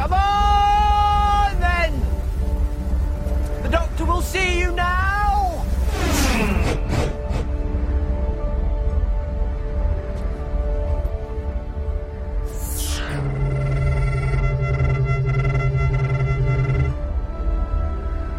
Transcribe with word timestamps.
Come 0.00 0.14
on, 0.14 1.60
then! 1.60 2.00
The 3.62 3.68
doctor 3.68 4.06
will 4.06 4.22
see 4.22 4.58
you 4.58 4.72
now! 4.72 5.62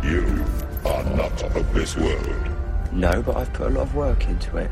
You 0.04 0.44
are 0.84 1.04
not 1.04 1.44
of 1.44 1.74
this 1.76 1.96
world. 1.96 2.26
No, 2.92 3.22
but 3.22 3.38
I've 3.38 3.54
put 3.54 3.68
a 3.68 3.70
lot 3.70 3.84
of 3.84 3.94
work 3.94 4.26
into 4.26 4.58
it. 4.58 4.72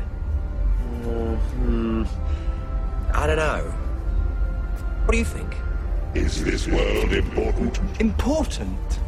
Hmm. 1.04 2.02
I 3.14 3.28
don't 3.28 3.36
know. 3.36 3.62
What 5.04 5.12
do 5.12 5.18
you 5.18 5.24
think? 5.24 5.54
Is 6.14 6.42
this 6.42 6.66
world 6.66 7.12
important? 7.12 8.00
Important? 8.00 8.98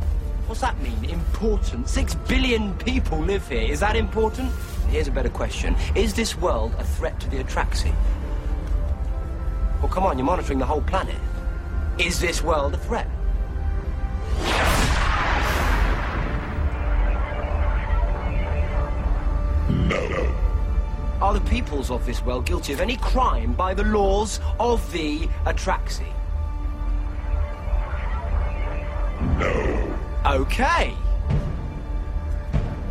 What's 0.46 0.60
that 0.60 0.80
mean, 0.80 1.04
important? 1.10 1.88
Six 1.88 2.14
billion 2.14 2.74
people 2.78 3.18
live 3.18 3.48
here. 3.48 3.62
Is 3.62 3.80
that 3.80 3.96
important? 3.96 4.52
Here's 4.88 5.08
a 5.08 5.10
better 5.10 5.28
question. 5.28 5.74
Is 5.96 6.14
this 6.14 6.38
world 6.38 6.72
a 6.78 6.84
threat 6.84 7.18
to 7.18 7.28
the 7.28 7.42
Atraxi? 7.42 7.92
Well, 9.80 9.90
come 9.90 10.04
on, 10.04 10.16
you're 10.16 10.24
monitoring 10.24 10.60
the 10.60 10.64
whole 10.64 10.82
planet. 10.82 11.16
Is 11.98 12.20
this 12.20 12.40
world 12.40 12.74
a 12.74 12.78
threat? 12.78 13.08
No. 19.68 20.34
Are 21.20 21.34
the 21.34 21.40
peoples 21.50 21.90
of 21.90 22.06
this 22.06 22.22
world 22.22 22.46
guilty 22.46 22.72
of 22.72 22.80
any 22.80 22.96
crime 22.98 23.54
by 23.54 23.74
the 23.74 23.82
laws 23.82 24.38
of 24.60 24.92
the 24.92 25.26
Atraxi? 25.46 26.06
Okay. 30.32 30.88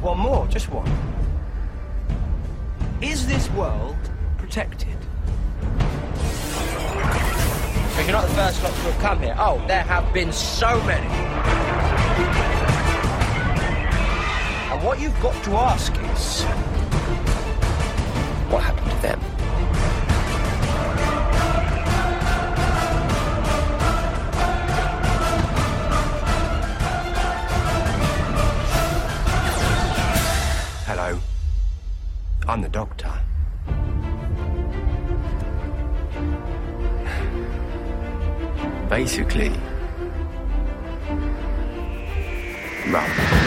One 0.01 0.19
more, 0.19 0.45
just 0.45 0.69
one. 0.69 0.87
Is 3.01 3.25
this 3.25 3.49
world 3.53 3.97
protected? 4.37 4.95
But 7.95 8.03
you're 8.03 8.11
not 8.11 8.27
the 8.27 8.35
first 8.35 8.61
lot 8.61 8.71
to 8.71 8.81
have 8.81 8.99
come 9.01 9.21
here. 9.23 9.35
Oh, 9.39 9.59
there 9.67 9.81
have 9.81 10.13
been 10.13 10.31
so 10.31 10.79
many. 10.83 11.07
And 14.71 14.83
what 14.83 14.99
you've 14.99 15.19
got 15.19 15.43
to 15.45 15.51
ask 15.55 15.93
is 15.93 16.43
what 18.51 18.61
happened 18.61 18.91
to 18.91 18.97
them? 19.01 19.20
The 32.61 32.69
doctor. 32.69 33.11
Basically, 38.89 39.49
run. 42.91 43.40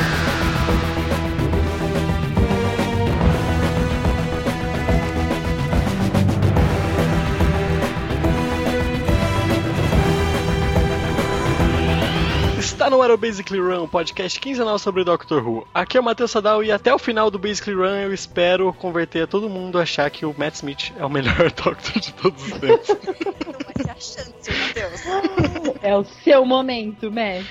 Está 12.84 12.94
no 12.94 13.00
ar 13.00 13.10
o 13.10 13.16
Basically 13.16 13.62
Run, 13.62 13.84
um 13.84 13.88
podcast 13.88 14.38
quinzenal 14.38 14.78
sobre 14.78 15.04
Doctor 15.04 15.42
Who. 15.42 15.66
Aqui 15.72 15.96
é 15.96 16.00
o 16.00 16.04
Matheus 16.04 16.30
Sadal 16.30 16.62
e 16.62 16.70
até 16.70 16.92
o 16.92 16.98
final 16.98 17.30
do 17.30 17.38
Basically 17.38 17.74
Run 17.74 17.96
eu 17.96 18.12
espero 18.12 18.70
converter 18.74 19.26
todo 19.26 19.48
mundo 19.48 19.78
a 19.78 19.84
achar 19.84 20.10
que 20.10 20.26
o 20.26 20.34
Matt 20.36 20.56
Smith 20.56 20.92
é 20.98 21.02
o 21.02 21.08
melhor 21.08 21.50
Doctor 21.56 21.98
de 21.98 22.12
todos 22.12 22.44
os 22.44 22.52
tempos. 22.52 22.88
Não 22.88 23.58
vai 23.64 23.74
ser 23.74 23.90
a 23.90 23.94
chance, 23.94 24.50
Matheus. 24.52 25.78
É 25.80 25.96
o 25.96 26.04
seu 26.04 26.44
momento, 26.44 27.10
Matt. 27.10 27.46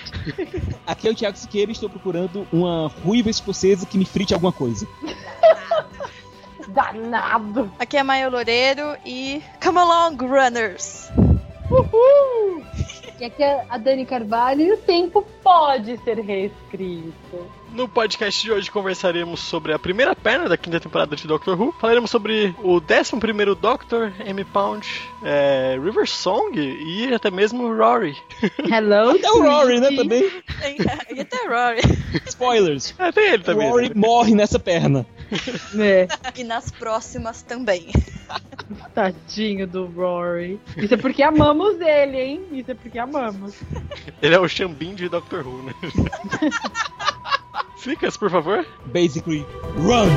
Aqui 0.86 1.08
é 1.08 1.12
o 1.12 1.16
Thiago 1.16 1.36
Siqueira 1.36 1.72
e 1.72 1.74
estou 1.74 1.90
procurando 1.90 2.48
uma 2.54 2.92
ruiva 3.04 3.32
escocesa 3.32 3.88
que 3.88 3.98
me 3.98 4.06
frite 4.06 4.36
alguma 4.36 4.52
coisa. 4.52 4.88
Danado. 6.68 7.72
Aqui 7.80 7.98
é 7.98 8.04
Maia 8.04 8.30
Loureiro 8.30 8.96
e 9.04 9.42
Come 9.60 9.80
Along, 9.80 10.16
Runners. 10.16 11.10
Uhul! 11.72 12.64
E 13.20 13.26
aqui 13.26 13.44
é 13.44 13.66
a 13.70 13.78
Dani 13.78 14.06
Carvalho 14.06 14.62
e 14.62 14.74
o 14.74 14.78
tempo 14.78 15.26
pode 15.44 15.98
ser 16.04 16.20
reescrito. 16.20 17.14
No 17.72 17.88
podcast 17.88 18.42
de 18.42 18.52
hoje 18.52 18.70
conversaremos 18.70 19.40
sobre 19.40 19.74
a 19.74 19.80
primeira 19.80 20.16
perna 20.16 20.50
da 20.50 20.58
quinta 20.58 20.80
temporada 20.80 21.16
de 21.16 21.28
Doctor 21.28 21.60
Who. 21.60 21.72
Falaremos 21.80 22.12
sobre 22.12 22.54
o 22.64 22.78
11 22.82 23.20
primeiro 23.20 23.56
Doctor, 23.56 24.12
M. 24.26 24.44
Pound, 24.46 24.88
é, 25.24 25.78
River 25.82 26.08
Song 26.08 26.52
e 26.60 27.14
até 27.14 27.32
mesmo 27.32 27.74
Rory. 27.74 28.16
Hello, 28.70 29.12
Até 29.12 29.32
o 29.32 29.42
Rory, 29.44 29.80
né, 29.80 29.96
também. 29.96 30.24
E 31.16 31.20
até 31.20 31.48
Rory. 31.48 31.82
Spoilers. 32.28 32.94
É, 33.00 33.12
tem 33.12 33.26
ele 33.26 33.44
O 33.44 33.46
também. 33.46 33.70
Rory 33.70 33.90
né? 33.90 33.96
morre 33.96 34.36
nessa 34.36 34.60
perna. 34.60 35.06
É, 35.80 36.08
E 36.40 36.44
nas 36.44 36.72
próximas 36.72 37.42
também. 37.42 37.92
tadinho 38.94 39.68
do 39.68 39.86
Rory. 39.88 40.60
Isso 40.78 40.94
é 40.94 40.98
porque 40.98 41.24
amamos 41.24 41.80
ele, 41.82 42.18
hein? 42.18 42.46
Isso 42.52 42.72
é 42.72 42.74
porque 42.74 43.00
amamos. 43.00 43.56
Ele 44.22 44.36
é 44.36 44.40
o 44.40 44.48
Xambin 44.48 44.96
de 44.96 45.10
Doctor 45.10 45.46
Who, 45.46 45.64
né? 45.64 45.74
Ficas, 47.78 48.16
por 48.16 48.30
favor. 48.30 48.66
Basically, 48.86 49.46
run! 49.78 50.08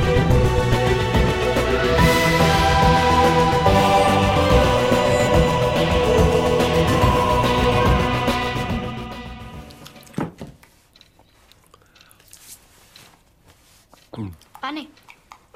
Funny. 14.60 14.88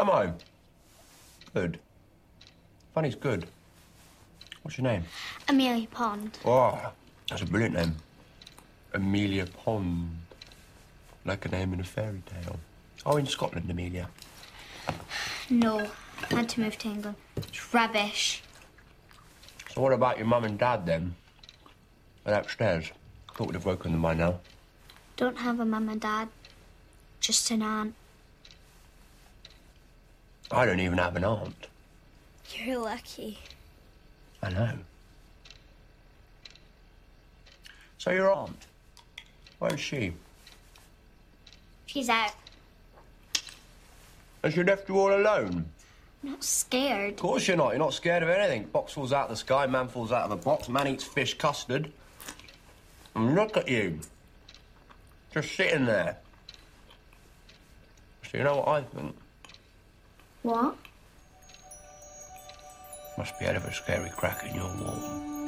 Am 0.00 0.08
I? 0.08 0.32
Good. 1.52 1.78
Funny's 2.94 3.14
good. 3.14 3.46
What's 4.62 4.78
your 4.78 4.84
name? 4.84 5.04
Amelia 5.46 5.86
Pond. 5.88 6.38
Oh, 6.46 6.90
that's 7.28 7.42
a 7.42 7.44
brilliant 7.44 7.74
name. 7.74 7.96
Amelia 8.94 9.44
Pond. 9.44 10.16
Like 11.26 11.44
a 11.44 11.50
name 11.50 11.74
in 11.74 11.80
a 11.80 11.84
fairy 11.84 12.22
tale. 12.24 12.58
Oh, 13.04 13.18
in 13.18 13.26
Scotland, 13.26 13.70
Amelia. 13.70 14.08
No, 15.50 15.86
I 16.30 16.34
had 16.34 16.48
to 16.50 16.60
move 16.60 16.78
to 16.78 16.88
England. 16.88 17.16
It's 17.36 17.74
rubbish. 17.74 18.42
So 19.74 19.82
what 19.82 19.92
about 19.92 20.16
your 20.16 20.26
mum 20.26 20.44
and 20.44 20.58
dad 20.58 20.86
then? 20.86 21.14
They're 22.24 22.36
upstairs. 22.36 22.90
Thought 23.34 23.48
we'd 23.48 23.54
have 23.54 23.66
woken 23.66 23.92
them 23.92 24.00
by 24.00 24.14
now. 24.14 24.40
Don't 25.18 25.36
have 25.36 25.60
a 25.60 25.66
mum 25.66 25.90
and 25.90 26.00
dad. 26.00 26.28
Just 27.20 27.50
an 27.50 27.60
aunt. 27.60 27.94
I 30.50 30.66
don't 30.66 30.80
even 30.80 30.98
have 30.98 31.16
an 31.16 31.24
aunt. 31.24 31.68
You're 32.54 32.78
lucky. 32.78 33.38
I 34.42 34.50
know. 34.50 34.72
So 37.98 38.10
your 38.10 38.32
aunt? 38.32 38.66
Where's 39.58 39.78
she? 39.78 40.12
She's 41.86 42.08
out. 42.08 42.32
And 44.42 44.52
she 44.52 44.62
left 44.62 44.88
you 44.88 44.98
all 44.98 45.14
alone? 45.14 45.66
I'm 46.22 46.30
not 46.30 46.44
scared. 46.44 47.14
Of 47.14 47.20
course 47.20 47.46
you're 47.46 47.56
not. 47.56 47.70
You're 47.70 47.78
not 47.78 47.94
scared 47.94 48.22
of 48.22 48.28
anything. 48.28 48.64
Box 48.64 48.94
falls 48.94 49.12
out 49.12 49.24
of 49.24 49.30
the 49.30 49.36
sky, 49.36 49.66
man 49.66 49.88
falls 49.88 50.12
out 50.12 50.24
of 50.24 50.30
a 50.32 50.36
box, 50.36 50.68
man 50.68 50.88
eats 50.88 51.04
fish 51.04 51.36
custard. 51.36 51.92
And 53.14 53.34
look 53.34 53.56
at 53.56 53.68
you. 53.68 54.00
Just 55.32 55.54
sitting 55.54 55.84
there. 55.84 56.16
So 58.30 58.38
you 58.38 58.44
know 58.44 58.56
what 58.56 58.68
I 58.68 58.82
think? 58.82 59.16
What? 60.42 60.74
Must 63.18 63.38
be 63.38 63.44
hell 63.44 63.56
of 63.56 63.64
a 63.66 63.72
scary 63.72 64.10
crack 64.10 64.46
in 64.46 64.54
your 64.54 64.64
wall. 64.64 65.39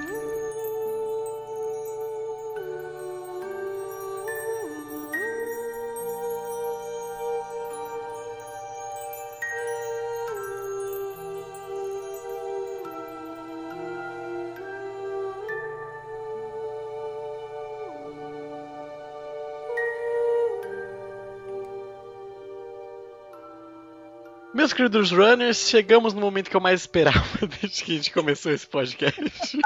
Meus 24.62 24.72
queridos 24.72 25.10
runners, 25.10 25.68
chegamos 25.68 26.14
no 26.14 26.20
momento 26.20 26.48
que 26.48 26.54
eu 26.54 26.60
mais 26.60 26.82
esperava 26.82 27.26
desde 27.60 27.82
que 27.82 27.90
a 27.90 27.94
gente 27.96 28.12
começou 28.12 28.52
esse 28.52 28.64
podcast. 28.64 29.58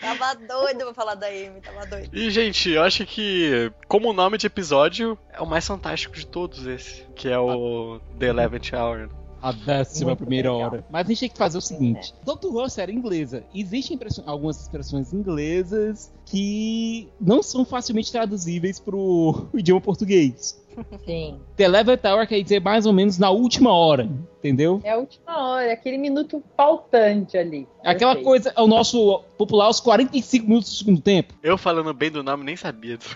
Tava 0.00 0.34
doido 0.34 0.84
pra 0.84 0.94
falar 0.94 1.14
da 1.14 1.26
Amy, 1.26 1.60
tava 1.60 1.84
doido. 1.84 2.08
E, 2.10 2.30
gente, 2.30 2.70
eu 2.70 2.82
acho 2.82 3.04
que, 3.04 3.70
como 3.86 4.14
nome 4.14 4.38
de 4.38 4.46
episódio, 4.46 5.18
é 5.30 5.42
o 5.42 5.46
mais 5.46 5.66
fantástico 5.66 6.14
de 6.14 6.26
todos 6.26 6.66
esse. 6.66 7.06
Que 7.14 7.28
é 7.28 7.38
o 7.38 8.00
The 8.18 8.28
Eleventh 8.28 8.72
Hour. 8.72 9.10
A 9.42 9.50
décima 9.50 10.10
Muito 10.10 10.18
primeira 10.20 10.52
legal. 10.52 10.70
hora. 10.70 10.84
Mas 10.88 11.04
a 11.04 11.08
gente 11.08 11.20
tem 11.20 11.28
que 11.30 11.36
fazer 11.38 11.58
o 11.58 11.60
seguinte: 11.60 12.14
Doctor 12.24 12.54
Who 12.54 12.64
é 12.64 12.68
série 12.68 12.92
inglesa. 12.92 13.42
Existem 13.54 13.96
impressões- 13.96 14.26
algumas 14.28 14.60
expressões 14.62 15.12
inglesas 15.12 16.12
que 16.24 17.08
não 17.20 17.42
são 17.42 17.64
facilmente 17.64 18.12
traduzíveis 18.12 18.78
pro 18.78 19.48
idioma 19.54 19.80
português. 19.80 20.60
Sim. 21.04 21.38
The 21.56 21.64
Eleventh 21.64 22.02
Hour 22.04 22.26
quer 22.26 22.40
dizer 22.40 22.60
mais 22.60 22.86
ou 22.86 22.92
menos 22.94 23.18
na 23.18 23.28
última 23.30 23.70
hora, 23.72 24.08
entendeu? 24.38 24.80
É 24.82 24.92
a 24.92 24.96
última 24.96 25.36
hora, 25.50 25.66
é 25.66 25.72
aquele 25.72 25.98
minuto 25.98 26.42
faltante 26.56 27.36
ali. 27.36 27.68
É 27.84 27.90
Aquela 27.90 28.16
coisa, 28.16 28.52
é 28.56 28.60
o 28.62 28.66
nosso 28.66 29.22
popular, 29.36 29.68
os 29.68 29.80
45 29.80 30.46
minutos 30.46 30.70
do 30.70 30.76
segundo 30.76 31.00
tempo. 31.02 31.34
Eu 31.42 31.58
falando 31.58 31.92
bem 31.92 32.10
do 32.10 32.22
nome 32.22 32.42
nem 32.44 32.56
sabia. 32.56 32.96
disso. 32.96 33.14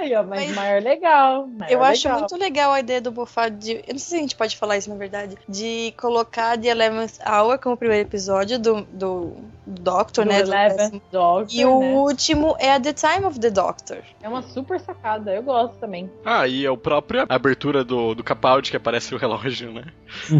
Aí, 0.00 0.14
ó, 0.14 0.22
mas, 0.22 0.46
Mas- 0.46 0.54
maior 0.56 0.82
legal. 0.82 1.46
maior 1.46 1.70
Eu 1.72 1.82
acho 1.84 2.08
legal. 2.08 2.20
muito 2.20 2.36
legal 2.36 2.72
a 2.72 2.80
ideia 2.80 3.00
do 3.00 3.12
Moffat 3.12 3.50
de. 3.54 3.72
Eu 3.72 3.92
não 3.92 3.98
sei 3.98 3.98
se 3.98 4.16
a 4.16 4.18
gente 4.20 4.36
pode 4.36 4.56
falar 4.56 4.78
isso 4.78 4.88
na 4.88 4.96
verdade. 4.96 5.36
De 5.48 5.92
colocar 6.00 6.58
The 6.58 6.68
Eleventh 6.68 7.18
Hour 7.26 7.58
como 7.58 7.74
o 7.74 7.78
primeiro 7.78 8.08
episódio 8.08 8.58
do, 8.58 8.82
do 8.82 9.36
Doctor, 9.66 10.24
Do 10.24 10.30
né? 10.30 10.42
do 10.42 10.48
Eleventh. 10.52 11.02
Doctor, 11.12 11.46
E 11.50 11.64
o 11.64 11.80
né? 11.80 11.92
último 11.92 12.56
é 12.58 12.72
a 12.72 12.80
The 12.80 12.92
Time 12.94 13.24
of 13.26 13.38
the 13.38 13.50
Doctor. 13.50 13.98
É 14.22 14.28
uma 14.28 14.42
super 14.42 14.80
sacada, 14.80 15.34
eu 15.34 15.42
gosto 15.42 15.74
também. 15.76 16.10
Ah, 16.24 16.46
e 16.48 16.64
é 16.64 16.70
o 16.70 16.76
próprio 16.76 17.26
abertura 17.28 17.84
do, 17.84 18.14
do 18.14 18.24
Capaldi 18.24 18.70
que 18.70 18.76
aparece 18.76 19.14
o 19.14 19.18
relógio, 19.18 19.70
né? 19.72 19.84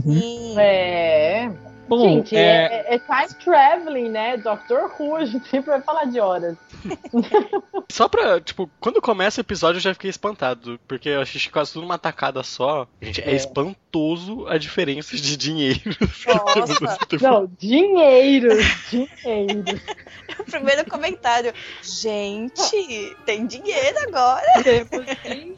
E 0.07 0.55
É. 0.59 1.51
Bom, 1.91 2.09
gente, 2.09 2.37
é, 2.37 2.87
é... 2.89 2.95
é 2.95 2.99
time 3.01 3.43
traveling, 3.45 4.09
né? 4.11 4.37
Doctor 4.37 4.93
Who, 4.97 5.17
a 5.17 5.25
gente 5.25 5.49
sempre 5.49 5.71
vai 5.71 5.83
falar 5.83 6.05
de 6.05 6.21
horas. 6.21 6.57
Só 7.91 8.09
pra, 8.09 8.41
tipo, 8.41 8.71
quando 8.79 9.03
começa 9.03 9.41
o 9.41 9.43
episódio 9.43 9.79
eu 9.79 9.83
já 9.83 9.93
fiquei 9.93 10.09
espantado, 10.09 10.79
porque 10.87 11.09
eu 11.09 11.21
assisti 11.21 11.51
quase 11.51 11.73
tudo 11.73 11.83
numa 11.83 11.99
tacada 11.99 12.45
só. 12.45 12.87
Gente, 13.03 13.21
é, 13.23 13.33
É. 13.33 13.35
espantoso 13.35 14.47
a 14.47 14.57
diferença 14.57 15.17
de 15.17 15.37
dinheiro. 15.37 15.81
Nossa. 16.29 16.99
Não, 17.21 17.51
dinheiro, 17.59 18.51
dinheiro. 18.89 19.81
o 20.39 20.45
primeiro 20.45 20.89
comentário. 20.89 21.53
Gente, 21.83 23.17
tem 23.27 23.49
dinheiro 23.49 23.99
agora. 24.07 24.47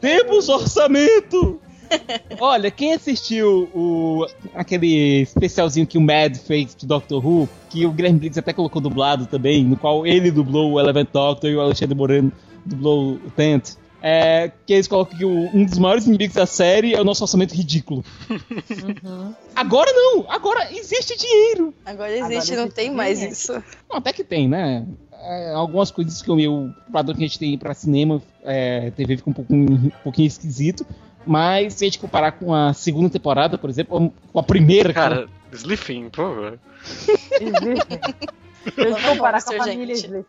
temos 0.01 0.49
orçamento! 0.49 1.61
Olha, 2.39 2.69
quem 2.71 2.93
assistiu 2.93 3.69
o, 3.73 4.25
aquele 4.53 5.21
especialzinho 5.21 5.85
que 5.87 5.97
o 5.97 6.01
Mad 6.01 6.35
fez 6.37 6.73
do 6.75 6.85
Doctor 6.85 7.25
Who, 7.25 7.49
que 7.69 7.85
o 7.85 7.91
Guilherme 7.91 8.19
Briggs 8.19 8.39
até 8.39 8.53
colocou 8.53 8.81
dublado 8.81 9.25
também, 9.25 9.63
no 9.63 9.77
qual 9.77 10.05
ele 10.05 10.31
dublou 10.31 10.73
o 10.73 10.79
Eleventh 10.79 11.09
Doctor 11.11 11.49
e 11.49 11.55
o 11.55 11.61
Alexandre 11.61 11.95
Moreno 11.95 12.31
dublou 12.65 13.13
o 13.15 13.31
Tent, 13.35 13.75
é, 14.01 14.51
que 14.65 14.73
eles 14.73 14.87
colocam 14.87 15.17
que 15.17 15.23
o- 15.25 15.49
um 15.55 15.63
dos 15.65 15.77
maiores 15.77 16.05
inimigos 16.07 16.35
da 16.35 16.45
série 16.45 16.93
é 16.93 16.99
o 16.99 17.03
nosso 17.05 17.23
orçamento 17.23 17.53
ridículo. 17.55 18.03
Agora 19.55 19.91
não! 19.93 20.25
Agora 20.29 20.69
existe 20.75 21.17
dinheiro! 21.17 21.73
Agora 21.85 22.11
existe, 22.11 22.51
Agora 22.53 22.65
não 22.67 22.71
tem 22.71 22.91
mais 22.91 23.21
isso. 23.21 23.53
Não, 23.89 23.97
até 23.97 24.11
que 24.11 24.23
tem, 24.23 24.47
né? 24.47 24.85
É, 25.25 25.53
algumas 25.53 25.89
coisas 25.89 26.21
que 26.21 26.29
o 26.29 26.35
meu 26.35 26.69
padrão 26.91 27.15
que 27.15 27.23
a 27.23 27.27
gente 27.27 27.39
tem 27.39 27.57
pra 27.57 27.73
cinema, 27.73 28.21
é, 28.43 28.91
TV 28.91 29.15
fica 29.17 29.29
um 29.29 29.33
pouquinho, 29.33 29.71
um 29.71 29.89
pouquinho 30.03 30.27
esquisito. 30.27 30.85
Mas 31.25 31.73
se 31.73 31.85
a 31.85 31.87
gente 31.87 31.99
comparar 31.99 32.33
com 32.33 32.53
a 32.53 32.73
segunda 32.73 33.09
temporada, 33.09 33.57
por 33.57 33.69
exemplo, 33.69 34.13
com 34.31 34.39
a 34.39 34.43
primeira, 34.43 34.93
Cara, 34.93 35.27
por 36.09 36.25
favor. 36.25 36.59
Eu 38.77 38.95
comparar 39.01 39.43
com 39.43 39.53
a 39.53 39.57
família 39.57 39.95
gente. 39.95 40.25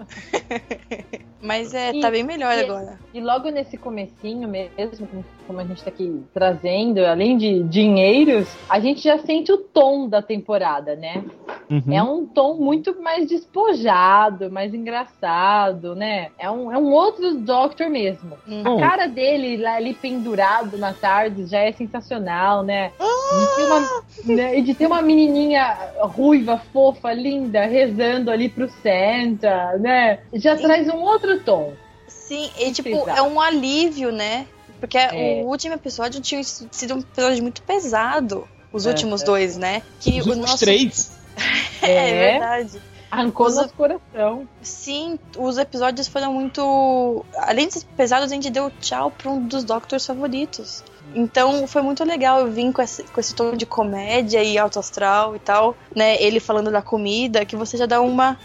Mas 1.42 1.72
é, 1.74 1.92
E- 1.94 2.00
tá 2.00 2.10
bem 2.10 2.22
melhor 2.22 2.56
e- 2.56 2.60
agora. 2.60 2.98
E 3.14 3.20
logo 3.20 3.48
nesse 3.50 3.76
comecinho 3.76 4.46
mesmo, 4.48 5.08
como- 5.46 5.58
a 5.60 5.64
gente 5.64 5.82
tá 5.82 5.90
aqui 5.90 6.22
trazendo, 6.32 7.04
além 7.04 7.36
de 7.36 7.62
dinheiros, 7.64 8.46
a 8.68 8.78
gente 8.78 9.00
já 9.02 9.18
sente 9.18 9.50
o 9.50 9.56
tom 9.58 10.08
da 10.08 10.22
temporada, 10.22 10.94
né? 10.94 11.24
Uhum. 11.68 11.82
É 11.92 12.02
um 12.02 12.26
tom 12.26 12.54
muito 12.54 13.00
mais 13.02 13.26
despojado, 13.28 14.50
mais 14.50 14.72
engraçado, 14.74 15.94
né? 15.96 16.28
É 16.38 16.50
um, 16.50 16.70
é 16.70 16.78
um 16.78 16.92
outro 16.92 17.34
Doctor 17.38 17.88
mesmo. 17.88 18.36
Hum. 18.46 18.62
Bom, 18.62 18.76
A 18.76 18.80
cara 18.80 19.06
dele 19.08 19.56
lá 19.56 19.74
ali 19.76 19.94
pendurado 19.94 20.76
na 20.78 20.92
tarde 20.92 21.46
já 21.46 21.58
é 21.60 21.72
sensacional, 21.72 22.62
né? 22.62 22.92
De 22.98 23.56
ter 23.56 23.64
uma, 23.64 24.02
né, 24.36 24.58
E 24.58 24.62
de 24.62 24.74
ter 24.74 24.86
uma 24.86 25.00
menininha 25.02 25.76
ruiva, 26.02 26.58
fofa, 26.72 27.12
linda, 27.12 27.64
rezando 27.70 28.30
ali 28.30 28.48
pro 28.48 28.68
Santa, 28.82 29.76
né? 29.78 30.20
Já 30.34 30.56
Sim. 30.56 30.62
traz 30.62 30.88
um 30.88 30.98
outro 31.00 31.40
tom. 31.40 31.72
Sim, 32.08 32.50
e 32.58 32.72
tipo, 32.72 32.88
Exato. 32.88 33.10
é 33.18 33.22
um 33.22 33.40
alívio, 33.40 34.12
né? 34.12 34.46
Porque 34.78 34.98
É. 34.98 35.42
o 35.44 35.46
último 35.48 35.74
episódio 35.74 36.20
tinha 36.20 36.42
sido 36.44 36.94
um 36.94 36.98
episódio 37.00 37.42
muito 37.42 37.62
pesado. 37.62 38.46
Os 38.72 38.86
É, 38.86 38.90
últimos 38.90 39.22
é. 39.22 39.24
dois, 39.24 39.56
né? 39.56 39.82
Que 40.00 40.20
os 40.20 40.26
o 40.26 40.28
últimos 40.30 40.50
nosso... 40.50 40.64
três. 40.64 41.12
É, 41.82 42.08
É. 42.10 42.30
verdade. 42.32 42.80
Arrancou 43.10 43.46
Os- 43.46 43.56
nosso 43.56 43.74
coração. 43.74 44.46
Sim, 44.62 45.18
os 45.36 45.58
episódios 45.58 46.06
foram 46.06 46.32
muito. 46.32 47.24
Além 47.36 47.66
de 47.66 47.74
ser 47.74 47.84
pesados, 47.96 48.30
a 48.30 48.34
gente 48.34 48.48
deu 48.50 48.70
tchau 48.80 49.10
pra 49.10 49.30
um 49.30 49.44
dos 49.44 49.64
Doctors 49.64 50.06
favoritos. 50.06 50.84
Então 51.14 51.66
foi 51.66 51.82
muito 51.82 52.04
legal 52.04 52.40
eu 52.40 52.50
vim 52.52 52.70
com 52.72 52.80
esse, 52.82 53.02
com 53.04 53.20
esse 53.20 53.34
tom 53.34 53.56
de 53.56 53.66
comédia 53.66 54.42
e 54.42 54.56
alto 54.58 54.78
astral 54.78 55.34
e 55.34 55.38
tal, 55.38 55.76
né? 55.94 56.20
Ele 56.22 56.40
falando 56.40 56.70
da 56.70 56.82
comida, 56.82 57.44
que 57.44 57.56
você 57.56 57.76
já 57.76 57.86
dá 57.86 58.00
uma. 58.00 58.36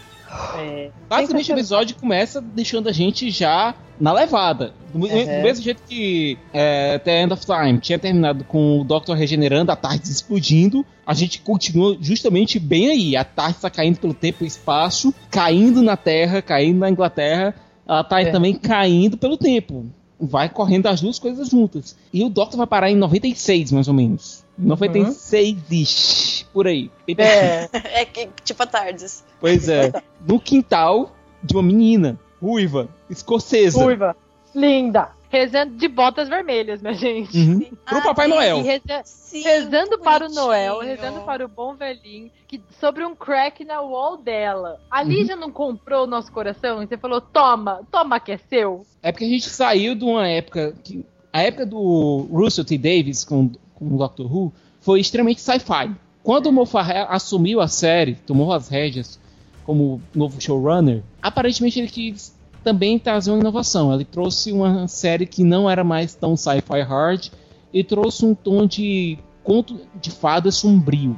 É. 0.58 0.90
Basicamente 1.08 1.44
o 1.52 1.56
Sensacional. 1.56 1.58
episódio 1.58 1.96
começa 1.96 2.40
deixando 2.40 2.88
a 2.88 2.92
gente 2.92 3.30
já 3.30 3.74
na 3.98 4.12
levada. 4.12 4.74
Do, 4.92 4.98
Uhum. 5.06 5.08
do 5.08 5.42
mesmo 5.42 5.62
jeito 5.62 5.82
que 5.88 6.36
é, 6.52 6.98
The 6.98 7.22
End 7.22 7.32
of 7.32 7.46
Time 7.46 7.78
tinha 7.78 7.98
terminado 7.98 8.42
com 8.44 8.80
o 8.80 8.84
Doctor 8.84 9.16
regenerando, 9.16 9.70
a 9.70 9.76
tarde 9.76 10.02
explodindo, 10.10 10.84
a 11.06 11.14
gente 11.14 11.40
continua 11.40 11.96
justamente 12.00 12.58
bem 12.58 12.88
aí. 12.90 13.16
A 13.16 13.24
tarde 13.24 13.56
está 13.56 13.70
caindo 13.70 13.98
pelo 14.00 14.12
tempo 14.14 14.42
e 14.42 14.46
espaço, 14.48 15.14
caindo 15.30 15.80
na 15.80 15.96
Terra, 15.96 16.42
caindo 16.42 16.78
na 16.80 16.90
Inglaterra, 16.90 17.54
ela 17.88 18.02
tá 18.02 18.20
É. 18.20 18.30
também 18.32 18.54
caindo 18.54 19.16
pelo 19.16 19.36
tempo. 19.36 19.86
Vai 20.18 20.48
correndo 20.48 20.86
as 20.86 21.00
duas 21.00 21.18
coisas 21.18 21.48
juntas. 21.50 21.96
E 22.12 22.24
o 22.24 22.28
Doctor 22.30 22.56
vai 22.58 22.66
parar 22.66 22.90
em 22.90 22.96
96, 22.96 23.70
mais 23.72 23.86
ou 23.88 23.94
menos. 23.94 24.44
96-ish, 24.58 26.46
por 26.52 26.66
aí. 26.66 26.90
É. 27.18 27.68
É 28.00 28.04
que- 28.04 28.28
tipo 28.44 28.62
a 28.62 28.66
Tardes. 28.66 29.24
Pois 29.40 29.68
é. 29.68 29.92
No 30.26 30.40
quintal 30.40 31.14
de 31.42 31.54
uma 31.54 31.62
menina 31.62 32.18
ruiva, 32.40 32.88
escocesa. 33.10 33.82
Ruiva. 33.82 34.16
Linda. 34.54 35.10
Rezando 35.36 35.76
de 35.76 35.88
botas 35.88 36.28
vermelhas, 36.28 36.80
minha 36.80 36.94
gente. 36.94 37.36
Uhum. 37.38 37.60
Pro 37.84 37.98
Ah, 37.98 38.02
Papai 38.02 38.26
sim, 38.26 38.34
Noel. 38.34 38.62
Reza- 38.62 39.02
Sim, 39.04 39.42
rezando 39.42 39.98
para 39.98 40.26
o. 40.26 40.32
Noel, 40.32 40.78
rezando 40.80 41.20
para 41.20 41.44
o 41.44 41.48
bom 41.48 41.74
velhinho, 41.74 42.30
que, 42.48 42.60
sobre 42.80 43.04
um 43.04 43.14
crack 43.14 43.64
na 43.64 43.80
wall 43.80 44.16
dela. 44.16 44.80
Ali 44.90 45.20
Uhum. 45.20 45.26
já 45.26 45.36
não 45.36 45.50
comprou 45.50 46.04
o 46.04 46.06
nosso 46.06 46.30
coração 46.32 46.82
e 46.82 46.86
você 46.86 46.96
falou: 46.96 47.20
toma, 47.20 47.80
toma 47.90 48.18
que 48.20 48.32
é 48.32 48.38
seu. 48.48 48.86
É 49.02 49.12
porque 49.12 49.24
a 49.24 49.28
gente 49.28 49.48
saiu 49.48 49.94
de 49.94 50.04
uma 50.04 50.26
época 50.28 50.74
que. 50.84 51.04
A 51.32 51.42
época 51.42 51.66
do 51.66 52.26
Russell 52.32 52.64
T. 52.64 52.78
Davis 52.78 53.22
com, 53.24 53.50
com 53.74 53.94
o 53.94 53.98
Doctor 53.98 54.32
Who 54.34 54.52
foi 54.80 55.00
extremamente 55.00 55.40
sci-fi. 55.42 55.94
Quando 56.22 56.46
o 56.46 56.52
Moffat 56.52 56.90
assumiu 57.08 57.60
a 57.60 57.68
série, 57.68 58.14
tomou 58.14 58.52
as 58.52 58.68
rédeas 58.68 59.20
como 59.64 60.00
novo 60.14 60.40
showrunner, 60.40 61.02
aparentemente 61.20 61.78
ele 61.80 61.88
quis 61.88 62.35
também 62.66 62.98
trazer 62.98 63.30
uma 63.30 63.38
inovação. 63.38 63.94
Ele 63.94 64.04
trouxe 64.04 64.50
uma 64.50 64.88
série 64.88 65.24
que 65.24 65.44
não 65.44 65.70
era 65.70 65.84
mais 65.84 66.16
tão 66.16 66.36
sci-fi 66.36 66.80
hard 66.82 67.28
e 67.72 67.84
trouxe 67.84 68.24
um 68.26 68.34
tom 68.34 68.66
de 68.66 69.16
conto 69.44 69.80
de 70.00 70.10
fada 70.10 70.50
sombrio. 70.50 71.16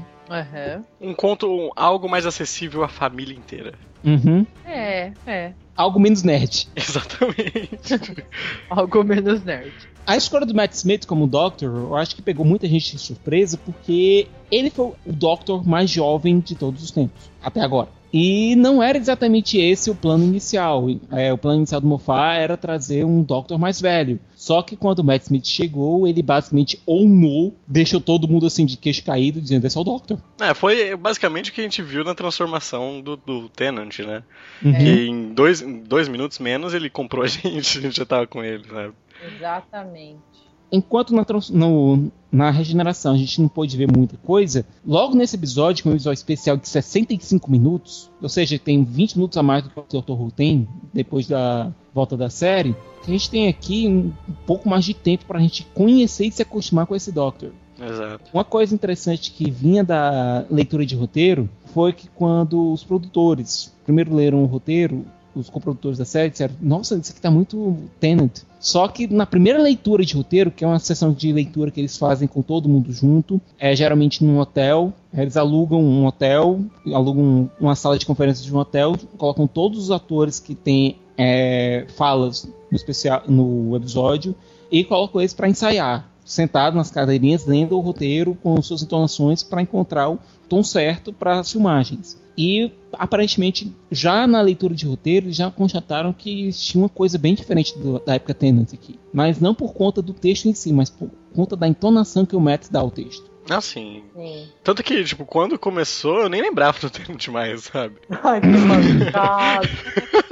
Um 1.00 1.14
conto, 1.14 1.46
um- 1.50 1.70
algo 1.74 2.06
mais 2.06 2.26
acessível 2.26 2.84
à 2.84 2.88
família 2.88 3.34
inteira. 3.34 3.72
Uhum. 4.04 4.44
É, 4.66 5.12
é. 5.26 5.52
Algo 5.74 5.98
menos 5.98 6.22
nerd. 6.22 6.68
Exatamente. 6.76 8.26
Algo 8.68 9.02
menos 9.02 9.42
nerd. 9.42 9.72
A 10.06 10.16
escolha 10.16 10.44
do 10.44 10.54
Matt 10.54 10.72
Smith 10.72 11.06
como 11.06 11.26
Doctor, 11.26 11.68
eu 11.74 11.96
acho 11.96 12.14
que 12.14 12.20
pegou 12.20 12.44
muita 12.44 12.66
gente 12.68 12.92
de 12.92 12.98
surpresa, 12.98 13.56
porque 13.56 14.26
ele 14.50 14.68
foi 14.68 14.92
o 15.06 15.12
Doctor 15.12 15.66
mais 15.66 15.88
jovem 15.88 16.40
de 16.40 16.54
todos 16.54 16.82
os 16.82 16.90
tempos, 16.90 17.30
até 17.42 17.60
agora. 17.62 17.88
E 18.12 18.56
não 18.56 18.82
era 18.82 18.96
exatamente 18.96 19.58
esse 19.58 19.90
o 19.90 19.94
plano 19.94 20.24
inicial. 20.24 20.86
É, 21.10 21.32
o 21.32 21.38
plano 21.38 21.58
inicial 21.58 21.80
do 21.80 21.86
Moffat 21.86 22.38
era 22.38 22.56
trazer 22.56 23.04
um 23.04 23.22
Doctor 23.22 23.58
mais 23.58 23.80
velho. 23.80 24.18
Só 24.34 24.62
que 24.62 24.76
quando 24.76 25.00
o 25.00 25.04
Matt 25.04 25.22
Smith 25.22 25.46
chegou, 25.46 26.06
ele 26.06 26.22
basicamente 26.22 26.80
ownou, 26.86 27.54
deixou 27.66 28.00
todo 28.00 28.28
mundo 28.28 28.46
assim 28.46 28.64
de 28.64 28.76
queixo 28.76 29.04
caído, 29.04 29.40
dizendo 29.40 29.66
esse 29.66 29.76
é 29.76 29.80
o 29.80 29.84
Doctor. 29.84 30.18
É, 30.40 30.54
foi 30.54 30.96
basicamente 30.96 31.50
o 31.50 31.52
que 31.52 31.60
a 31.60 31.64
gente 31.64 31.82
viu 31.82 32.04
na 32.04 32.14
transformação 32.14 33.00
do, 33.00 33.16
do 33.16 33.48
Tenant, 33.48 33.98
né? 33.98 34.22
Uhum. 34.62 34.72
Que 34.72 35.08
em 35.08 35.34
dois, 35.34 35.60
em 35.60 35.80
dois 35.80 36.08
minutos 36.08 36.38
menos 36.38 36.72
ele 36.72 36.88
comprou 36.88 37.24
a 37.24 37.26
gente, 37.28 37.78
a 37.78 37.80
gente 37.80 37.96
já 37.96 38.06
tava 38.06 38.26
com 38.26 38.42
ele, 38.42 38.64
sabe? 38.68 38.94
Exatamente. 39.36 40.47
Enquanto 40.70 41.14
na, 41.14 41.24
no- 41.50 42.10
na 42.30 42.50
regeneração 42.50 43.14
a 43.14 43.16
gente 43.16 43.40
não 43.40 43.48
pôde 43.48 43.76
ver 43.76 43.90
muita 43.90 44.16
coisa, 44.18 44.66
logo 44.86 45.14
nesse 45.14 45.34
episódio, 45.36 45.82
que 45.82 45.88
é 45.88 45.92
um 45.92 45.94
episódio 45.94 46.18
especial 46.18 46.56
de 46.56 46.68
65 46.68 47.50
minutos, 47.50 48.10
ou 48.20 48.28
seja, 48.28 48.58
tem 48.58 48.84
20 48.84 49.16
minutos 49.16 49.38
a 49.38 49.42
mais 49.42 49.64
do 49.64 49.70
que 49.70 49.78
o 49.96 50.02
Dr. 50.02 50.12
Who 50.12 50.30
tem 50.30 50.68
depois 50.92 51.26
da 51.26 51.72
volta 51.94 52.16
da 52.16 52.28
série, 52.28 52.76
a 53.06 53.10
gente 53.10 53.30
tem 53.30 53.48
aqui 53.48 53.88
um, 53.88 54.12
um 54.28 54.34
pouco 54.46 54.68
mais 54.68 54.84
de 54.84 54.92
tempo 54.92 55.24
para 55.24 55.38
a 55.38 55.42
gente 55.42 55.64
conhecer 55.74 56.26
e 56.26 56.32
se 56.32 56.42
acostumar 56.42 56.86
com 56.86 56.94
esse 56.94 57.10
Doctor. 57.10 57.50
Exato. 57.80 58.24
Uma 58.34 58.44
coisa 58.44 58.74
interessante 58.74 59.30
que 59.30 59.50
vinha 59.50 59.82
da 59.84 60.44
leitura 60.50 60.84
de 60.84 60.94
roteiro 60.96 61.48
foi 61.72 61.92
que 61.92 62.08
quando 62.08 62.72
os 62.72 62.82
produtores 62.84 63.72
primeiro 63.84 64.14
leram 64.14 64.42
o 64.42 64.46
roteiro, 64.46 65.06
os 65.34 65.48
coprodutores 65.48 65.98
da 65.98 66.04
série 66.04 66.30
disseram: 66.30 66.54
Nossa, 66.60 66.96
isso 66.96 67.12
aqui 67.12 67.20
tá 67.20 67.30
muito 67.30 67.76
Tenant. 68.00 68.40
Só 68.60 68.88
que 68.88 69.06
na 69.06 69.24
primeira 69.24 69.60
leitura 69.60 70.04
de 70.04 70.14
roteiro, 70.14 70.50
que 70.50 70.64
é 70.64 70.66
uma 70.66 70.78
sessão 70.78 71.12
de 71.12 71.32
leitura 71.32 71.70
que 71.70 71.80
eles 71.80 71.96
fazem 71.96 72.26
com 72.26 72.42
todo 72.42 72.68
mundo 72.68 72.92
junto, 72.92 73.40
é 73.58 73.74
geralmente 73.74 74.24
num 74.24 74.38
hotel. 74.38 74.92
Eles 75.12 75.36
alugam 75.36 75.80
um 75.80 76.06
hotel, 76.06 76.60
alugam 76.92 77.50
uma 77.60 77.74
sala 77.74 77.98
de 77.98 78.04
conferências 78.04 78.44
de 78.44 78.54
um 78.54 78.58
hotel, 78.58 78.94
colocam 79.16 79.46
todos 79.46 79.78
os 79.78 79.90
atores 79.90 80.40
que 80.40 80.54
têm 80.54 80.96
é, 81.16 81.86
falas 81.96 82.48
no, 82.70 82.76
especial, 82.76 83.22
no 83.26 83.76
episódio 83.76 84.34
e 84.70 84.84
colocam 84.84 85.20
eles 85.20 85.32
para 85.32 85.48
ensaiar 85.48 86.08
sentado 86.24 86.76
nas 86.76 86.90
cadeirinhas, 86.90 87.46
lendo 87.46 87.76
o 87.76 87.80
roteiro 87.80 88.36
com 88.42 88.60
suas 88.60 88.82
entonações 88.82 89.42
para 89.42 89.62
encontrar 89.62 90.10
o 90.10 90.18
tom 90.46 90.62
certo 90.62 91.10
para 91.10 91.40
as 91.40 91.50
filmagens. 91.50 92.18
E 92.40 92.70
aparentemente, 92.92 93.74
já 93.90 94.24
na 94.24 94.40
leitura 94.40 94.72
de 94.72 94.86
roteiro, 94.86 95.32
já 95.32 95.50
constataram 95.50 96.12
que 96.12 96.52
tinha 96.52 96.80
uma 96.84 96.88
coisa 96.88 97.18
bem 97.18 97.34
diferente 97.34 97.76
do- 97.76 97.98
da 97.98 98.14
época 98.14 98.32
Tenant 98.32 98.72
aqui. 98.72 98.96
Mas 99.12 99.40
não 99.40 99.52
por 99.56 99.74
conta 99.74 100.00
do 100.00 100.12
texto 100.14 100.46
em 100.46 100.54
si, 100.54 100.72
mas 100.72 100.88
por 100.88 101.10
conta 101.34 101.56
da 101.56 101.66
entonação 101.66 102.24
que 102.24 102.36
o 102.36 102.40
Matt 102.40 102.68
dá 102.70 102.78
ao 102.78 102.92
texto. 102.92 103.28
Assim. 103.50 104.04
Sim. 104.14 104.46
Tanto 104.62 104.84
que, 104.84 105.02
tipo, 105.04 105.24
quando 105.24 105.58
começou, 105.58 106.18
eu 106.20 106.28
nem 106.28 106.40
lembrava 106.42 106.78
do 106.78 106.88
tempo 106.90 107.16
demais, 107.16 107.64
sabe? 107.64 107.96
Ai, 108.22 108.40
que 108.40 108.46
mancado. 108.46 109.68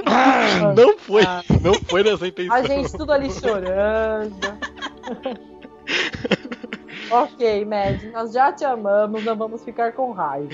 Não 0.77 0.97
foi, 0.97 1.23
Ah. 1.25 1.43
não 1.61 1.73
foi 1.73 2.03
nessa 2.03 2.25
intenção. 2.27 2.55
A 2.55 2.61
gente 2.63 2.91
tudo 2.93 3.11
ali 3.11 3.29
chorando. 3.29 4.33
ok, 7.11 7.65
Mad, 7.65 8.03
nós 8.13 8.33
já 8.33 8.51
te 8.51 8.63
amamos, 8.65 9.23
não 9.23 9.35
vamos 9.35 9.63
ficar 9.63 9.93
com 9.93 10.11
raiva. 10.11 10.49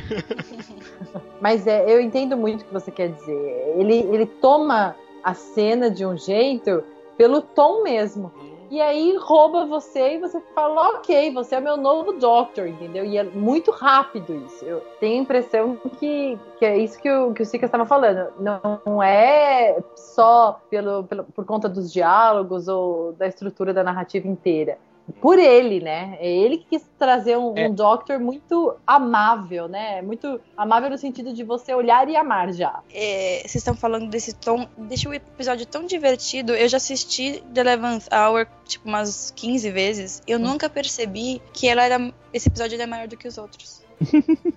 Mas 1.42 1.68
é, 1.68 1.92
eu 1.92 2.00
entendo 2.00 2.38
muito 2.38 2.62
o 2.62 2.66
que 2.66 2.74
você 2.74 2.92
quer 2.92 3.10
dizer. 3.10 3.74
Ele, 3.78 4.00
ele 4.12 4.26
toma 4.26 4.96
a 5.24 5.34
cena 5.34 5.90
de 5.90 6.06
um 6.06 6.18
jeito 6.18 6.84
pelo 7.18 7.42
tom 7.42 7.84
mesmo. 7.84 8.32
E 8.74 8.82
aí 8.82 9.16
rouba 9.18 9.68
você 9.68 10.16
e 10.16 10.20
você 10.20 10.42
fala, 10.56 10.96
ok, 10.96 11.32
você 11.32 11.56
é 11.56 11.62
meu 11.62 11.78
novo 11.78 12.14
Doctor, 12.14 12.68
entendeu? 12.68 13.06
E 13.06 13.18
é 13.18 13.24
muito 13.24 13.70
rápido 13.70 14.34
isso. 14.48 14.66
Eu 14.66 14.82
tenho 15.00 15.20
a 15.20 15.22
impressão 15.22 15.78
que, 16.00 16.40
que 16.58 16.66
é 16.66 16.76
isso 16.76 17.00
que 17.00 17.12
o, 17.12 17.34
que 17.34 17.44
o 17.44 17.46
Sika 17.46 17.68
estava 17.68 17.86
falando. 17.86 18.34
Não 18.40 19.04
é 19.04 19.78
só 19.96 20.60
pelo, 20.72 21.04
pelo, 21.04 21.24
por 21.24 21.46
conta 21.46 21.70
dos 21.70 21.94
diálogos 21.94 22.68
ou 22.68 23.14
da 23.14 23.28
estrutura 23.28 23.76
da 23.76 23.84
narrativa 23.84 24.28
inteira. 24.28 24.80
Por 25.20 25.38
ele, 25.38 25.82
né? 25.82 26.18
É 26.20 26.32
ele 26.32 26.58
que 26.58 26.66
quis 26.72 26.86
trazer 26.98 27.38
um, 27.38 27.58
É. 27.58 27.68
um 27.68 27.74
Doctor 27.74 28.20
muito 28.20 28.76
amável, 28.88 29.68
né? 29.68 30.02
Muito 30.02 30.40
amável 30.56 30.90
no 30.90 30.98
sentido 30.98 31.34
de 31.34 31.44
você 31.44 31.74
olhar 31.74 32.08
e 32.10 32.16
amar 32.16 32.54
já. 32.54 32.80
É, 32.94 33.40
vocês 33.42 33.56
estão 33.56 33.76
falando 33.76 34.10
desse 34.10 34.34
tom, 34.34 34.66
deixa 34.78 35.10
o 35.10 35.14
episódio 35.14 35.66
tão 35.66 35.86
divertido. 35.86 36.54
Eu 36.54 36.68
já 36.70 36.78
assisti 36.78 37.44
The 37.54 37.62
Eleventh 37.62 38.06
Hour, 38.14 38.48
tipo, 38.66 38.88
umas 38.88 39.32
15 39.32 39.70
vezes. 39.72 40.22
Eu 40.26 40.40
nunca 40.40 40.70
percebi 40.70 41.42
que 41.54 41.68
ela 41.68 41.84
era. 41.84 42.12
Esse 42.34 42.48
episódio 42.48 42.76
era 42.76 42.88
maior 42.88 43.08
do 43.08 43.18
que 43.18 43.28
os 43.28 43.38
outros. 43.38 43.84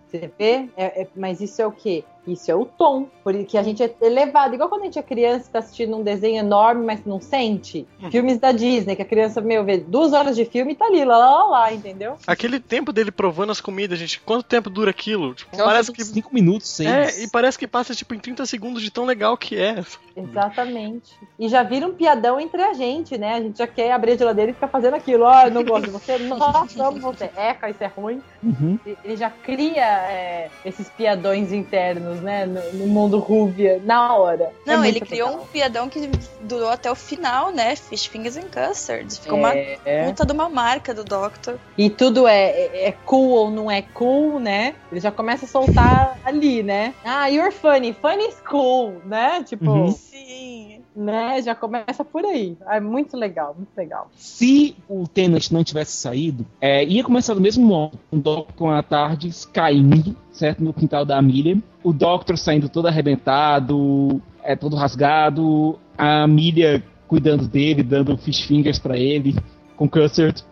Você 0.09 0.31
vê? 0.39 0.69
É- 0.77 1.03
é- 1.03 1.09
mas 1.17 1.41
isso 1.41 1.61
é 1.61 1.67
o 1.67 1.73
quê? 1.73 2.05
Isso 2.27 2.51
é 2.51 2.55
o 2.55 2.65
tom. 2.65 3.09
Porque 3.23 3.59
a 3.59 3.63
gente 3.63 3.83
é 3.83 3.95
elevado. 4.01 4.55
Igual 4.55 4.69
quando 4.69 4.83
a 4.83 4.85
gente 4.85 4.99
é 4.99 5.03
criança 5.03 5.49
e 5.49 5.53
tá 5.53 5.59
assistindo 5.59 5.97
um 5.97 6.03
desenho 6.03 6.39
enorme, 6.39 6.85
mas 6.85 7.05
não 7.05 7.21
sente. 7.21 7.87
Filmes 8.11 8.39
da 8.39 8.53
Disney, 8.53 8.97
que 8.97 9.03
a 9.03 9.07
criança, 9.07 9.41
meu, 9.41 9.65
vê 9.65 9.79
duas 9.79 10.13
horas 10.13 10.37
de 10.37 10.45
filme 10.45 10.73
e 10.73 10.75
tá 10.75 10.87
ali, 10.87 11.05
lá, 11.05 11.19
lá, 11.19 11.31
lá, 11.31 11.45
lá, 11.47 11.73
entendeu? 11.73 12.17
Aquele 12.27 12.61
tempo 12.61 12.93
dele 12.93 13.11
provando 13.11 13.51
as 13.51 13.61
comidas, 13.61 13.99
gente, 13.99 14.21
quanto 14.21 14.45
tempo 14.45 14.71
dura 14.71 14.91
aquilo? 14.91 15.35
Tipo, 15.35 15.57
parece 15.57 15.93
que. 15.93 16.05
cinco 16.05 16.33
minutos, 16.33 16.69
seis. 16.69 16.89
É, 16.89 17.25
e 17.25 17.29
parece 17.29 17.59
que 17.59 17.67
passa 17.67 17.95
tipo 17.95 18.15
em 18.15 18.19
30 18.19 18.47
segundos 18.47 18.83
de 18.83 18.91
tão 18.91 19.05
legal 19.05 19.37
que 19.37 19.57
é. 19.57 19.85
Exatamente. 20.17 21.19
E 21.39 21.49
já 21.49 21.63
vira 21.63 21.87
um 21.87 21.93
piadão 21.93 22.41
entre 22.41 22.63
a 22.63 22.73
gente, 22.73 23.19
né? 23.19 23.35
A 23.35 23.41
gente 23.41 23.59
já 23.59 23.67
quer 23.67 23.93
abrir 23.93 24.13
a 24.13 24.17
geladeira 24.17 24.51
e 24.51 24.55
ficar 24.55 24.69
fazendo 24.69 24.95
aquilo. 24.95 25.25
Ó, 25.25 25.43
eu 25.43 25.51
não 25.51 25.63
gosto 25.63 25.85
de 25.85 25.91
você. 25.91 26.19
Nossa, 26.27 26.87
amo 26.87 27.01
você. 27.01 27.31
Eca, 27.37 27.69
isso 27.69 27.85
é 27.85 27.87
ruim. 27.87 28.23
Uhum. 28.43 28.79
Ele 29.05 29.17
já 29.17 29.31
cria 29.31 29.85
é, 29.85 30.51
esses 30.65 30.89
piadões 30.89 31.53
internos, 31.53 32.16
né? 32.21 32.47
No, 32.47 32.73
no 32.73 32.87
mundo 32.87 33.19
Rúvia, 33.19 33.81
na 33.85 34.15
hora. 34.17 34.45
É 34.45 34.71
Não, 34.71 34.79
muito 34.79 34.89
ele 34.97 35.01
criou 35.01 35.29
legal. 35.29 35.43
um 35.43 35.47
piadão 35.47 35.89
que 35.89 36.11
durou 36.43 36.69
até 36.71 36.91
o 36.91 36.95
final, 36.95 37.51
né? 37.53 37.75
Fish 37.77 38.07
Fingers 38.07 38.37
and 38.37 38.49
Custards. 38.53 39.19
Ficou 39.19 39.39
uma 39.39 39.55
É. 39.55 40.05
puta 40.07 40.25
de 40.25 40.33
uma 40.33 40.49
marca 40.49 40.93
do 40.95 41.05
Doctor. 41.05 41.59
E 41.77 41.89
tudo 41.91 42.27
é, 42.27 42.51
é, 42.51 42.89
é 42.89 42.93
cool 43.05 43.31
ou 43.31 43.51
não 43.51 43.71
é 43.71 43.83
cool, 43.83 44.39
né? 44.39 44.75
Ele 44.91 45.01
já 45.01 45.11
começa 45.11 45.45
a 45.45 45.49
soltar 45.49 46.19
ali, 46.25 46.63
né? 46.63 46.95
Ah, 47.05 47.27
you're 47.29 47.53
funny. 47.53 47.93
Funny 48.01 48.29
is 48.29 48.41
cool, 48.49 49.01
né? 49.05 49.43
Tipo, 49.45 49.71
Uhum. 49.71 49.91
Sim. 49.93 50.56
Né? 50.97 51.41
Já 51.43 51.55
começa 51.55 52.05
por 52.05 52.25
aí. 52.25 52.57
É 52.69 52.81
muito 52.81 53.17
legal, 53.17 53.55
muito 53.57 53.77
legal. 53.77 54.11
Se 54.17 54.75
o 54.89 55.07
Tenant 55.07 55.51
não 55.51 55.63
tivesse 55.63 55.93
saído, 55.93 56.47
é, 56.61 56.85
ia 56.85 57.05
começar 57.05 57.35
do 57.35 57.41
mesmo 57.41 57.65
modo, 57.65 57.99
um 58.11 58.19
Doctor 58.19 58.57
com 58.57 58.71
a 58.71 58.83
Tardes 58.83 59.45
caindo, 59.45 60.17
certo, 60.33 60.65
no 60.65 60.73
quintal 60.73 61.05
da 61.05 61.19
Amelia, 61.19 61.59
o 61.85 61.93
Doctor 61.93 62.39
saindo 62.39 62.69
todo 62.69 62.89
arrebentado, 62.89 64.21
é 64.43 64.57
todo 64.57 64.77
rasgado, 64.77 65.79
a 65.97 66.23
Amelia 66.23 66.83
cuidando 67.07 67.47
dele, 67.47 67.83
dando 67.83 68.17
fish 68.17 68.41
fingers 68.41 68.79
pra 68.79 68.97
ele, 68.97 69.37
com 69.77 69.89
Custard. 69.89 70.43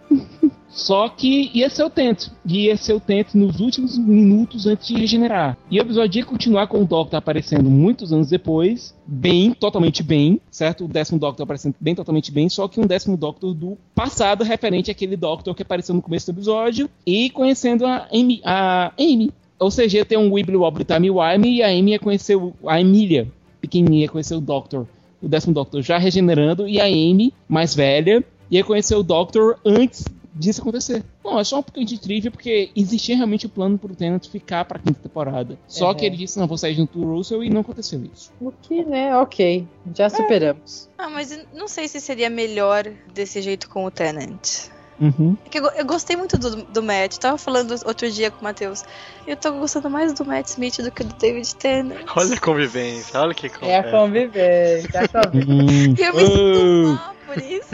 Só 0.75 1.09
que 1.09 1.50
ia 1.54 1.71
ser 1.71 1.85
o 1.85 1.90
Tent. 1.90 2.26
E 2.45 2.66
ia 2.66 2.76
ser 2.76 2.95
o 2.95 3.00
Tent 3.00 3.28
nos 3.33 3.61
últimos 3.61 3.97
minutos 3.97 4.66
antes 4.66 4.88
de 4.88 4.97
regenerar. 4.97 5.57
E 5.71 5.78
o 5.78 5.83
episódio 5.83 6.19
ia 6.19 6.25
continuar 6.25 6.66
com 6.66 6.83
o 6.83 6.85
Doctor 6.85 7.16
aparecendo 7.16 7.71
muitos 7.71 8.12
anos 8.12 8.28
depois, 8.28 8.93
bem, 9.07 9.52
totalmente 9.52 10.02
bem, 10.02 10.40
certo? 10.50 10.85
O 10.85 10.88
décimo 10.88 11.19
Doctor 11.19 11.45
aparecendo 11.45 11.76
bem, 11.81 11.95
totalmente 11.95 12.33
bem, 12.33 12.49
só 12.49 12.66
que 12.66 12.81
um 12.81 12.87
décimo 12.87 13.16
Doctor 13.16 13.54
do 13.54 13.78
passado, 13.95 14.43
referente 14.43 14.90
àquele 14.90 15.16
Doctor 15.16 15.54
que 15.54 15.62
apareceu 15.62 15.95
no 15.95 16.02
começo 16.02 16.26
do 16.26 16.37
episódio, 16.37 16.90
e 17.07 17.31
conhecendo 17.31 17.87
a 17.87 18.09
Amy. 18.12 18.40
A 18.45 18.93
Amy. 18.99 19.33
Ou 19.61 19.71
seja, 19.71 20.04
ter 20.04 20.19
um 20.19 20.33
Wibbly 20.33 20.57
Wobbly 20.57 20.85
Time 20.85 21.09
Wime 21.09 21.57
e 21.57 21.62
a 21.62 21.69
Amy 21.69 21.93
ia 21.93 21.99
conhecer 22.00 22.37
a 22.66 22.81
Emília, 22.81 23.31
pequenininha, 23.61 24.09
conhecer 24.09 24.35
o 24.35 24.40
Doctor, 24.40 24.88
o 25.23 25.28
décimo 25.28 25.54
Doctor 25.54 25.81
já 25.83 25.99
regenerando, 25.99 26.69
e 26.69 26.81
a 26.81 26.87
Amy, 26.87 27.33
mais 27.49 27.76
velha, 27.76 28.25
ia 28.50 28.64
conhecer 28.64 28.97
o 28.97 29.04
Doctor 29.04 29.57
antes 29.64 30.04
disso 30.34 30.60
acontecer. 30.60 31.04
Bom, 31.22 31.38
é 31.38 31.44
só 31.44 31.60
um 31.60 31.62
pouquinho 31.62 31.86
de 31.86 31.98
trivia, 32.00 32.30
porque 32.30 32.70
existia 32.74 33.14
realmente 33.16 33.46
o 33.46 33.48
plano 33.48 33.78
pro 33.78 33.94
Tennant 33.94 34.26
ficar 34.26 34.64
pra 34.64 34.78
quinta 34.78 34.98
temporada. 35.00 35.56
Só 35.68 35.88
Uhum. 35.88 35.94
que 35.94 36.04
ele 36.06 36.16
disse, 36.16 36.38
não, 36.38 36.46
vou 36.46 36.58
sair 36.58 36.74
junto 36.74 36.98
do 36.98 37.06
Russell, 37.14 37.42
e 37.44 37.50
não 37.50 37.60
aconteceu 37.60 38.02
isso. 38.12 38.32
O 38.40 38.50
que, 38.50 38.84
né? 38.84 39.16
Ok. 39.16 39.66
Já 39.94 40.10
superamos. 40.10 40.88
Ah, 40.98 41.08
mas 41.08 41.38
não 41.54 41.68
sei 41.68 41.86
se 41.88 42.00
seria 42.00 42.28
melhor 42.28 42.84
desse 43.14 43.40
jeito 43.40 43.68
com 43.68 43.84
o 43.84 43.90
Tenant. 43.90 44.72
Uhum. 45.00 45.36
É 45.44 45.48
que 45.48 45.58
eu, 45.58 45.66
eu 45.72 45.84
gostei 45.84 46.14
muito 46.16 46.38
do, 46.38 46.62
do 46.66 46.80
Matt. 46.82 47.16
Tava 47.18 47.36
falando 47.36 47.72
outro 47.84 48.08
dia 48.10 48.30
com 48.30 48.40
o 48.40 48.44
Matheus. 48.44 48.84
Eu 49.26 49.36
tô 49.36 49.50
gostando 49.54 49.90
mais 49.90 50.12
do 50.12 50.24
Matt 50.24 50.46
Smith 50.46 50.76
do 50.82 50.90
que 50.92 51.02
do 51.02 51.12
David 51.16 51.52
Tennant. 51.56 52.06
Olha 52.14 52.34
a 52.36 52.40
convivência, 52.40 53.20
olha 53.20 53.34
que 53.34 53.50
É 53.60 53.78
a 53.78 53.90
convivência. 53.90 54.88
É 54.94 54.98
a 55.04 55.08
convivência. 55.08 55.48
Hum. 55.48 55.94
E 55.98 56.02
eu 56.02 56.14
me 56.14 56.20
sinto 56.20 56.90
Oh. 56.90 56.92
mal 56.94 57.14
por 57.26 57.38
isso. 57.42 57.68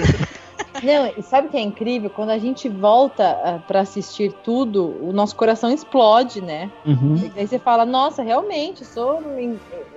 Não, 0.83 1.13
e 1.17 1.23
sabe 1.23 1.49
o 1.49 1.51
que 1.51 1.57
é 1.57 1.61
incrível? 1.61 2.11
Quando 2.11 2.31
a 2.31 2.39
gente 2.39 2.69
volta 2.69 3.39
ah, 3.45 3.59
pra 3.67 3.81
assistir 3.81 4.33
tudo, 4.45 4.97
o 5.03 5.13
nosso 5.13 5.35
coração 5.37 5.71
explode, 5.71 6.41
né? 6.41 6.71
Uhum. 6.87 7.31
E 7.37 7.41
aí 7.41 7.47
você 7.47 7.59
fala, 7.59 7.85
nossa, 7.85 8.23
realmente, 8.23 8.83
eu 8.83 8.87
sou, 8.87 9.23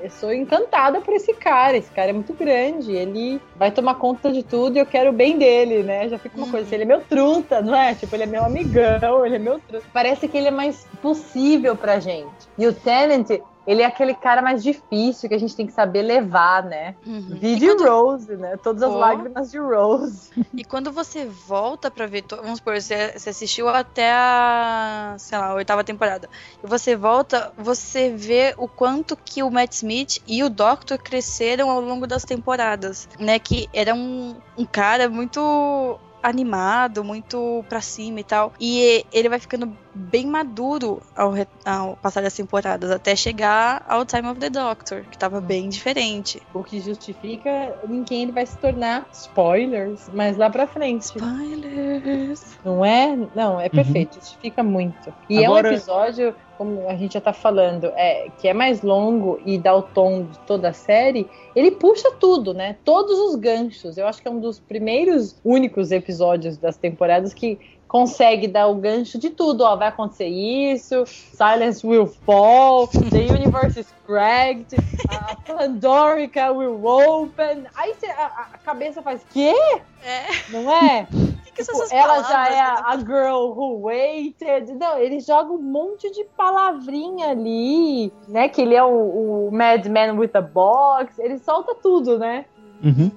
eu 0.02 0.10
sou 0.10 0.34
encantada 0.34 1.00
por 1.02 1.14
esse 1.14 1.34
cara. 1.34 1.78
Esse 1.78 1.92
cara 1.92 2.10
é 2.10 2.14
muito 2.14 2.34
grande, 2.34 2.92
ele 2.92 3.40
vai 3.56 3.72
tomar 3.72 3.96
conta 3.96 4.32
de 4.32 4.44
tudo 4.44 4.78
e 4.78 4.80
eu 4.80 4.86
quero 4.86 5.12
o 5.12 5.14
bem 5.14 5.38
dele, 5.38 5.84
né? 5.84 6.10
Já 6.10 6.18
fica 6.18 6.38
uma 6.38 6.50
coisa 6.50 6.66
assim, 6.66 6.76
ele 6.76 6.84
é 6.84 6.88
meu 6.88 7.02
truta, 7.02 7.62
não 7.62 7.76
é? 7.76 7.94
Tipo, 7.94 8.16
ele 8.16 8.24
é 8.24 8.28
meu 8.28 8.44
amigão, 8.44 9.26
ele 9.26 9.36
é 9.36 9.40
meu 9.40 9.60
truta. 9.60 9.86
Parece 9.94 10.28
que 10.28 10.38
ele 10.38 10.48
é 10.48 10.52
mais 10.52 10.88
possível 11.02 11.76
pra 11.76 12.00
gente. 12.00 12.48
E 12.58 12.68
o 12.68 12.74
Tenant, 12.74 13.30
ele 13.66 13.82
é 13.82 13.86
aquele 13.86 14.14
cara 14.14 14.42
mais 14.42 14.62
difícil 14.64 15.30
que 15.30 15.36
a 15.36 15.38
gente 15.40 15.56
tem 15.56 15.66
que 15.66 15.74
saber 15.74 16.02
levar, 16.02 16.64
né? 16.64 16.96
Uhum. 17.06 17.38
De 17.40 17.60
quando- 17.66 17.86
Rose, 17.88 18.36
né? 18.36 18.58
Todas 18.58 18.84
as 18.84 18.92
Oh. 18.92 18.98
lágrimas 18.98 19.52
de 19.52 19.58
Rose. 19.58 20.30
E 20.54 20.64
quando 20.64 20.92
você 20.92 21.26
volta 21.26 21.90
pra 21.90 22.06
ver, 22.06 22.24
vamos 22.30 22.58
supor, 22.58 22.80
você, 22.80 23.14
você 23.18 23.30
assistiu 23.30 23.70
até 23.70 24.12
a, 24.12 25.16
sei 25.18 25.38
lá, 25.38 25.48
a 25.48 25.54
oitava 25.56 25.84
temporada, 25.84 26.30
e 26.64 26.68
você 26.68 26.96
volta, 26.96 27.52
você 27.58 28.10
vê 28.12 28.54
o 28.58 28.68
quanto 28.68 29.16
que 29.16 29.42
o 29.44 29.50
Matt 29.52 29.74
Smith 29.74 30.22
e 30.28 30.44
o 30.44 30.50
Doctor 30.50 30.98
cresceram 30.98 31.70
ao 31.70 31.80
longo 31.82 32.06
das 32.08 32.24
temporadas, 32.24 33.08
né, 33.20 33.40
que 33.40 33.70
era 33.74 33.94
um, 33.94 34.36
um 34.58 34.66
cara 34.66 35.10
muito 35.10 36.00
animado, 36.24 37.04
muito 37.04 37.64
pra 37.68 37.82
cima 37.82 38.22
e 38.22 38.24
tal. 38.24 38.54
E 38.60 39.06
ele 39.12 39.28
vai 39.30 39.38
ficando 39.40 39.76
bem 39.94 40.26
maduro 40.26 41.02
ao, 41.16 41.34
ao 41.66 41.96
passar 41.98 42.22
das 42.24 42.34
temporadas, 42.34 42.90
até 42.90 43.16
chegar 43.16 43.86
ao 43.88 44.06
Time 44.06 44.28
of 44.30 44.40
the 44.40 44.50
Doctor, 44.50 45.04
que 45.12 45.18
tava 45.18 45.40
bem 45.42 45.70
diferente. 45.70 46.42
O 46.54 46.64
que 46.64 46.80
justifica 46.80 47.76
em 47.90 48.04
quem 48.04 48.24
ele 48.24 48.32
vai 48.32 48.46
se 48.46 48.58
tornar. 48.58 49.06
Spoilers, 49.12 50.10
mas 50.14 50.38
lá 50.38 50.50
pra 50.50 50.66
frente. 50.66 51.04
Spoilers. 51.04 52.58
Não 52.64 52.84
é? 52.86 53.16
Não, 53.36 53.60
é 53.60 53.70
perfeito, 53.70 54.16
justifica 54.16 54.64
muito. 54.64 55.14
E 55.30 55.44
Agora- 55.46 55.68
é 55.68 55.72
um 55.72 55.74
episódio, 55.76 56.36
como 56.64 56.88
a 56.88 56.96
gente 56.96 57.16
já 57.16 57.22
tá 57.22 57.34
falando, 57.34 57.92
é, 57.96 58.30
que 58.40 58.48
é 58.48 58.54
mais 58.54 58.82
longo 58.82 59.38
e 59.46 59.58
dá 59.58 59.76
o 59.76 59.82
tom 59.82 60.24
de 60.24 60.40
toda 60.40 60.70
a 60.70 60.74
série. 60.74 61.30
Ele 61.54 61.72
puxa 61.72 62.10
tudo, 62.12 62.54
né? 62.54 62.78
Todos 62.86 63.20
os 63.20 63.36
ganchos. 63.36 63.98
Eu 63.98 64.08
acho 64.08 64.22
que 64.22 64.28
é 64.30 64.32
um 64.32 64.40
dos 64.40 64.60
primeiros, 64.60 65.36
únicos 65.44 65.92
episódios 65.92 66.56
das 66.56 66.78
temporadas 66.78 67.34
que 67.34 67.60
consegue 67.86 68.48
dar 68.48 68.68
o 68.68 68.76
gancho 68.76 69.20
de 69.20 69.30
tudo. 69.30 69.66
Ó, 69.66 69.76
vai 69.76 69.90
acontecer 69.90 70.28
isso, 70.28 71.06
Silence 71.06 71.86
will 71.86 72.08
fall, 72.08 72.88
the 72.88 73.26
universe 73.30 73.78
is 73.78 73.94
cracked, 74.06 74.74
a 75.10 75.36
Pandorica 75.46 76.50
will 76.54 76.82
open. 76.86 77.66
Aí 77.76 77.94
a, 78.18 78.26
a 78.54 78.58
cabeça 78.60 79.02
faz, 79.02 79.22
quê? 79.34 79.54
É. 80.02 80.24
Não 80.50 80.72
é? 80.72 81.08
O 81.54 81.56
que, 81.56 81.64
Tipo, 81.64 81.78
essas 81.78 81.92
ela 81.92 82.24
já 82.24 82.30
palavras? 82.30 82.56
é 82.56 82.62
a, 82.62 82.74
a 82.88 82.98
girl 82.98 83.52
who 83.56 83.82
waited. 83.84 84.74
Não, 84.74 84.98
ele 84.98 85.20
joga 85.20 85.52
um 85.54 85.62
monte 85.62 86.10
de 86.12 86.24
palavrinha 86.36 87.28
ali, 87.30 88.12
né? 88.28 88.50
Que 88.50 88.62
ele 88.64 88.74
é 88.74 88.84
o, 88.84 89.48
o 89.48 89.52
madman 89.52 90.14
with 90.18 90.32
a 90.34 90.42
box. 90.42 91.20
Ele 91.20 91.38
solta 91.38 91.76
tudo, 91.76 92.18
né? 92.18 92.46
Uhum. 92.84 93.12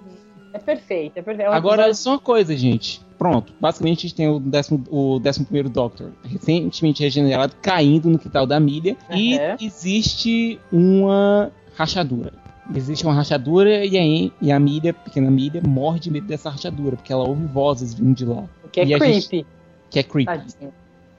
É 0.53 0.59
perfeito, 0.59 1.19
é 1.19 1.23
perfeito. 1.23 1.51
É 1.51 1.55
Agora, 1.55 1.83
episódio- 1.85 1.95
só 2.03 2.11
uma 2.11 2.19
coisa, 2.19 2.57
gente. 2.57 3.05
Pronto, 3.19 3.55
basicamente 3.59 4.01
a 4.01 4.03
gente 4.03 4.15
tem 4.15 4.29
o 4.29 4.37
11 4.37 4.85
o 4.91 5.19
11º 5.21 5.69
Doctor, 5.71 6.13
recentemente 6.23 7.03
regenerado, 7.03 7.55
caindo 7.63 8.11
no 8.11 8.19
quintal 8.19 8.47
da 8.47 8.61
Milha. 8.61 8.95
E 9.11 9.39
Aham. 9.39 9.57
existe 9.61 10.61
uma 10.71 11.51
rachadura. 11.75 12.33
Existe 12.75 13.05
uma 13.05 13.15
rachadura 13.15 13.85
e 13.85 13.97
a, 13.97 14.33
e 14.41 14.53
a 14.53 14.59
Milha, 14.59 14.93
pequena 14.93 15.31
Milha, 15.31 15.63
morre 15.67 16.01
de 16.01 16.11
medo 16.11 16.27
dessa 16.27 16.51
rachadura, 16.51 16.97
porque 16.97 17.13
ela 17.13 17.25
ouve 17.25 17.45
vozes 17.47 17.95
vindo 17.95 18.15
de 18.15 18.25
lá, 18.25 18.45
que 18.73 18.81
é 18.81 18.85
e 18.85 18.99
creepy. 18.99 19.47
que 19.91 19.99
é 19.99 20.03
creepy. 20.03 20.27
Tadinho. 20.27 20.73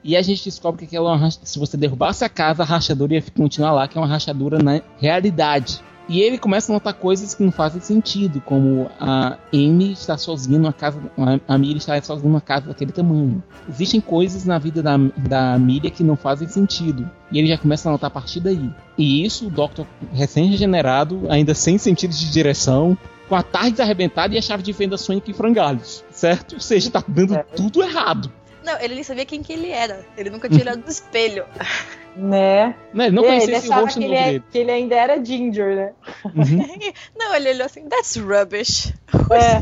E 0.04 0.16
a 0.16 0.22
gente 0.22 0.44
descobre 0.44 0.80
que 0.80 0.96
aquela 0.96 1.26
é 1.26 1.30
se 1.30 1.58
você 1.58 1.76
derrubasse 1.76 2.24
a 2.24 2.28
casa, 2.28 2.62
a 2.62 2.66
rachadura 2.66 3.14
ia 3.14 3.22
continuar 3.36 3.72
lá, 3.72 3.88
que 3.88 3.98
é 3.98 4.00
uma 4.00 4.06
rachadura 4.06 4.58
na 4.58 4.80
realidade. 4.98 5.80
E 6.08 6.22
ele 6.22 6.38
começa 6.38 6.72
a 6.72 6.74
notar 6.74 6.94
coisas 6.94 7.34
que 7.34 7.42
não 7.42 7.52
fazem 7.52 7.82
sentido, 7.82 8.40
como 8.40 8.90
a 8.98 9.36
Amy 9.52 9.92
está 9.92 10.16
sozinha 10.16 10.58
numa 10.58 10.72
casa, 10.72 10.98
a 11.46 11.58
Millie 11.58 11.76
está 11.76 12.00
sozinha 12.00 12.28
numa 12.28 12.40
casa 12.40 12.68
daquele 12.68 12.92
tamanho. 12.92 13.42
Existem 13.68 14.00
coisas 14.00 14.46
na 14.46 14.58
vida 14.58 14.82
da, 14.82 14.96
da 15.16 15.58
Millie 15.58 15.90
que 15.90 16.02
não 16.02 16.16
fazem 16.16 16.48
sentido. 16.48 17.10
E 17.30 17.38
ele 17.38 17.46
já 17.48 17.58
começa 17.58 17.88
a 17.88 17.92
notar 17.92 18.08
a 18.08 18.10
partir 18.10 18.40
daí. 18.40 18.70
E 18.96 19.22
isso, 19.24 19.48
o 19.48 19.50
Doctor 19.50 19.86
recém-regenerado, 20.14 21.26
ainda 21.28 21.54
sem 21.54 21.76
sentido 21.76 22.14
de 22.14 22.30
direção, 22.30 22.96
com 23.28 23.34
a 23.34 23.42
tarde 23.42 23.82
arrebentada 23.82 24.34
e 24.34 24.38
a 24.38 24.42
chave 24.42 24.62
de 24.62 24.72
fenda 24.72 24.96
Sonic 24.96 25.30
em 25.30 25.34
frangalhos, 25.34 26.02
certo? 26.10 26.54
Ou 26.54 26.60
seja, 26.60 26.90
tá 26.90 27.04
dando 27.06 27.34
É. 27.34 27.42
tudo 27.42 27.82
errado. 27.82 28.32
Não, 28.64 28.78
ele 28.80 28.94
nem 28.94 29.02
sabia 29.04 29.24
quem 29.26 29.42
que 29.42 29.52
ele 29.52 29.68
era. 29.70 30.04
Ele 30.16 30.30
nunca 30.30 30.48
tinha 30.48 30.62
olhado 30.62 30.80
no 30.82 30.88
espelho. 30.90 31.44
Né? 32.18 32.74
Né? 32.92 33.06
Ele 33.06 33.14
não 33.16 33.24
É, 33.24 33.26
conhecia 33.28 33.48
ele 33.48 33.56
esse 33.56 33.72
rosto 33.72 33.98
que 34.00 34.04
ele, 34.04 34.14
é- 34.16 34.24
dele. 34.24 34.44
que 34.50 34.58
ele 34.58 34.70
ainda 34.72 34.94
era 34.96 35.24
Ginger, 35.24 35.76
né? 35.76 35.92
Uhum. 36.24 36.34
Não, 37.16 37.34
ele 37.34 37.50
olhou 37.50 37.66
assim, 37.66 37.88
that's 37.88 38.16
rubbish. 38.16 38.92
É, 39.30 39.58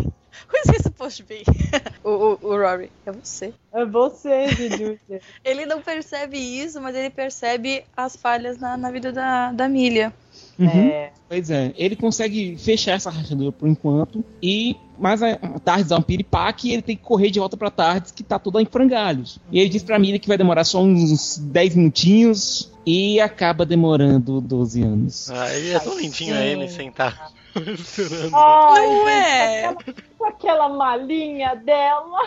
Who 0.48 0.56
is 0.64 0.70
he 0.78 0.82
supposed 0.82 1.16
to 1.18 1.24
be? 1.24 1.42
o, 2.04 2.10
o, 2.10 2.38
o 2.40 2.56
Rory, 2.56 2.90
é 3.04 3.10
você. 3.12 3.52
é 3.72 3.84
você, 3.84 4.46
Ginger. 4.48 4.98
Ele 5.44 5.66
não 5.66 5.82
percebe 5.82 6.38
isso, 6.38 6.80
mas 6.80 6.94
ele 6.94 7.10
percebe 7.10 7.84
as 7.96 8.14
falhas 8.16 8.56
na, 8.58 8.76
na 8.76 8.90
vida 8.90 9.10
da, 9.12 9.50
da 9.50 9.68
Milha. 9.68 10.12
Uhum. 10.58 10.68
É. 10.68 11.10
Pois 11.28 11.50
é, 11.50 11.72
ele 11.76 11.96
consegue 11.96 12.56
fechar 12.56 12.92
essa 12.92 13.10
rachadura 13.10 13.50
por 13.50 13.68
enquanto 13.68 14.24
e 14.40 14.76
mais 14.96 15.22
a 15.22 15.32
a 15.32 15.58
Tardes 15.58 15.88
dá 15.88 15.96
um 15.98 16.02
piripaque 16.02 16.68
e 16.68 16.72
ele 16.72 16.82
tem 16.82 16.96
que 16.96 17.02
correr 17.02 17.30
de 17.30 17.40
volta 17.40 17.56
pra 17.56 17.68
Tardes 17.68 18.12
que 18.12 18.22
tá 18.22 18.38
toda 18.38 18.62
em 18.62 18.64
frangalhos. 18.64 19.38
E 19.50 19.58
ele 19.58 19.68
diz 19.68 19.82
pra 19.82 19.98
Millie 19.98 20.20
que 20.20 20.28
vai 20.28 20.38
demorar 20.38 20.62
só 20.64 20.80
uns 20.82 21.36
10 21.38 21.74
minutinhos 21.74 22.72
e 22.86 23.20
acaba 23.20 23.66
demorando 23.66 24.40
12 24.40 24.82
anos. 24.82 25.28
Aí 25.30 25.72
é 25.72 25.78
tão 25.80 25.98
lindinho 25.98 26.34
a 26.34 26.38
Amy 26.38 26.68
sentar. 26.70 27.32
Ai, 27.56 28.86
Não 28.86 29.06
gente, 29.06 29.08
é? 29.08 29.64
aquela- 29.66 29.94
Com 30.16 30.24
aquela 30.26 30.68
malinha 30.68 31.54
dela. 31.56 32.20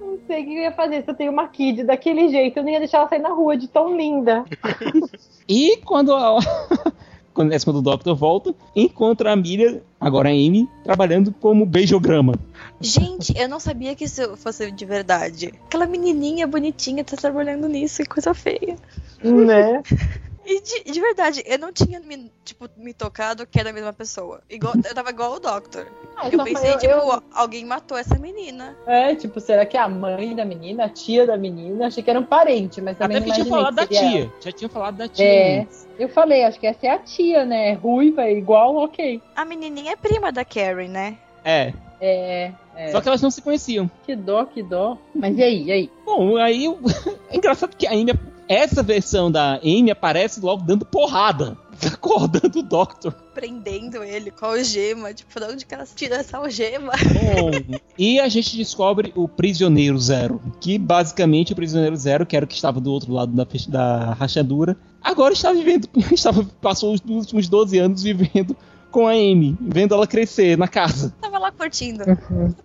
Não 0.00 0.18
sei 0.26 0.42
o 0.42 0.46
que 0.46 0.54
eu 0.56 0.62
ia 0.62 0.72
fazer 0.72 1.02
se 1.02 1.10
eu 1.10 1.14
tenho 1.14 1.32
uma 1.32 1.48
kid 1.48 1.84
daquele 1.84 2.28
jeito. 2.28 2.58
Eu 2.58 2.62
não 2.62 2.70
ia 2.70 2.78
deixar 2.78 2.98
ela 2.98 3.08
sair 3.08 3.20
na 3.20 3.30
rua 3.30 3.56
de 3.56 3.68
tão 3.68 3.96
linda. 3.96 4.44
E 5.48 5.78
quando 5.84 6.14
a 6.14 6.38
quando 7.34 7.52
é 7.52 7.58
quando 7.58 7.76
o 7.76 7.82
Doctor 7.82 8.14
volta, 8.14 8.54
encontra 8.76 9.32
a 9.32 9.36
Millie, 9.36 9.82
agora 10.00 10.28
a 10.28 10.32
Amy, 10.32 10.68
trabalhando 10.84 11.34
como 11.40 11.66
beijograma. 11.66 12.34
Gente, 12.80 13.36
eu 13.36 13.48
não 13.48 13.58
sabia 13.58 13.94
que 13.94 14.04
isso 14.04 14.36
fosse 14.36 14.70
de 14.70 14.84
verdade. 14.84 15.52
Aquela 15.66 15.86
menininha 15.86 16.46
bonitinha 16.46 17.02
tá 17.02 17.16
trabalhando 17.16 17.68
nisso, 17.68 18.02
que 18.02 18.08
coisa 18.08 18.32
feia. 18.32 18.76
Né? 19.22 19.82
E 20.46 20.60
de, 20.60 20.92
de 20.92 21.00
verdade, 21.00 21.42
eu 21.46 21.58
não 21.58 21.72
tinha 21.72 21.98
me, 22.00 22.30
tipo, 22.44 22.68
me 22.76 22.92
tocado 22.92 23.46
que 23.46 23.58
era 23.58 23.70
a 23.70 23.72
mesma 23.72 23.92
pessoa. 23.92 24.42
Igual, 24.50 24.74
eu 24.84 24.94
tava 24.94 25.10
igual 25.10 25.32
o 25.32 25.40
Doctor. 25.40 25.86
Ah, 26.16 26.28
Eu 26.28 26.38
só 26.38 26.44
pensei, 26.44 26.72
eu- 26.74 26.78
tipo, 26.78 26.92
eu- 26.92 27.22
alguém 27.32 27.64
matou 27.64 27.96
essa 27.96 28.18
menina. 28.18 28.76
É, 28.86 29.14
tipo, 29.14 29.40
será 29.40 29.64
que 29.64 29.76
é 29.76 29.80
a 29.80 29.88
mãe 29.88 30.34
da 30.36 30.44
menina, 30.44 30.84
a 30.84 30.88
tia 30.88 31.26
da 31.26 31.36
menina? 31.36 31.86
Achei 31.86 32.02
que 32.02 32.10
era 32.10 32.20
um 32.20 32.24
parente, 32.24 32.80
mas 32.80 32.98
também 32.98 33.16
Até 33.16 33.26
não 33.26 33.34
que 33.34 33.42
tinha 33.42 33.54
falado 33.56 33.74
da 33.74 33.86
que 33.86 33.94
seria 33.96 34.10
tia. 34.10 34.32
Já 34.40 34.52
tinha 34.52 34.68
falado 34.68 34.96
da 34.96 35.08
tia. 35.08 35.24
É, 35.24 35.66
eu 35.98 36.08
falei, 36.10 36.44
acho 36.44 36.60
que 36.60 36.66
essa 36.66 36.86
é 36.86 36.90
a 36.90 36.98
tia, 36.98 37.44
né? 37.46 37.72
Ruiva, 37.72 38.28
igual, 38.30 38.76
ok. 38.76 39.22
A 39.34 39.44
menininha 39.44 39.92
é 39.92 39.96
prima 39.96 40.30
da 40.30 40.44
Karen, 40.44 40.88
né? 40.88 41.16
É. 41.44 41.72
É, 42.00 42.52
é. 42.76 42.88
Só 42.90 43.00
que 43.00 43.08
elas 43.08 43.22
não 43.22 43.30
se 43.30 43.40
conheciam. 43.40 43.90
que 44.04 44.14
dó, 44.14 44.44
que 44.44 44.62
dó. 44.62 44.98
Mas 45.14 45.38
e 45.38 45.42
aí, 45.42 45.62
e 45.64 45.72
aí? 45.72 45.90
Bom, 46.04 46.36
aí 46.36 46.66
é 47.30 47.36
engraçado 47.36 47.74
que 47.76 47.86
a 47.86 47.92
Amy, 47.92 48.12
essa 48.48 48.82
versão 48.82 49.30
da 49.30 49.56
Amy 49.56 49.90
aparece 49.90 50.40
logo 50.40 50.62
dando 50.62 50.84
porrada, 50.84 51.56
acordando 51.86 52.58
o 52.58 52.62
Doctor. 52.62 53.12
Prendendo 53.34 54.02
ele 54.02 54.30
com 54.30 54.46
a 54.46 54.48
algema. 54.50 55.12
Tipo, 55.12 55.40
de 55.40 55.46
onde 55.46 55.66
que 55.66 55.74
elas 55.74 55.92
tiram 55.94 56.16
essa 56.16 56.38
algema? 56.38 56.92
Bom, 56.92 57.78
e 57.98 58.20
a 58.20 58.28
gente 58.28 58.56
descobre 58.56 59.12
o 59.16 59.26
Prisioneiro 59.26 59.98
Zero, 59.98 60.40
que 60.60 60.78
basicamente 60.78 61.52
o 61.52 61.56
Prisioneiro 61.56 61.96
Zero, 61.96 62.26
que 62.26 62.36
era 62.36 62.44
o 62.44 62.48
que 62.48 62.54
estava 62.54 62.80
do 62.80 62.92
outro 62.92 63.12
lado 63.12 63.32
da, 63.32 63.46
da 63.68 64.14
rachadura, 64.14 64.76
agora 65.02 65.32
está 65.32 65.52
vivendo, 65.52 65.88
estava, 66.12 66.44
passou 66.60 66.92
os 66.92 67.00
últimos 67.06 67.48
12 67.48 67.78
anos 67.78 68.02
vivendo 68.02 68.56
com 68.90 69.08
a 69.08 69.12
Amy, 69.12 69.56
vendo 69.60 69.92
ela 69.92 70.06
crescer 70.06 70.56
na 70.56 70.68
casa. 70.68 71.12
Tava 71.20 71.38
lá 71.38 71.50
curtindo. 71.50 72.04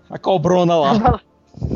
A 0.07 0.19
cobrona 0.19 0.75
lá, 0.75 1.21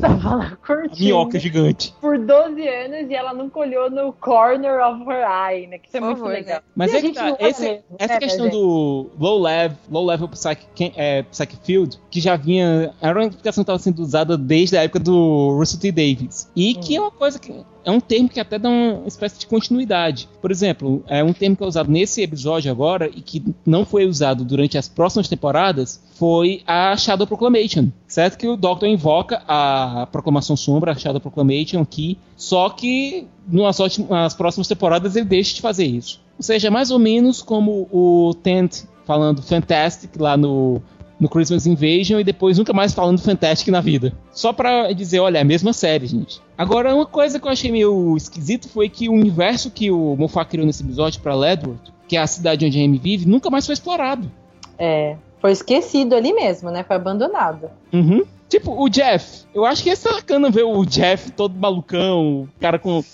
Tava 0.01 0.35
lá 0.35 0.45
a 0.45 0.55
curtindo 0.55 1.03
minhoca 1.03 1.39
gigante. 1.39 1.93
por 1.99 2.17
12 2.17 2.67
anos 2.67 3.09
e 3.09 3.13
ela 3.13 3.33
nunca 3.33 3.59
olhou 3.59 3.89
no 3.89 4.13
corner 4.13 4.79
of 4.85 5.03
her 5.09 5.25
eye, 5.27 5.67
né? 5.67 5.77
Que 5.77 5.87
isso 5.87 5.97
é 5.97 5.99
muito 5.99 6.17
favor, 6.17 6.31
legal. 6.31 6.61
Mas 6.75 6.91
E 6.91 6.95
a 6.95 6.97
é 6.97 7.01
que 7.01 7.07
gente 7.07 7.15
tá, 7.15 7.35
é 7.39 7.49
esse- 7.49 7.61
mesmo, 7.63 7.83
essa 7.99 8.13
né, 8.13 8.19
questão 8.19 8.49
do 8.49 9.09
low 9.19 9.41
level, 9.41 9.77
low 9.91 10.05
level 10.05 10.27
psychic, 10.29 10.93
é, 10.95 11.23
psychic 11.23 11.57
field, 11.65 11.99
que 12.09 12.19
já 12.19 12.35
vinha, 12.35 12.93
era 13.01 13.17
uma 13.19 13.25
explicação 13.27 13.63
que 13.63 13.65
estava 13.65 13.79
sendo 13.79 13.99
usada 14.01 14.37
desde 14.37 14.77
a 14.77 14.83
época 14.83 14.99
do 14.99 15.55
Russell 15.57 15.79
T. 15.79 15.91
Davis. 15.91 16.49
E 16.55 16.75
que 16.75 16.95
é 16.95 17.01
uma 17.01 17.11
coisa 17.11 17.39
que 17.39 17.53
é 17.85 17.91
um 17.91 17.99
termo 17.99 18.29
que 18.29 18.39
até 18.39 18.57
dá 18.57 18.69
uma 18.69 19.07
espécie 19.07 19.39
de 19.39 19.47
continuidade. 19.47 20.29
Por 20.41 20.51
exemplo, 20.51 21.03
é 21.07 21.23
um 21.23 21.33
termo 21.33 21.55
que 21.55 21.63
é 21.63 21.67
usado 21.67 21.91
nesse 21.91 22.21
episódio 22.21 22.71
agora 22.71 23.09
e 23.13 23.21
que 23.21 23.43
não 23.65 23.85
foi 23.85 24.05
usado 24.05 24.43
durante 24.43 24.77
as 24.77 24.87
próximas 24.87 25.27
temporadas 25.27 26.01
foi 26.15 26.61
a 26.65 26.95
Shadow 26.95 27.27
Proclamation, 27.27 27.89
certo? 28.07 28.37
Que 28.37 28.47
o 28.47 28.55
Doctor 28.55 28.87
invoca 28.87 29.41
a 29.47 30.07
Proclamação 30.11 30.55
Sombra, 30.55 30.91
a 30.91 30.95
Shadow 30.95 31.19
Proclamation 31.19 31.81
aqui, 31.81 32.17
só 32.37 32.69
que 32.69 33.27
nas, 33.47 33.79
últimas, 33.79 34.09
nas 34.09 34.33
próximas 34.33 34.67
temporadas 34.67 35.15
ele 35.15 35.25
deixa 35.25 35.55
de 35.55 35.61
fazer 35.61 35.85
isso. 35.85 36.21
Ou 36.37 36.43
seja, 36.43 36.67
é 36.67 36.71
mais 36.71 36.91
ou 36.91 36.99
menos 36.99 37.41
como 37.41 37.87
o 37.91 38.33
Tent 38.41 38.83
falando 39.05 39.41
Fantastic 39.41 40.15
lá 40.17 40.37
no, 40.37 40.81
no 41.23 41.29
Christmas 41.29 41.65
Invasion 41.65 42.19
e 42.19 42.23
depois 42.23 42.57
nunca 42.57 42.73
mais 42.73 42.93
falando 42.93 43.21
Fantastic 43.21 43.69
na 43.69 43.79
vida. 43.79 44.11
Só 44.33 44.51
pra 44.51 44.91
dizer, 44.91 45.21
olha, 45.21 45.37
é 45.37 45.41
a 45.41 45.45
mesma 45.45 45.71
série, 45.71 46.05
gente. 46.05 46.41
Agora, 46.57 46.93
uma 46.93 47.05
coisa 47.05 47.39
que 47.39 47.47
eu 47.47 47.51
achei 47.51 47.71
meio 47.71 48.17
esquisito 48.17 48.67
foi 48.67 48.89
que 48.89 49.07
o 49.07 49.13
universo 49.13 49.71
que 49.71 49.89
o 49.89 50.17
Moffat 50.17 50.49
criou 50.49 50.67
nesse 50.67 50.83
episódio 50.83 51.21
pra 51.21 51.33
Ledworth, 51.33 51.93
que 52.09 52.17
é 52.17 52.19
a 52.19 52.27
cidade 52.27 52.65
onde 52.65 52.77
a 52.77 52.83
Amy 52.83 52.97
vive, 52.97 53.25
nunca 53.25 53.49
mais 53.49 53.65
foi 53.65 53.71
explorado. 53.71 54.29
É, 54.77 55.15
foi 55.39 55.53
esquecido 55.53 56.13
ali 56.13 56.33
mesmo, 56.33 56.69
né? 56.69 56.83
Foi 56.83 56.97
abandonado. 56.97 57.69
Uhum. 57.93 58.23
Tipo, 58.49 58.83
o 58.83 58.89
Jeff. 58.89 59.45
Eu 59.55 59.63
acho 59.63 59.81
que 59.81 59.89
é 59.89 59.95
sacana 59.95 60.51
ver 60.51 60.63
o 60.63 60.85
Jeff 60.85 61.31
todo 61.31 61.57
malucão, 61.57 62.41
o 62.41 62.49
cara 62.59 62.77
com. 62.77 63.01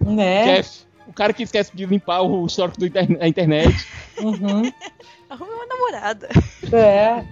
Né? 0.00 0.58
Jeff. 0.58 0.84
O 1.08 1.12
cara 1.12 1.32
que 1.32 1.42
esquece 1.42 1.72
de 1.74 1.84
limpar 1.84 2.22
o 2.22 2.46
histórico 2.46 2.78
da 2.88 3.26
internet. 3.26 3.74
Uhum. 4.20 4.70
Arruma 5.34 5.52
uma 5.52 5.66
namorada. 5.66 6.28
É. 6.72 7.24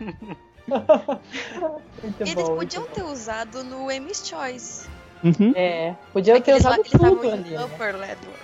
Eles 2.20 2.34
bom. 2.34 2.56
podiam 2.56 2.84
ter 2.86 3.02
usado 3.02 3.62
no 3.62 3.88
Amy's 3.88 4.26
Choice. 4.26 4.88
Uhum. 5.22 5.52
bom. 5.52 5.52
É, 5.54 5.94
podia 6.12 6.34
É 6.34 6.40
que 6.40 6.46
ter 6.46 6.54
usado 6.56 6.80
eles 6.80 6.90
tudo 6.90 7.30
ali. 7.30 7.50
né? 7.50 7.64
Upper 7.64 7.96
Ledworth. 7.96 8.40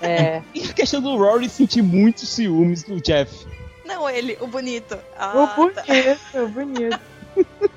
É. 0.00 0.42
E 0.54 0.62
a 0.70 0.72
questão 0.72 1.00
do 1.00 1.16
Rory 1.16 1.48
sentir 1.48 1.82
muitos 1.82 2.28
ciúmes 2.28 2.84
do 2.84 3.00
Jeff. 3.00 3.46
Não, 3.84 4.08
ele, 4.08 4.38
o 4.40 4.46
bonito. 4.46 4.94
O 4.94 4.98
Ah, 5.18 5.56
tá. 5.74 5.82
bonito, 5.82 6.20
o 6.34 6.48
bonito. 6.48 7.00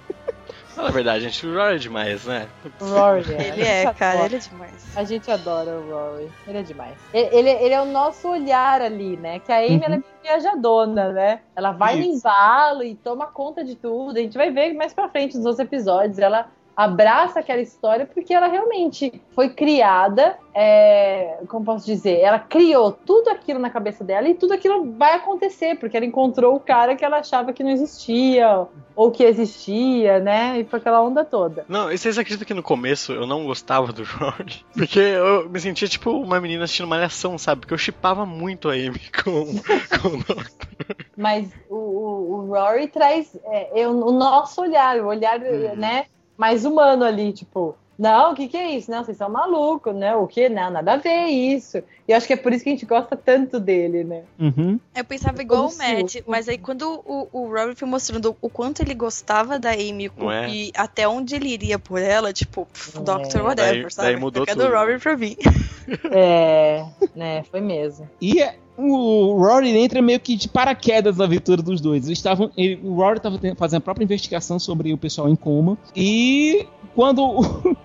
Fala 0.78 0.90
a 0.90 0.92
verdade, 0.92 1.24
gente. 1.24 1.46
O 1.48 1.54
Rory 1.56 1.76
é 1.76 1.78
demais, 1.80 2.24
né? 2.26 2.48
Rory, 2.80 3.24
é. 3.34 3.48
Ele 3.48 3.62
A 3.63 3.66
é, 3.66 3.86
gente 3.88 3.96
cara, 3.98 4.13
adora. 4.20 4.26
ele 4.28 4.36
é 4.36 4.40
demais. 4.40 4.74
A 4.96 5.04
gente 5.04 5.32
adora 5.32 5.72
o 5.72 5.90
Rory. 5.92 6.30
Ele 6.48 6.58
é 6.60 6.62
demais. 6.62 6.94
Ele, 7.12 7.36
ele, 7.36 7.50
ele 7.50 7.74
é 7.74 7.82
o 7.82 7.86
nosso 7.86 8.30
olhar 8.30 8.80
ali, 8.82 9.18
né? 9.18 9.40
Que 9.40 9.52
a 9.52 9.58
Amy 9.58 9.78
Uhum. 9.78 9.82
ela 9.84 9.96
é 9.96 9.98
meio 9.98 10.04
viajadona, 10.24 11.12
né? 11.12 11.40
Ela 11.56 11.72
vai 11.72 11.96
no 11.96 12.04
Isso. 12.04 12.20
embalo 12.20 12.84
e 12.84 12.94
toma 12.96 13.26
conta 13.26 13.63
de 13.63 13.76
tudo. 13.76 14.18
A 14.18 14.22
gente 14.22 14.38
vai 14.38 14.52
ver 14.52 14.74
mais 14.74 14.94
pra 14.94 15.10
frente 15.10 15.36
nos 15.36 15.46
outros 15.48 15.66
episódios. 15.66 16.20
Ela 16.20 16.48
abraça 16.78 17.40
aquela 17.40 17.60
história 17.60 18.06
porque 18.06 18.32
ela 18.32 18.46
realmente 18.48 19.20
foi 19.34 19.50
criada, 19.50 20.38
é, 20.54 21.40
como 21.48 21.66
posso 21.66 21.86
dizer, 21.88 22.20
ela 22.20 22.38
criou 22.38 22.92
tudo 22.92 23.30
aquilo 23.32 23.60
na 23.60 23.72
cabeça 23.72 24.04
dela 24.04 24.30
e 24.30 24.36
tudo 24.36 24.54
aquilo 24.54 24.94
vai 24.94 25.16
acontecer, 25.16 25.76
porque 25.80 25.98
ela 25.98 26.06
encontrou 26.06 26.56
o 26.56 26.60
cara 26.60 26.96
que 26.96 27.04
ela 27.04 27.18
achava 27.18 27.52
que 27.52 27.63
não 27.63 27.72
existia, 27.72 28.68
ou 28.96 29.10
que 29.12 29.24
existia, 29.24 30.20
né? 30.20 30.60
E 30.60 30.66
foi 30.66 30.78
aquela 30.80 31.02
onda 31.02 31.26
toda. 31.26 31.66
Não, 31.68 31.92
e 31.92 31.98
vocês 31.98 32.18
acreditam 32.18 32.46
que 32.46 32.54
no 32.54 32.62
começo 32.63 33.12
eu 33.12 33.26
não 33.26 33.44
gostava 33.46 33.92
do 33.92 34.04
Rory? 34.06 34.63
Porque 34.74 35.00
eu 35.00 35.50
me 35.50 35.60
sentia 35.60 35.88
tipo 35.88 36.12
uma 36.12 36.40
menina 36.40 36.63
assistindo 36.66 36.88
malhação, 36.88 37.38
sabe? 37.40 37.62
Porque 37.62 37.74
eu 37.74 37.78
chipava 37.78 38.24
muito 38.26 38.70
a 38.70 38.74
Amy 38.74 39.02
com, 39.24 39.46
com 40.00 40.08
o 40.10 40.18
Doctor. 40.18 40.68
Mas 41.18 41.50
o, 41.70 41.76
o, 41.76 42.34
o 42.36 42.54
Rory 42.54 42.88
traz 42.88 43.36
é, 43.46 43.82
é, 43.82 43.88
o 43.88 44.12
nosso 44.12 44.62
olhar, 44.62 44.98
o 45.00 45.08
olhar, 45.08 45.40
Uhum. 45.42 45.76
né, 45.76 46.06
mais 46.38 46.63
humano 46.65 47.04
ali, 47.04 47.34
tipo, 47.34 47.76
não, 47.97 48.32
o 48.32 48.36
que 48.36 48.47
que 48.47 48.56
é 48.56 48.76
isso? 48.76 48.91
Não, 48.91 49.04
vocês 49.04 49.17
são 49.17 49.28
malucos, 49.28 49.95
né? 49.95 50.15
O 50.15 50.28
que? 50.28 50.47
Não, 50.50 50.69
nada 50.69 50.93
a 50.93 50.97
ver 50.97 51.26
isso. 51.26 51.82
E 52.08 52.13
acho 52.13 52.28
que 52.28 52.34
é 52.34 52.38
por 52.38 52.54
isso 52.54 52.63
que 52.63 52.69
a 52.69 52.73
gente 52.73 52.86
gosta 52.86 53.17
tanto 53.17 53.60
dele, 53.60 54.04
né? 54.04 54.21
Uhum. 54.39 54.80
Eu 54.95 55.04
pensava 55.04 55.41
igual 55.41 55.67
o 55.67 55.78
Matt, 55.78 56.17
mas 56.28 56.47
aí 56.47 56.60
quando 56.60 57.02
o, 57.04 57.28
o 57.34 57.47
Rory 57.52 57.73
foi 57.76 57.88
mostrando 57.88 58.38
o 58.39 58.50
quanto 58.50 58.82
ele 58.84 58.93
gostava 58.93 59.58
da 59.58 59.71
Amy 59.71 60.12
é? 60.32 60.47
e 60.50 60.71
até 60.78 61.08
onde 61.08 61.36
ele 61.36 61.50
iria 61.50 61.80
por 61.80 62.00
ela, 62.00 62.32
tipo, 62.32 62.67
pff, 62.67 63.00
É. 63.00 63.02
Doctor 63.02 63.41
whatever, 63.41 63.82
Daí- 63.82 63.91
sabe? 63.91 64.08
daí 64.10 64.15
mudou 64.15 64.45
quero 64.45 64.60
tudo. 64.60 64.71
o 64.71 64.78
Rory 64.78 65.00
pra 65.00 65.17
mim. 65.17 65.36
É, 66.12 66.86
né, 67.15 67.43
foi 67.50 67.62
mesmo. 67.62 68.08
E 68.21 68.41
é- 68.41 68.58
o 68.78 69.34
Rory 69.38 69.76
entra 69.76 70.02
meio 70.02 70.20
que 70.20 70.36
de 70.36 70.48
paraquedas 70.48 71.18
na 71.18 71.24
aventura 71.26 71.62
dos 71.62 71.82
dois. 71.82 72.06
Eles 72.06 72.18
estavam, 72.20 72.52
ele- 72.56 72.80
o 72.84 72.94
Rory 72.96 73.18
estava 73.18 73.40
fazendo 73.58 73.80
a 73.80 73.82
própria 73.82 74.04
investigação 74.06 74.60
sobre 74.60 74.94
o 74.94 74.98
pessoal 74.98 75.28
em 75.28 75.36
coma. 75.36 75.78
E 75.96 76.68
quando 76.96 77.24
o, 77.24 77.76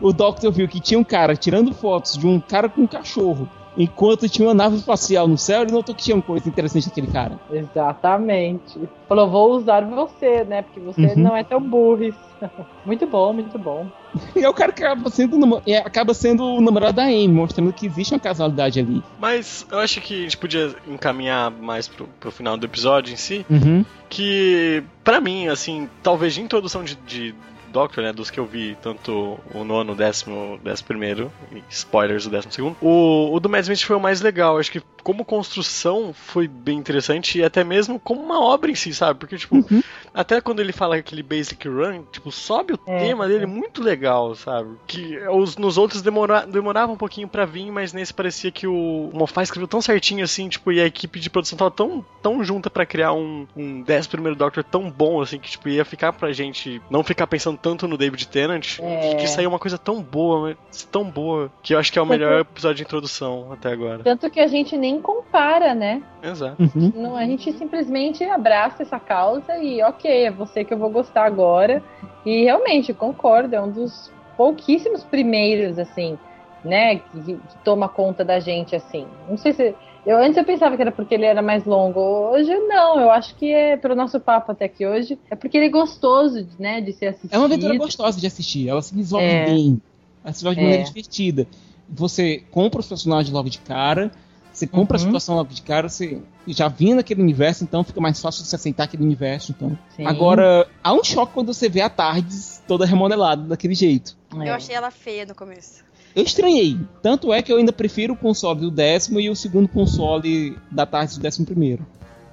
o 0.08 0.12
Doctor 0.12 0.50
viu 0.52 0.66
que 0.68 0.80
tinha 0.80 0.98
um 0.98 1.04
cara 1.04 1.36
tirando 1.36 1.72
fotos 1.72 2.16
de 2.18 2.26
um 2.26 2.40
cara 2.40 2.68
com 2.68 2.82
um 2.82 2.86
cachorro, 2.86 3.48
enquanto 3.76 4.28
tinha 4.28 4.48
uma 4.48 4.54
nave 4.54 4.76
espacial 4.76 5.26
no 5.28 5.38
céu, 5.38 5.62
ele 5.62 5.72
notou 5.72 5.94
que 5.94 6.02
tinha 6.04 6.16
uma 6.16 6.22
coisa 6.22 6.48
interessante 6.48 6.88
naquele 6.88 7.06
cara. 7.08 7.38
Exatamente. 7.50 8.78
Falou, 9.08 9.28
vou 9.30 9.52
usar 9.52 9.84
você, 9.84 10.44
né? 10.44 10.62
Porque 10.62 10.80
você 10.80 11.00
Uhum. 11.06 11.14
não 11.16 11.36
é 11.36 11.42
tão 11.44 11.60
burris. 11.60 12.14
muito 12.86 13.06
bom, 13.06 13.32
muito 13.32 13.58
bom. 13.58 13.86
E 14.34 14.42
é 14.42 14.48
o 14.48 14.54
cara 14.54 14.72
que 14.72 14.82
acaba 14.82 15.10
sendo, 15.10 15.62
é, 15.66 15.78
acaba 15.78 16.14
sendo 16.14 16.44
o 16.44 16.60
namorado 16.60 16.94
da 16.94 17.04
Amy, 17.04 17.28
mostrando 17.28 17.72
que 17.72 17.86
existe 17.86 18.12
uma 18.14 18.20
casualidade 18.20 18.80
ali. 18.80 19.02
Mas 19.20 19.66
eu 19.70 19.78
acho 19.78 20.00
que 20.00 20.20
a 20.20 20.22
gente 20.22 20.36
podia 20.36 20.74
encaminhar 20.88 21.50
mais 21.50 21.86
pro, 21.86 22.08
pro 22.18 22.30
final 22.30 22.56
do 22.56 22.64
episódio 22.66 23.12
em 23.12 23.16
si. 23.16 23.44
Uhum. 23.48 23.84
Que, 24.08 24.82
pra 25.04 25.20
mim, 25.20 25.46
assim, 25.48 25.88
talvez 26.02 26.34
de 26.34 26.40
introdução 26.40 26.82
de, 26.82 26.96
de 27.06 27.34
Doctor, 27.70 28.04
né, 28.04 28.12
dos 28.12 28.30
que 28.30 28.38
eu 28.40 28.46
vi, 28.46 28.76
tanto 28.82 29.38
o 29.54 29.64
nono, 29.64 29.92
o 29.92 29.96
décimo, 29.96 30.58
décimo 30.62 30.88
primeiro, 30.88 31.32
e 31.52 31.62
spoilers, 31.70 32.26
o 32.26 32.30
décimo 32.30 32.52
segundo, 32.52 32.76
o, 32.80 33.34
o 33.34 33.40
do 33.40 33.48
Matt 33.48 33.62
Smith 33.62 33.82
foi 33.82 33.96
o 33.96 34.00
mais 34.00 34.20
legal. 34.20 34.58
Acho 34.58 34.72
que 34.72 34.82
como 35.02 35.24
construção 35.24 36.12
foi 36.12 36.46
bem 36.46 36.78
interessante 36.78 37.38
e 37.38 37.44
até 37.44 37.64
mesmo 37.64 37.98
como 37.98 38.20
uma 38.22 38.40
obra 38.40 38.70
em 38.70 38.74
si, 38.74 38.92
sabe? 38.94 39.18
Porque, 39.18 39.36
tipo, 39.36 39.56
Uhum. 39.56 39.82
até 40.12 40.40
quando 40.40 40.60
ele 40.60 40.72
fala 40.72 40.96
aquele 40.96 41.22
Basic 41.22 41.66
Run, 41.68 42.02
tipo, 42.12 42.30
sobe 42.30 42.74
o 42.74 42.78
É, 42.86 42.98
tema 42.98 43.26
dele 43.28 43.46
muito 43.46 43.82
legal, 43.82 44.34
sabe? 44.34 44.76
Que 44.86 45.18
os, 45.28 45.56
nos 45.56 45.78
outros 45.78 46.02
demora, 46.02 46.46
demorava 46.46 46.92
um 46.92 46.96
pouquinho 46.96 47.28
pra 47.28 47.44
vir, 47.46 47.70
mas 47.70 47.92
nesse 47.92 48.12
parecia 48.12 48.50
que 48.50 48.66
o, 48.66 49.10
Moffat 49.12 49.44
escreveu 49.44 49.68
tão 49.68 49.80
certinho 49.80 50.24
assim, 50.24 50.48
tipo, 50.48 50.72
e 50.72 50.80
a 50.80 50.86
equipe 50.86 51.20
de 51.20 51.30
produção 51.30 51.56
tava 51.58 51.70
tão, 51.70 52.04
tão 52.22 52.42
junta 52.44 52.68
pra 52.70 52.86
criar 52.86 53.12
um, 53.12 53.46
um 53.56 53.82
10 53.82 54.06
primeiro 54.06 54.36
Doctor 54.36 54.64
tão 54.64 54.90
bom, 54.90 55.20
assim, 55.20 55.38
que, 55.38 55.50
tipo, 55.50 55.68
ia 55.68 55.84
ficar 55.84 56.12
pra 56.12 56.32
gente 56.32 56.80
não 56.90 57.02
ficar 57.02 57.26
pensando 57.26 57.58
tanto 57.62 57.86
no 57.86 57.96
David 57.96 58.26
Tennant, 58.28 58.78
É. 58.80 59.14
que 59.16 59.26
saiu 59.26 59.48
uma 59.50 59.58
coisa 59.58 59.76
tão 59.78 60.02
boa, 60.02 60.56
tão 60.90 61.04
boa, 61.04 61.50
que 61.62 61.74
eu 61.74 61.78
acho 61.78 61.92
que 61.92 61.98
é 61.98 62.02
o 62.02 62.06
melhor 62.06 62.40
episódio 62.40 62.76
de 62.76 62.82
introdução 62.82 63.52
até 63.52 63.70
agora. 63.70 64.02
Tanto 64.02 64.30
que 64.30 64.40
a 64.40 64.46
gente 64.46 64.76
nem 64.76 65.00
compara, 65.00 65.74
né? 65.74 66.02
Exato. 66.22 66.62
Uhum. 66.62 66.92
Não, 66.94 67.16
a 67.16 67.24
gente 67.24 67.52
simplesmente 67.52 68.24
abraça 68.24 68.82
essa 68.82 68.98
causa 68.98 69.58
e 69.58 69.82
ok, 69.82 70.26
é 70.26 70.30
você 70.30 70.64
que 70.64 70.72
eu 70.72 70.78
vou 70.78 70.90
gostar 70.90 71.24
agora. 71.24 71.82
E 72.24 72.44
realmente, 72.44 72.92
concordo, 72.92 73.54
é 73.54 73.60
um 73.60 73.70
dos 73.70 74.12
pouquíssimos 74.36 75.04
primeiros, 75.04 75.78
assim, 75.78 76.18
né, 76.64 76.96
que, 76.96 77.20
que 77.22 77.40
toma 77.64 77.88
conta 77.88 78.24
da 78.24 78.40
gente, 78.40 78.74
assim. 78.74 79.06
Não 79.28 79.36
sei 79.36 79.52
se. 79.52 79.74
Eu, 80.06 80.16
antes 80.18 80.36
eu 80.36 80.44
pensava 80.44 80.76
que 80.76 80.82
era 80.82 80.90
porque 80.92 81.14
ele 81.14 81.26
era 81.26 81.42
mais 81.42 81.64
longo. 81.64 82.00
Hoje 82.00 82.52
não, 82.60 82.98
eu 83.00 83.10
acho 83.10 83.34
que 83.36 83.52
é 83.52 83.76
pelo 83.76 83.94
nosso 83.94 84.18
papo 84.18 84.52
até 84.52 84.64
aqui 84.64 84.86
hoje. 84.86 85.18
É 85.30 85.36
porque 85.36 85.56
ele 85.58 85.66
é 85.66 85.70
gostoso, 85.70 86.46
né, 86.58 86.80
de 86.80 86.92
ser 86.92 87.08
assistido. 87.08 87.34
É 87.34 87.38
uma 87.38 87.46
aventura 87.46 87.76
gostosa 87.76 88.18
de 88.18 88.26
assistir. 88.26 88.68
Ela 88.68 88.80
se 88.82 88.94
desenvolve 88.94 89.26
É. 89.26 89.44
bem. 89.44 89.80
Ela 90.24 90.32
se 90.32 90.38
desenvolve 90.42 90.56
de 90.56 90.60
É. 90.60 90.64
maneira 90.64 90.84
divertida. 90.84 91.46
Você 91.88 92.42
compra 92.50 92.80
os 92.80 92.86
personagens 92.88 93.32
logo 93.32 93.50
de 93.50 93.58
cara. 93.58 94.10
Você 94.52 94.66
compra 94.66 94.96
a 94.96 95.00
Uhum. 95.00 95.06
situação 95.06 95.36
logo 95.36 95.52
de 95.52 95.62
cara. 95.62 95.88
Você 95.88 96.20
já 96.46 96.66
vinha 96.68 96.96
naquele 96.96 97.22
universo, 97.22 97.62
então 97.62 97.84
fica 97.84 98.00
mais 98.00 98.20
fácil 98.20 98.42
de 98.42 98.48
você 98.48 98.56
aceitar 98.56 98.84
aquele 98.84 99.02
universo. 99.04 99.52
Então. 99.52 99.78
Sim. 99.96 100.06
Agora, 100.06 100.66
há 100.82 100.92
um 100.92 101.04
choque 101.04 101.32
quando 101.34 101.52
você 101.52 101.68
vê 101.68 101.80
a 101.82 101.88
Tardes 101.90 102.62
toda 102.66 102.84
remodelada 102.84 103.42
daquele 103.42 103.74
jeito. 103.74 104.16
É. 104.40 104.48
Eu 104.48 104.54
achei 104.54 104.74
ela 104.74 104.90
feia 104.90 105.24
no 105.26 105.34
começo. 105.34 105.84
Eu 106.14 106.22
estranhei. 106.22 106.78
Tanto 107.02 107.32
é 107.32 107.42
que 107.42 107.52
eu 107.52 107.56
ainda 107.56 107.72
prefiro 107.72 108.14
o 108.14 108.16
console 108.16 108.60
do 108.60 108.70
décimo 108.70 109.20
e 109.20 109.30
o 109.30 109.36
segundo 109.36 109.68
console 109.68 110.58
da 110.70 110.84
Tardes 110.84 111.16
do 111.16 111.22
décimo 111.22 111.46
primeiro. 111.46 111.86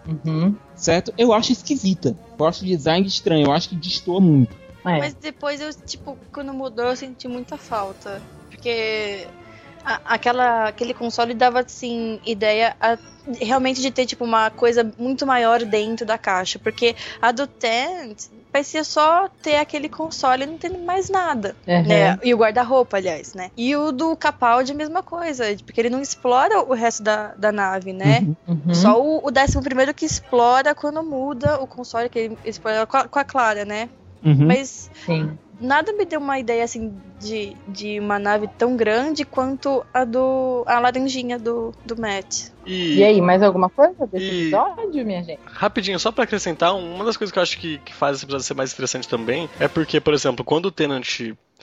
Uhum. 0.07 0.55
Certo? 0.75 1.13
Eu 1.17 1.33
acho 1.33 1.51
esquisita. 1.51 2.17
Eu 2.37 2.45
acho 2.45 2.63
o 2.63 2.67
design 2.67 3.05
estranho. 3.05 3.47
Eu 3.47 3.51
acho 3.51 3.69
que 3.69 3.75
destoa 3.75 4.19
muito. 4.19 4.55
É. 4.85 4.99
Mas 4.99 5.13
depois 5.13 5.59
eu, 5.59 5.73
tipo, 5.73 6.17
quando 6.31 6.53
mudou, 6.53 6.85
eu 6.85 6.95
senti 6.95 7.27
muita 7.27 7.57
falta. 7.57 8.21
Porque 8.49 9.27
a- 9.87 10.01
aquela, 10.03 10.67
aquele 10.67 10.93
console 10.93 11.33
dava, 11.33 11.61
assim, 11.61 12.19
ideia 12.25 12.75
a- 12.79 12.97
realmente 13.39 13.81
de 13.81 13.89
ter, 13.89 14.05
tipo, 14.05 14.23
uma 14.25 14.49
coisa 14.49 14.89
muito 14.97 15.25
maior 15.25 15.63
dentro 15.63 16.05
da 16.05 16.17
caixa. 16.17 16.59
Porque 16.59 16.93
a 17.21 17.31
do 17.31 17.47
Tent 17.47 18.25
parecia 18.51 18.83
só 18.83 19.29
ter 19.41 19.55
aquele 19.57 19.87
console 19.87 20.43
e 20.43 20.45
não 20.45 20.57
ter 20.57 20.69
mais 20.77 21.09
nada. 21.09 21.55
Uhum. 21.65 21.83
né? 21.87 22.17
E 22.23 22.33
o 22.33 22.37
guarda-roupa, 22.37 22.97
aliás, 22.97 23.33
né? 23.33 23.49
E 23.55 23.75
o 23.75 23.91
do 23.93 24.15
Capaldi, 24.17 24.71
a 24.73 24.75
mesma 24.75 25.01
coisa. 25.01 25.43
Porque 25.65 25.79
ele 25.79 25.89
não 25.89 26.01
explora 26.01 26.61
o 26.61 26.73
resto 26.73 27.01
da, 27.03 27.33
da 27.35 27.51
nave, 27.51 27.93
né? 27.93 28.19
Uhum. 28.47 28.61
Uhum. 28.67 28.73
Só 28.73 29.01
o, 29.01 29.25
o 29.27 29.31
décimo 29.31 29.63
primeiro 29.63 29.93
que 29.93 30.05
explora 30.05 30.75
quando 30.75 31.01
muda 31.03 31.59
o 31.61 31.67
console, 31.67 32.09
que 32.09 32.19
ele 32.19 32.37
explora 32.43 32.85
com 32.85 32.97
a, 32.97 33.07
com 33.07 33.19
a 33.19 33.23
Clara, 33.23 33.63
né? 33.65 33.89
Uhum. 34.23 34.47
Mas 34.47 34.89
Sim. 35.05 35.37
Nada 35.59 35.91
me 35.93 36.05
deu 36.05 36.19
uma 36.19 36.39
ideia 36.39 36.63
assim 36.63 36.93
de, 37.19 37.55
de 37.67 37.99
uma 37.99 38.17
nave 38.19 38.47
tão 38.57 38.75
grande 38.75 39.23
quanto 39.25 39.85
a 39.93 40.03
do. 40.05 40.63
a 40.67 40.79
laranjinha 40.79 41.37
do, 41.39 41.73
do 41.85 41.99
Matt. 41.99 42.49
E 42.65 43.01
aí, 43.03 43.21
mais 43.21 43.41
alguma 43.41 43.69
coisa 43.69 44.05
desse 44.07 44.25
E- 44.25 44.41
episódio, 44.47 45.05
minha 45.05 45.23
gente? 45.23 45.39
Rapidinho, 45.45 45.97
só 45.99 46.11
pra 46.11 46.25
acrescentar, 46.25 46.75
uma 46.75 47.05
das 47.05 47.15
coisas 47.15 47.31
que 47.31 47.39
eu 47.39 47.43
acho 47.43 47.57
que, 47.57 47.77
que 47.79 47.93
faz 47.93 48.17
esse 48.17 48.25
episódio 48.25 48.45
ser 48.45 48.53
mais 48.55 48.73
interessante 48.73 49.07
também 49.07 49.49
é 49.59 49.67
porque, 49.67 50.01
por 50.01 50.13
exemplo, 50.13 50.43
quando 50.43 50.65
o 50.65 50.71
Tenant 50.71 51.07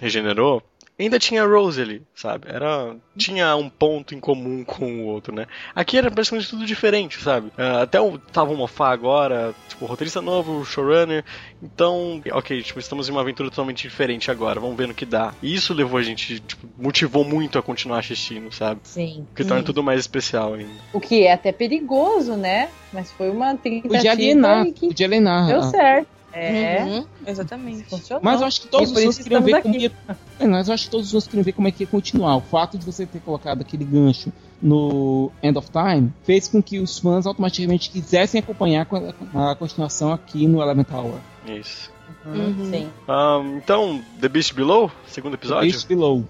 regenerou, 0.01 0.63
ainda 0.99 1.19
tinha 1.19 1.43
a 1.43 1.47
Rose 1.47 1.81
ali, 1.81 2.03
sabe? 2.15 2.47
Era, 2.49 2.95
tinha 3.17 3.55
um 3.57 3.69
ponto 3.69 4.15
em 4.15 4.21
comum 4.21 4.63
com 4.67 5.03
o 5.03 5.07
outro, 5.07 5.35
né? 5.35 5.47
Aqui 5.75 5.99
era 5.99 6.11
praticamente 6.11 6.49
tudo 6.49 6.65
diferente, 6.65 7.21
sabe? 7.23 7.51
Ah, 7.59 7.83
até 7.83 8.01
o, 8.01 8.19
tava 8.19 8.53
o 8.53 8.57
Mofá 8.57 8.91
agora, 8.91 9.55
tipo, 9.69 9.87
roteirista 9.87 10.21
novo, 10.23 10.65
showrunner. 10.65 11.25
Então, 11.63 12.23
ok, 12.33 12.63
tipo, 12.63 12.79
estamos 12.79 13.09
em 13.09 13.13
uma 13.13 13.21
aventura 13.23 13.51
totalmente 13.51 13.83
diferente 13.83 14.31
agora, 14.31 14.61
vamos 14.61 14.77
ver 14.77 14.89
no 14.89 14.95
que 14.95 15.07
dá. 15.07 15.33
E 15.43 15.55
isso 15.55 15.73
levou 15.75 15.99
a 15.99 16.03
gente, 16.03 16.39
tipo, 16.41 16.69
motivou 16.77 17.25
muito 17.25 17.59
a 17.59 17.63
continuar 17.63 17.99
assistindo, 18.01 18.53
sabe? 18.53 18.81
Sim. 18.85 19.27
O 19.33 19.35
que 19.35 19.45
torna 19.45 19.63
tudo 19.63 19.83
mais 19.83 20.01
especial 20.01 20.55
ainda. 20.55 20.71
O 20.93 21.01
que 21.01 21.25
é 21.27 21.33
até 21.33 21.51
perigoso, 21.53 22.37
né? 22.37 22.69
Mas 22.93 23.11
foi 23.13 23.31
uma 23.31 23.57
tentativa 23.57 23.95
Podia 23.95 24.13
alienar. 24.13 24.65
que 24.73 24.87
Podia 24.89 25.07
alienar. 25.07 25.47
deu 25.49 25.59
a- 25.59 25.63
certo. 25.71 26.14
É, 26.37 26.83
Uhum, 26.85 27.07
exatamente. 27.27 27.85
funcionou. 27.89 28.21
Mas 28.25 28.41
eu 28.41 28.47
acho 28.47 28.61
que 28.63 28.67
todos 28.69 28.91
os 28.91 29.03
fãs 29.03 29.19
queriam 29.19 29.41
ver 29.43 29.57
estamos 29.57 29.63
como 29.63 29.75
aqui. 29.77 29.85
ia. 29.85 30.17
É, 30.41 30.47
mas 30.49 30.67
eu 30.69 30.75
acho 30.75 30.85
que 30.87 30.91
todos 30.91 31.07
os 31.07 31.13
fãs 31.13 31.27
queriam 31.29 31.45
ver 31.45 31.53
como 31.53 31.69
é 31.69 31.71
que 31.71 31.85
ia 31.85 31.87
continuar. 31.87 32.37
O 32.37 32.41
fato 32.41 32.77
de 32.77 32.85
você 32.85 33.07
ter 33.07 33.21
colocado 33.21 33.61
aquele 33.61 33.85
gancho 33.85 34.33
no 34.61 35.31
End 35.43 35.57
of 35.57 35.69
Time 35.71 36.13
fez 36.25 36.49
com 36.49 36.61
que 36.63 36.79
os 36.81 36.99
fãs 36.99 37.25
automaticamente 37.27 37.89
quisessem 37.91 38.41
acompanhar 38.41 38.87
a 39.35 39.51
a 39.53 39.55
continuação 39.55 40.13
aqui 40.13 40.47
no 40.49 40.61
Elemental 40.61 41.05
Hour. 41.05 41.21
Isso. 41.47 41.94
Uhum. 42.27 42.71
Sim. 42.71 42.89
Ahn, 43.07 43.57
então, 43.59 44.01
The 44.21 44.29
Beast 44.29 44.55
Below, 44.55 44.91
segundo 45.07 45.35
episódio. 45.35 45.71
Beast 45.71 45.87
Below. 45.87 46.25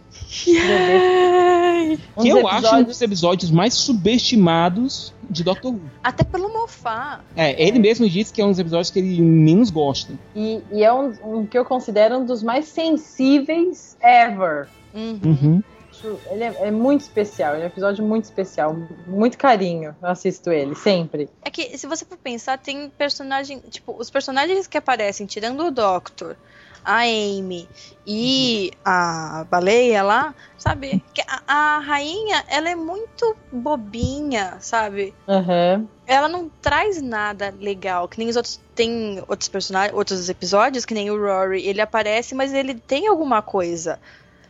Um 2.17 2.23
Que 2.23 2.29
eu 2.29 2.47
acho 2.49 2.57
um 2.57 2.59
episódios- 2.59 2.87
dos 2.87 3.03
episódios 3.03 3.51
mais 3.51 3.75
subestimados 3.75 5.13
de 5.29 5.45
Doctor 5.45 5.73
Who. 5.73 5.81
Até 6.03 6.25
pelo 6.25 6.53
Mofá. 6.53 7.21
É, 7.37 7.61
ele 7.63 7.79
mesmo 7.79 8.09
disse 8.09 8.33
que 8.33 8.41
é 8.41 8.45
um 8.45 8.51
dos 8.51 8.59
episódios 8.59 8.91
que 8.91 8.99
ele 8.99 9.21
menos 9.21 9.71
gosta. 9.71 10.15
E, 10.35 10.61
e 10.73 10.83
é 10.83 10.93
um, 10.93 11.13
um 11.25 11.47
que 11.47 11.57
eu 11.59 11.65
considero 11.65 12.19
um 12.19 12.25
dos 12.25 12.43
mais 12.43 12.67
sensíveis 12.67 13.97
ever. 14.03 14.69
Uhum. 14.95 15.21
Uhum. 15.25 15.63
Acho- 16.05 16.21
Ele 16.31 16.45
é, 16.45 16.55
é 16.69 16.71
muito 16.71 17.01
especial, 17.03 17.55
ele 17.55 17.63
é 17.63 17.67
um 17.67 17.71
episódio 17.71 18.05
muito 18.05 18.25
especial, 18.25 18.75
muito 19.07 19.39
carinho. 19.39 19.97
Eu 20.03 20.09
assisto 20.09 20.51
ele, 20.51 20.75
sempre. 20.75 21.29
É 21.45 21.51
que, 21.51 21.77
se 21.79 21.87
você 21.87 22.05
for 22.05 22.19
pensar, 22.19 22.59
tem 22.59 22.91
personagem. 22.91 23.59
Tipo, 23.71 23.97
os 23.99 24.11
personagens 24.11 24.67
que 24.67 24.77
aparecem, 24.79 25.27
tirando 25.27 25.65
o 25.65 25.71
Doctor, 25.71 26.37
a 26.85 26.99
Amy 27.05 27.69
e 28.07 28.71
a 28.85 29.47
baleia 29.51 30.03
lá, 30.03 30.35
sabe? 30.59 31.03
A, 31.49 31.77
a 31.77 31.79
rainha, 31.79 32.45
ela 32.49 32.69
é 32.69 32.75
muito 32.75 33.37
bobinha, 33.51 34.59
sabe? 34.61 35.15
Aham. 35.27 35.89
Ela 36.07 36.29
não 36.29 36.51
traz 36.61 37.01
nada 37.01 37.55
legal, 37.59 38.07
que 38.09 38.19
nem 38.19 38.29
os 38.29 38.37
outros. 38.37 38.61
Tem 38.75 39.23
outros 39.29 39.49
personagens, 39.49 39.97
outros 39.97 40.29
episódios, 40.29 40.85
que 40.85 40.93
nem 40.93 41.11
o 41.11 41.17
Rory. 41.19 41.65
Ele 41.67 41.81
aparece, 41.81 42.35
mas 42.35 42.53
ele 42.53 42.75
tem 42.75 43.07
alguma 43.07 43.41
coisa. 43.41 43.99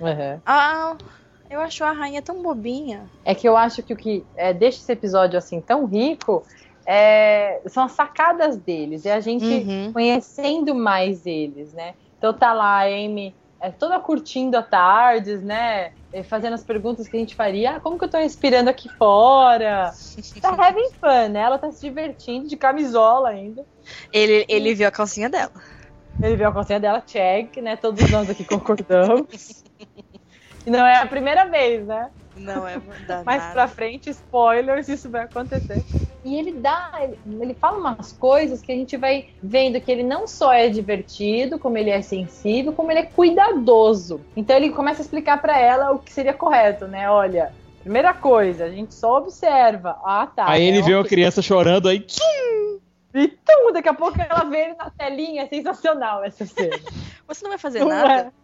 aham. 0.01 0.40
Ah, 0.47 0.97
eu 1.55 1.61
acho 1.61 1.85
a 1.85 1.93
rainha 1.93 2.21
tão 2.21 2.43
bobinha. 2.43 3.09
É 3.25 3.35
que 3.35 3.49
eu 3.49 3.57
acho 3.57 3.83
que 3.83 3.93
o 3.93 3.97
que 3.97 4.25
é, 4.37 4.53
deixa 4.53 4.79
esse 4.79 4.93
episódio 4.93 5.38
assim 5.38 5.61
tão 5.61 5.87
rico 5.87 6.45
é, 6.87 7.62
são 7.67 7.85
as 7.85 7.93
sacadas 7.93 8.57
deles, 8.57 9.05
e 9.05 9.11
a 9.11 9.21
gente 9.21 9.55
Uhum. 9.55 9.93
conhecendo 9.93 10.75
mais 10.75 11.25
eles, 11.25 11.73
né? 11.73 11.95
Então 12.19 12.33
tá 12.33 12.53
lá 12.53 12.81
a 12.81 12.85
Amy 12.85 13.35
é, 13.61 13.71
toda 13.71 13.99
curtindo 14.01 14.57
a 14.57 14.62
tardes, 14.62 15.43
né? 15.43 15.93
Fazendo 16.29 16.55
as 16.55 16.62
perguntas 16.62 17.09
que 17.09 17.17
a 17.17 17.21
gente 17.21 17.35
faria. 17.35 17.77
Ah, 17.77 17.81
como 17.81 17.99
que 17.99 18.05
eu 18.05 18.11
tô 18.11 18.19
respirando 18.19 18.71
aqui 18.71 18.88
fora? 18.99 19.90
Tá 20.40 20.51
having 20.51 20.90
fun, 21.01 21.29
né? 21.31 21.40
Ela 21.40 21.59
tá 21.59 21.71
se 21.71 21.81
divertindo 21.81 22.49
de 22.49 22.57
camisola 22.57 23.31
ainda. 23.31 23.64
Ele, 24.12 24.45
ele 24.49 24.75
viu 24.75 24.87
a 24.87 24.90
calcinha 24.90 25.31
dela. 25.31 25.53
Ele 26.23 26.37
viu 26.37 26.49
a 26.49 26.53
calcinha 26.53 26.79
dela, 26.81 27.01
check, 27.01 27.57
né? 27.59 27.77
Todos 27.77 28.09
nós 28.11 28.29
aqui 28.29 28.45
concordamos. 28.45 29.64
E 30.66 30.70
não 30.70 30.85
é 30.87 30.98
a 30.98 31.07
primeira 31.07 31.44
vez, 31.46 31.87
né? 31.87 32.11
Não 32.37 32.66
é 32.66 32.79
verdade. 32.79 33.24
Mais 33.24 33.44
pra 33.53 33.68
frente, 33.68 34.11
spoilers, 34.11 34.88
isso 34.88 35.09
vai 35.11 35.24
acontecer. 35.24 35.83
E 36.24 36.37
ele 36.38 36.53
dá, 36.53 36.90
ele, 37.00 37.18
ele 37.42 37.55
fala 37.55 37.79
umas 37.79 38.12
coisas 38.12 38.62
que 38.62 38.72
a 38.72 38.74
gente 38.74 38.96
vai 38.96 39.27
vendo 39.42 39.79
que 39.81 39.92
ele 39.92 40.03
não 40.03 40.27
só 40.27 40.53
é 40.53 40.68
divertido, 40.70 41.59
como 41.59 41.77
ele 41.77 41.90
é 41.90 42.00
sensível, 42.00 42.72
como 42.72 42.90
ele 42.90 43.00
é 43.00 43.07
cuidadoso. 43.07 44.20
Então 44.35 44.57
ele 44.57 44.70
começa 44.70 45.03
a 45.03 45.05
explicar 45.05 45.40
pra 45.40 45.59
ela 45.59 45.90
o 45.92 45.98
que 45.98 46.11
seria 46.12 46.33
correto, 46.33 46.87
né? 46.88 47.11
Olha, 47.11 47.53
primeira 47.83 48.14
coisa, 48.14 48.64
a 48.64 48.70
gente 48.70 48.94
só 48.94 49.18
observa. 49.18 49.98
Ah, 50.03 50.27
tá. 50.27 50.48
aí 50.48 50.64
ele 50.64 50.79
né? 50.81 50.87
vê 50.87 50.94
uma 50.94 51.00
Ok. 51.00 51.11
criança 51.11 51.42
chorando, 51.42 51.90
aí 51.90 52.00
tchum, 52.00 52.81
E 53.14 53.29
tum, 53.29 53.72
daqui 53.72 53.88
a 53.90 53.94
pouco 53.94 54.18
ela 54.20 54.44
vê 54.44 54.64
ele 54.64 54.74
na 54.74 54.90
telinha. 54.90 55.42
É 55.42 55.46
sensacional 55.46 56.24
essa 56.24 56.46
cena. 56.46 56.72
Você 57.29 57.44
não 57.44 57.50
vai 57.50 57.59
fazer 57.59 57.81
Não 57.81 57.88
nada? 57.88 58.12
é? 58.14 58.43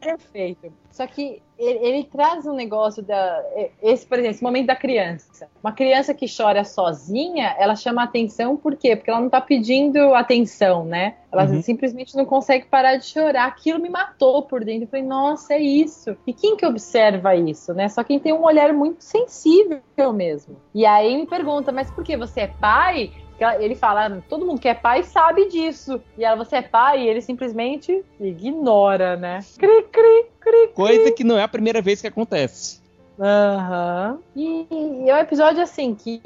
Perfeito. 0.00 0.72
Só 0.92 1.06
que 1.06 1.42
ele, 1.58 1.78
ele 1.86 2.04
traz 2.04 2.46
um 2.46 2.54
negócio 2.54 3.02
da. 3.02 3.42
Esse, 3.82 4.06
por 4.06 4.18
exemplo, 4.18 4.34
esse 4.36 4.42
momento 4.42 4.66
da 4.66 4.76
criança. 4.76 5.48
Uma 5.62 5.72
criança 5.72 6.14
que 6.14 6.26
chora 6.34 6.64
sozinha, 6.64 7.54
ela 7.58 7.74
chama 7.74 8.04
atenção 8.04 8.56
por 8.56 8.76
quê? 8.76 8.94
Porque 8.94 9.10
ela 9.10 9.20
não 9.20 9.28
tá 9.28 9.40
pedindo 9.40 10.14
atenção, 10.14 10.84
né? 10.84 11.16
Ela 11.32 11.44
Uhum. 11.44 11.60
simplesmente 11.60 12.16
não 12.16 12.24
consegue 12.24 12.66
parar 12.66 12.96
de 12.96 13.06
chorar. 13.06 13.46
Aquilo 13.46 13.80
me 13.80 13.90
matou 13.90 14.42
por 14.42 14.64
dentro. 14.64 14.84
Eu 14.84 14.88
falei, 14.88 15.04
nossa, 15.04 15.54
é 15.54 15.60
isso. 15.60 16.16
E 16.26 16.32
quem 16.32 16.56
que 16.56 16.64
observa 16.64 17.34
isso, 17.34 17.74
né? 17.74 17.88
Só 17.88 18.04
quem 18.04 18.18
tem 18.18 18.32
um 18.32 18.44
olhar 18.44 18.72
muito 18.72 19.02
sensível 19.02 19.82
mesmo. 20.14 20.56
E 20.74 20.86
aí 20.86 21.16
me 21.16 21.26
pergunta, 21.26 21.72
mas 21.72 21.90
por 21.90 22.04
que 22.04 22.16
você 22.16 22.42
é 22.42 22.46
pai? 22.46 23.12
Ele 23.58 23.74
fala, 23.74 24.06
"Ah, 24.06 24.18
todo 24.28 24.46
mundo 24.46 24.60
que 24.60 24.68
é 24.68 24.74
pai 24.74 25.02
sabe 25.02 25.48
disso. 25.48 26.00
E 26.16 26.24
ela, 26.24 26.36
você 26.36 26.56
é 26.56 26.62
pai? 26.62 27.02
E 27.02 27.08
ele 27.08 27.20
simplesmente 27.20 28.02
ignora, 28.20 29.16
né? 29.16 29.40
Cri, 29.58 29.82
cri, 29.90 30.26
cri, 30.40 30.68
coisa 30.74 31.10
que 31.12 31.24
não 31.24 31.38
é 31.38 31.42
a 31.42 31.48
primeira 31.48 31.80
vez 31.82 32.00
que 32.00 32.06
acontece. 32.06 32.80
Aham. 33.18 34.18
E, 34.34 34.66
e 34.70 35.10
é 35.10 35.14
um 35.14 35.18
episódio 35.18 35.62
assim 35.62 35.94
que, 35.94 36.20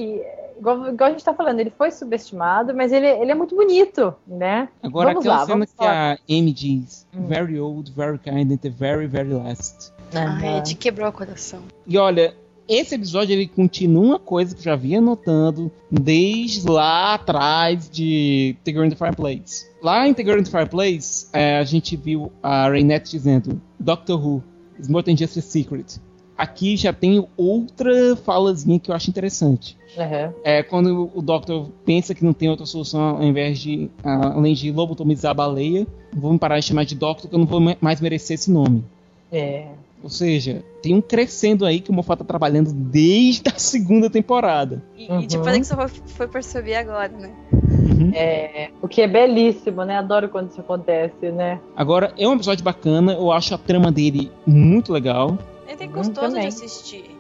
igual, 0.59 0.89
igual 0.89 1.09
a 1.09 1.13
gente 1.13 1.25
tá 1.25 1.33
falando, 1.33 1.61
ele 1.61 1.71
foi 1.71 1.91
subestimado, 1.91 2.75
mas 2.75 2.93
ele, 2.93 3.07
ele 3.07 3.31
é 3.31 3.35
muito 3.35 3.55
bonito, 3.55 4.15
né? 4.27 4.69
Agora, 4.83 5.09
Vamos 5.11 5.21
aquela 5.25 5.35
lá, 5.41 5.47
cena 5.47 5.55
vamos 5.55 5.71
que 5.71 5.77
falar. 5.77 6.13
a 6.15 6.19
Amy 6.29 6.53
diz: 6.53 7.07
Hum. 7.15 7.27
Very 7.27 7.61
old, 7.61 7.93
very 7.93 8.19
kind, 8.19 8.51
and 8.53 8.57
the 8.59 8.71
very, 8.71 9.07
very 9.07 9.33
last. 9.33 9.93
Ai, 10.15 10.63
te 10.63 10.75
quebrou 10.75 11.09
o 11.09 11.13
coração. 11.13 11.61
E 11.87 11.97
olha, 11.97 12.35
esse 12.71 12.95
episódio 12.95 13.33
ele 13.33 13.49
continua 13.49 14.05
uma 14.05 14.19
coisa 14.21 14.55
que 14.55 14.61
eu 14.61 14.65
já 14.65 14.77
vinha 14.77 15.01
notando 15.01 15.73
desde 15.91 16.65
lá 16.71 17.15
atrás 17.15 17.91
de 17.91 18.55
The 18.63 18.73
the 18.73 18.95
Fireplace. 18.95 19.67
Lá 19.83 20.07
em 20.07 20.15
The 20.15 20.23
the 20.23 20.45
Fireplace, 20.45 21.27
é, 21.33 21.59
a 21.59 21.65
gente 21.65 21.97
viu 21.97 22.31
a 22.41 22.69
Rainette 22.69 23.11
dizendo 23.11 23.61
Doctor 23.79 24.25
Who 24.25 24.45
is 24.79 24.89
more 24.89 25.05
than 25.05 25.17
just 25.17 25.37
a 25.37 25.43
secret. 25.43 26.01
Aqui 26.39 26.77
já 26.77 26.93
tem 26.93 27.27
outra 27.37 28.15
falazinha 28.15 28.79
que 28.79 28.91
eu 28.91 28.95
acho 28.95 29.11
interessante. 29.11 29.77
Aham. 29.99 30.33
É 30.45 30.63
quando 30.63 31.11
o 31.13 31.21
Doctor 31.21 31.71
pensa 31.85 32.15
que 32.15 32.25
não 32.25 32.33
tem 32.33 32.49
outra 32.49 32.65
solução 32.65 33.17
ao 33.17 33.23
invés 33.25 33.59
de, 33.59 33.91
além 34.05 34.55
de 34.55 34.71
lobotomizar 34.71 35.33
a 35.33 35.35
baleia, 35.35 35.87
vou 36.15 36.33
me 36.33 36.39
parar 36.39 36.61
de 36.61 36.67
chamar 36.67 36.85
de 36.85 36.95
Doctor 36.95 37.29
que 37.29 37.35
eu 37.35 37.39
não 37.41 37.47
vou 37.47 37.61
mais 37.81 38.01
merecer 38.01 38.35
esse 38.35 38.51
nome. 38.51 38.85
É. 39.33 39.67
Ou 40.03 40.09
seja, 40.09 40.65
tem 40.83 40.95
um 40.95 41.01
crescendo 41.03 41.67
aí 41.67 41.81
que 41.81 41.91
o 41.91 41.93
Moffat 41.93 42.19
tá 42.19 42.25
trabalhando 42.25 42.73
desde 42.73 43.49
a 43.55 43.59
segunda 43.59 44.09
temporada. 44.09 44.83
E, 44.97 45.11
Uhum. 45.11 45.21
e 45.21 45.27
tipo, 45.27 45.45
parece 45.45 45.61
que 45.71 45.77
você 45.77 45.89
foi, 45.89 46.09
foi 46.09 46.29
perceber 46.29 46.75
agora, 46.77 47.09
né? 47.09 47.33
É, 48.15 48.71
o 48.81 48.89
que 48.89 49.03
é 49.03 49.07
belíssimo, 49.07 49.85
né? 49.85 49.99
Adoro 49.99 50.29
quando 50.29 50.51
isso 50.51 50.61
acontece, 50.61 51.31
né? 51.31 51.61
Agora, 51.77 52.13
é 52.19 52.27
um 52.27 52.35
episódio 52.35 52.65
bacana, 52.65 53.13
eu 53.13 53.31
acho 53.31 53.55
a 53.55 53.59
trama 53.59 53.93
dele 53.93 54.33
muito 54.47 54.93
legal. 54.93 55.39
Ele 55.69 55.85
é 55.85 55.87
gostoso 55.87 56.39
de 56.41 56.47
assistir. 56.47 57.17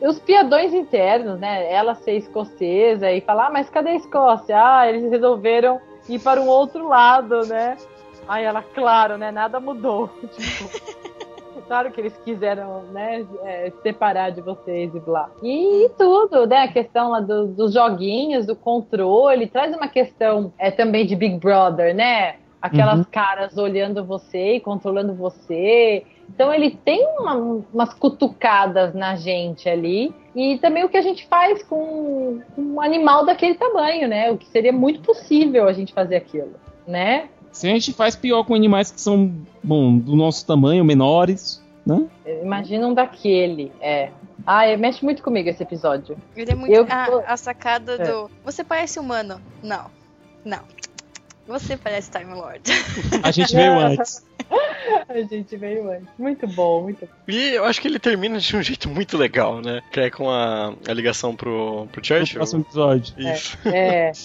E 0.00 0.06
os 0.06 0.20
piadões 0.20 0.72
internos, 0.72 1.38
né? 1.40 1.70
Ela 1.72 1.94
ser 1.94 2.12
escocesa 2.12 3.10
e 3.10 3.20
falar, 3.20 3.48
ah, 3.48 3.50
mas 3.50 3.68
cadê 3.68 3.90
a 3.90 3.96
Escócia? 3.96 4.56
Ah, 4.56 4.88
eles 4.88 5.10
resolveram 5.10 5.80
ir 6.08 6.20
para 6.20 6.40
um 6.40 6.46
outro 6.46 6.86
lado, 6.86 7.44
né? 7.46 7.76
Aí 8.28 8.44
ela, 8.44 8.62
claro, 8.62 9.18
né? 9.18 9.32
Nada 9.32 9.58
mudou. 9.58 10.08
Tipo, 10.36 11.07
claro 11.68 11.92
que 11.92 12.00
eles 12.00 12.16
quiseram, 12.24 12.82
né? 12.90 13.24
é, 13.44 13.70
separar 13.82 14.30
de 14.30 14.40
vocês 14.40 14.92
e 14.94 14.98
blá. 14.98 15.30
E, 15.42 15.88
tudo, 15.96 16.46
né? 16.46 16.62
A 16.62 16.68
questão 16.72 17.10
lá 17.10 17.20
do- 17.20 17.46
dos 17.48 17.72
joguinhos, 17.74 18.46
do 18.46 18.56
controle, 18.56 19.46
traz 19.46 19.76
uma 19.76 19.86
questão 19.86 20.52
é, 20.58 20.70
também 20.70 21.06
de 21.06 21.14
Big 21.14 21.36
Brother, 21.38 21.94
né? 21.94 22.36
Aquelas 22.60 22.98
Uhum. 23.00 23.06
caras 23.12 23.56
olhando 23.56 24.04
você 24.04 24.54
e 24.56 24.60
controlando 24.60 25.14
você. 25.14 26.02
Então 26.28 26.52
ele 26.52 26.72
tem 26.84 27.06
uma- 27.20 27.62
umas 27.72 27.94
cutucadas 27.94 28.92
na 28.94 29.14
gente 29.14 29.68
ali. 29.68 30.12
E 30.34 30.58
também 30.58 30.84
o 30.84 30.88
que 30.88 30.96
a 30.96 31.02
gente 31.02 31.26
faz 31.28 31.62
com 31.62 32.40
com 32.56 32.62
um 32.62 32.80
animal 32.80 33.24
daquele 33.24 33.54
tamanho, 33.54 34.08
né? 34.08 34.30
O 34.30 34.36
que 34.36 34.46
seria 34.46 34.72
muito 34.72 35.00
possível 35.00 35.68
a 35.68 35.72
gente 35.72 35.92
fazer 35.92 36.16
aquilo, 36.16 36.54
né? 36.86 37.28
Se 37.52 37.66
a 37.66 37.70
gente 37.70 37.92
faz 37.92 38.14
pior 38.14 38.44
com 38.44 38.54
animais 38.54 38.90
que 38.90 39.00
são, 39.00 39.32
bom, 39.62 39.96
do 39.96 40.14
nosso 40.14 40.46
tamanho, 40.46 40.84
menores, 40.84 41.62
né? 41.84 42.06
Imagina 42.42 42.86
um 42.86 42.94
daquele, 42.94 43.72
é. 43.80 44.10
Ah, 44.46 44.66
é, 44.66 44.76
mexe 44.76 45.04
muito 45.04 45.22
comigo 45.22 45.48
esse 45.48 45.62
episódio. 45.62 46.16
Ele 46.36 46.52
é 46.52 46.54
muito. 46.54 46.72
Eu 46.72 46.86
a, 46.88 47.32
a 47.32 47.36
sacada 47.36 47.94
É. 47.94 48.04
do. 48.04 48.30
Você 48.44 48.62
parece 48.62 48.98
humano. 48.98 49.40
Não. 49.62 49.86
Não. 50.44 50.60
Você 51.46 51.76
parece 51.76 52.10
Time 52.10 52.34
Lord. 52.34 52.62
A 53.22 53.30
gente 53.30 53.54
veio 53.54 53.78
antes. 53.78 54.24
A 55.08 55.20
gente 55.20 55.56
veio 55.56 55.90
antes. 55.90 56.06
Muito 56.18 56.46
bom, 56.46 56.82
muito 56.82 57.00
bom. 57.00 57.12
E 57.26 57.54
eu 57.54 57.64
acho 57.64 57.80
que 57.80 57.88
ele 57.88 57.98
termina 57.98 58.38
de 58.38 58.56
um 58.56 58.62
jeito 58.62 58.88
muito 58.88 59.16
legal, 59.16 59.60
né? 59.60 59.82
Que 59.92 60.00
é 60.00 60.10
com 60.10 60.30
a, 60.30 60.72
a 60.88 60.92
ligação 60.92 61.34
pro, 61.34 61.86
pro 61.92 62.00
No 62.00 62.04
Churchill. 62.06 62.36
próximo 62.36 62.62
episódio. 62.62 63.14
Isso. 63.18 63.58
É. 63.66 64.12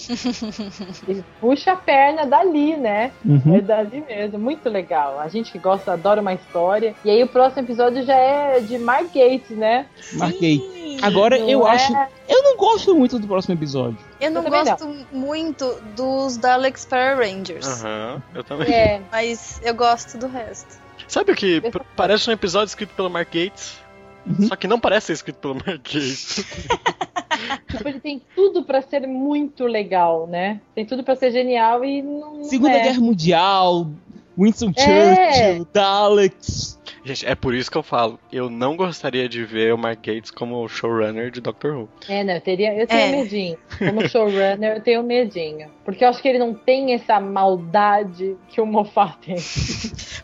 E 1.08 1.22
puxa 1.40 1.72
a 1.72 1.76
perna 1.76 2.24
dali, 2.26 2.76
né? 2.76 3.12
Uhum. 3.24 3.56
É 3.56 3.60
dali 3.60 4.04
mesmo, 4.06 4.38
muito 4.38 4.68
legal. 4.68 5.18
A 5.18 5.28
gente 5.28 5.52
que 5.52 5.58
gosta, 5.58 5.92
adora 5.92 6.20
uma 6.20 6.32
história. 6.32 6.94
E 7.04 7.10
aí 7.10 7.22
o 7.22 7.28
próximo 7.28 7.62
episódio 7.62 8.02
já 8.04 8.14
é 8.16 8.60
de 8.60 8.78
Mark 8.78 9.06
Gates, 9.12 9.50
né? 9.50 9.86
Sim. 10.38 10.98
Agora, 11.02 11.38
Não 11.38 11.48
eu 11.48 11.66
é? 11.66 11.72
acho. 11.72 11.92
Eu 12.28 12.42
não 12.42 12.56
gosto 12.56 12.94
muito 12.94 13.18
do 13.18 13.26
próximo 13.26 13.54
episódio. 13.54 13.98
Eu 14.20 14.30
não 14.30 14.42
Eu 14.42 14.50
gosto 14.50 15.06
muito 15.12 15.80
dos 15.96 16.36
Daleks 16.36 16.84
Power 16.84 17.18
Rangers. 17.18 17.66
Aham, 17.66 18.22
eu 18.34 18.44
também. 18.44 18.72
É. 18.72 19.02
Mas 19.10 19.60
eu 19.62 19.74
gosto 19.74 20.16
do 20.18 20.26
resto. 20.28 20.78
Sabe 21.08 21.32
o 21.32 21.36
que 21.36 21.62
parece 21.96 22.28
um 22.30 22.32
episódio 22.32 22.68
escrito 22.68 22.94
pelo 22.94 23.10
Mark 23.10 23.28
Gates? 23.28 23.78
Só 24.48 24.56
que 24.56 24.66
não 24.66 24.80
parece 24.80 25.08
ser 25.08 25.12
escrito 25.14 25.36
pelo 25.36 25.54
Mark 25.54 25.82
Gates. 25.82 26.44
Tipo, 27.68 27.88
ele 27.88 28.00
tem 28.00 28.22
tudo 28.34 28.62
pra 28.62 28.80
ser 28.80 29.06
muito 29.06 29.66
legal, 29.66 30.26
né? 30.26 30.60
Tem 30.74 30.86
tudo 30.86 31.02
pra 31.02 31.16
ser 31.16 31.32
genial 31.32 31.84
e 31.84 32.00
não. 32.00 32.36
não 32.36 32.44
Segunda 32.44 32.74
é. 32.76 32.82
Guerra 32.84 33.00
Mundial, 33.00 33.90
Winston 34.38 34.72
É. 34.76 35.32
Churchill, 35.32 35.68
Daleks. 35.72 36.78
Gente, 37.04 37.26
é 37.26 37.34
por 37.34 37.54
isso 37.54 37.70
que 37.70 37.76
eu 37.76 37.82
falo. 37.82 38.18
Eu 38.32 38.48
não 38.48 38.76
gostaria 38.76 39.28
de 39.28 39.44
ver 39.44 39.74
o 39.74 39.78
Mark 39.78 39.98
Gates 39.98 40.30
como 40.30 40.66
showrunner 40.68 41.30
de 41.30 41.40
Doctor 41.40 41.76
Who. 41.76 41.88
É, 42.08 42.24
não, 42.24 42.32
eu, 42.34 42.40
teria, 42.40 42.74
eu 42.74 42.86
tenho 42.86 43.00
É. 43.00 43.10
medinho. 43.22 43.58
Como 43.78 44.00
showrunner, 44.08 44.76
eu 44.76 44.80
tenho 44.80 45.02
medinho. 45.02 45.70
Porque 45.84 46.02
eu 46.04 46.08
acho 46.08 46.22
que 46.22 46.28
ele 46.28 46.38
não 46.38 46.54
tem 46.54 46.94
essa 46.94 47.20
maldade 47.20 48.36
que 48.48 48.58
o 48.60 48.64
Moffat 48.66 49.18
tem. 49.20 49.36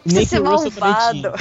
Nem 0.07 0.27
que 0.27 0.39
o 0.39 0.45
Russell 0.45 0.71
também 0.71 0.91
malvado. 0.91 1.35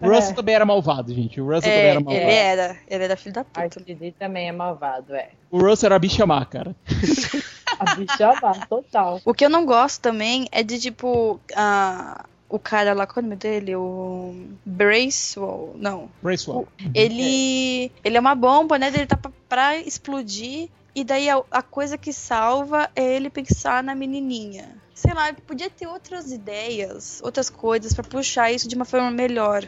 O 0.00 0.08
Russell 0.08 0.30
É. 0.30 0.34
também 0.34 0.54
era 0.56 0.64
malvado, 0.66 1.14
gente. 1.14 1.40
O 1.40 1.44
Russell 1.44 1.62
também 1.62 1.78
É, 1.78 1.88
era 1.90 2.00
malvado. 2.00 2.16
ele 2.26 2.32
era. 2.32 2.76
Ele 2.88 3.04
era 3.04 3.16
filho 3.16 3.34
da 3.34 3.44
puta. 3.44 3.60
RTD 3.80 4.12
também 4.18 4.48
é 4.48 4.52
malvado, 4.52 5.14
é. 5.14 5.30
O 5.50 5.58
Russell 5.60 5.86
era 5.88 5.98
bicha 6.00 6.26
má, 6.26 6.44
cara. 6.44 6.74
A 7.78 7.94
bicha 7.96 8.32
má, 8.40 8.54
total. 8.66 9.20
O 9.24 9.34
que 9.34 9.44
eu 9.44 9.50
não 9.50 9.64
gosto 9.66 10.00
também 10.00 10.46
é 10.52 10.62
de, 10.62 10.78
tipo, 10.78 11.40
a... 11.56 12.24
o 12.54 12.58
cara 12.58 12.92
lá, 12.92 13.04
qual 13.04 13.16
é 13.16 13.20
o 13.20 13.22
nome 13.22 13.36
dele? 13.36 13.74
O 13.74 14.32
Bracewell. 14.64 15.74
Não. 15.76 16.08
Bracewell. 16.22 16.68
Ele. 16.94 17.90
Ele 18.04 18.16
é 18.16 18.20
uma 18.20 18.34
bomba, 18.36 18.78
né? 18.78 18.88
Ele 18.88 19.06
tá 19.06 19.16
pra, 19.16 19.32
pra 19.48 19.76
explodir. 19.76 20.68
E 20.94 21.02
daí 21.02 21.28
a, 21.28 21.42
a 21.50 21.62
coisa 21.62 21.98
que 21.98 22.12
salva 22.12 22.88
é 22.94 23.16
ele 23.16 23.28
pensar 23.28 23.82
na 23.82 23.92
menininha. 23.96 24.76
Sei 24.94 25.12
lá, 25.12 25.32
podia 25.32 25.68
ter 25.68 25.88
outras 25.88 26.30
ideias, 26.30 27.20
outras 27.24 27.50
coisas 27.50 27.92
pra 27.92 28.04
puxar 28.04 28.52
isso 28.52 28.68
de 28.68 28.76
uma 28.76 28.84
forma 28.84 29.10
melhor. 29.10 29.66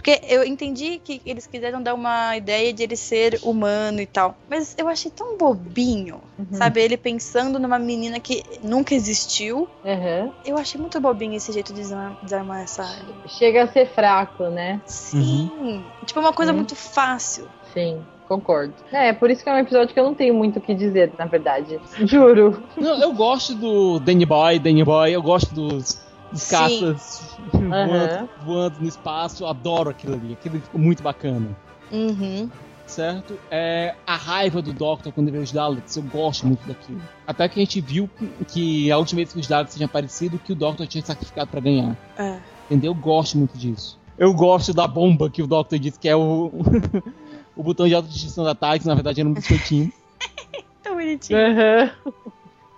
Porque 0.00 0.18
eu 0.28 0.42
entendi 0.44 0.98
que 1.04 1.20
eles 1.26 1.46
quiseram 1.46 1.82
dar 1.82 1.92
uma 1.94 2.34
ideia 2.34 2.72
de 2.72 2.82
ele 2.82 2.96
ser 2.96 3.38
humano 3.42 4.00
e 4.00 4.06
tal. 4.06 4.34
Mas 4.48 4.74
eu 4.78 4.88
achei 4.88 5.10
tão 5.10 5.36
bobinho, 5.36 6.22
Uhum. 6.38 6.46
sabe? 6.52 6.80
Ele 6.80 6.96
pensando 6.96 7.58
numa 7.58 7.78
menina 7.78 8.18
que 8.18 8.42
nunca 8.62 8.94
existiu. 8.94 9.68
Uhum. 9.84 10.32
Eu 10.42 10.56
achei 10.56 10.80
muito 10.80 10.98
bobinho 11.00 11.34
esse 11.36 11.52
jeito 11.52 11.72
de 11.74 11.80
desarmar, 11.82 12.16
desarmar 12.22 12.62
essa 12.62 12.82
área. 12.82 13.14
Chega 13.26 13.64
a 13.64 13.68
ser 13.68 13.86
fraco, 13.94 14.44
né? 14.44 14.80
Sim. 14.86 15.84
Tipo, 16.06 16.20
uma 16.20 16.32
coisa 16.32 16.50
Uhum. 16.52 16.56
muito 16.56 16.74
fácil. 16.74 17.46
Sim, 17.74 18.00
concordo. 18.26 18.72
É, 18.90 19.12
por 19.12 19.30
isso 19.30 19.44
que 19.44 19.50
é 19.50 19.52
um 19.52 19.58
episódio 19.58 19.92
que 19.92 20.00
eu 20.00 20.04
não 20.04 20.14
tenho 20.14 20.32
muito 20.32 20.58
o 20.58 20.62
que 20.62 20.74
dizer, 20.74 21.12
na 21.18 21.26
verdade. 21.26 21.78
Juro. 22.06 22.62
Não, 22.76 23.00
eu 23.02 23.12
gosto 23.12 23.54
do 23.54 24.00
Danny 24.00 24.24
Boy, 24.24 24.58
Danny 24.58 24.82
Boy, 24.82 25.12
eu 25.12 25.22
gosto 25.22 25.54
dos, 25.54 26.00
Sim. 26.34 26.56
caças 26.56 27.36
voando, 27.52 28.28
voando 28.44 28.80
no 28.80 28.88
espaço, 28.88 29.44
eu 29.44 29.48
adoro 29.48 29.90
aquilo 29.90 30.14
ali, 30.14 30.32
aquilo 30.32 30.60
ficou 30.60 30.80
muito 30.80 31.02
bacana. 31.02 31.56
Uhum. 31.90 32.48
Certo? 32.86 33.38
É, 33.50 33.94
a 34.04 34.16
raiva 34.16 34.60
do 34.60 34.72
Doctor 34.72 35.12
quando 35.12 35.28
ele 35.28 35.38
vê 35.38 35.42
os 35.44 35.52
Daleks, 35.52 35.96
eu 35.96 36.02
gosto 36.02 36.46
muito 36.46 36.66
daquilo. 36.66 37.00
Até 37.24 37.48
que 37.48 37.60
a 37.60 37.62
gente 37.62 37.80
viu 37.80 38.10
que 38.48 38.90
a 38.90 38.98
última 38.98 39.18
vez 39.18 39.32
que 39.32 39.38
os 39.38 39.46
Daleks 39.46 39.74
tinham 39.74 39.86
aparecido, 39.86 40.38
que 40.40 40.52
o 40.52 40.56
Doctor 40.56 40.86
tinha 40.88 41.04
sacrificado 41.04 41.50
pra 41.50 41.60
ganhar. 41.60 41.96
É. 42.18 42.40
Entendeu? 42.66 42.90
Eu 42.90 42.94
gosto 42.96 43.38
muito 43.38 43.56
disso. 43.56 43.98
Eu 44.18 44.34
gosto 44.34 44.74
da 44.74 44.88
bomba 44.88 45.30
que 45.30 45.40
o 45.40 45.46
Doctor 45.46 45.78
disse 45.78 46.00
que 46.00 46.08
é 46.08 46.16
o, 46.16 46.50
o 47.56 47.62
botão 47.62 47.86
de 47.86 47.94
autodestruição 47.94 48.44
da 48.44 48.54
TARDIS, 48.56 48.86
na 48.86 48.94
verdade 48.94 49.20
era 49.20 49.28
um 49.28 49.34
biscoitinho. 49.34 49.92
Tão 50.82 50.94
bonitinho. 50.94 51.38
Uhum. 51.38 52.12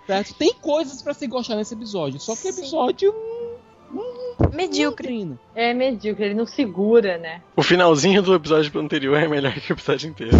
Certo? 0.05 0.33
Tem 0.33 0.53
coisas 0.53 1.01
pra 1.01 1.13
se 1.13 1.25
gostar 1.27 1.55
nesse 1.55 1.73
episódio, 1.73 2.19
só 2.19 2.35
que 2.35 2.47
o 2.47 2.49
episódio 2.49 3.13
Medíocre. 4.51 5.07
doutrina. 5.07 5.39
É 5.55 5.73
medíocre, 5.73 6.25
ele 6.25 6.33
não 6.33 6.45
segura, 6.45 7.17
né? 7.17 7.41
O 7.55 7.61
finalzinho 7.61 8.21
do 8.21 8.33
episódio 8.33 8.79
anterior 8.79 9.17
é 9.17 9.27
melhor 9.27 9.53
que 9.53 9.71
o 9.71 9.75
episódio 9.75 10.09
inteiro. 10.09 10.35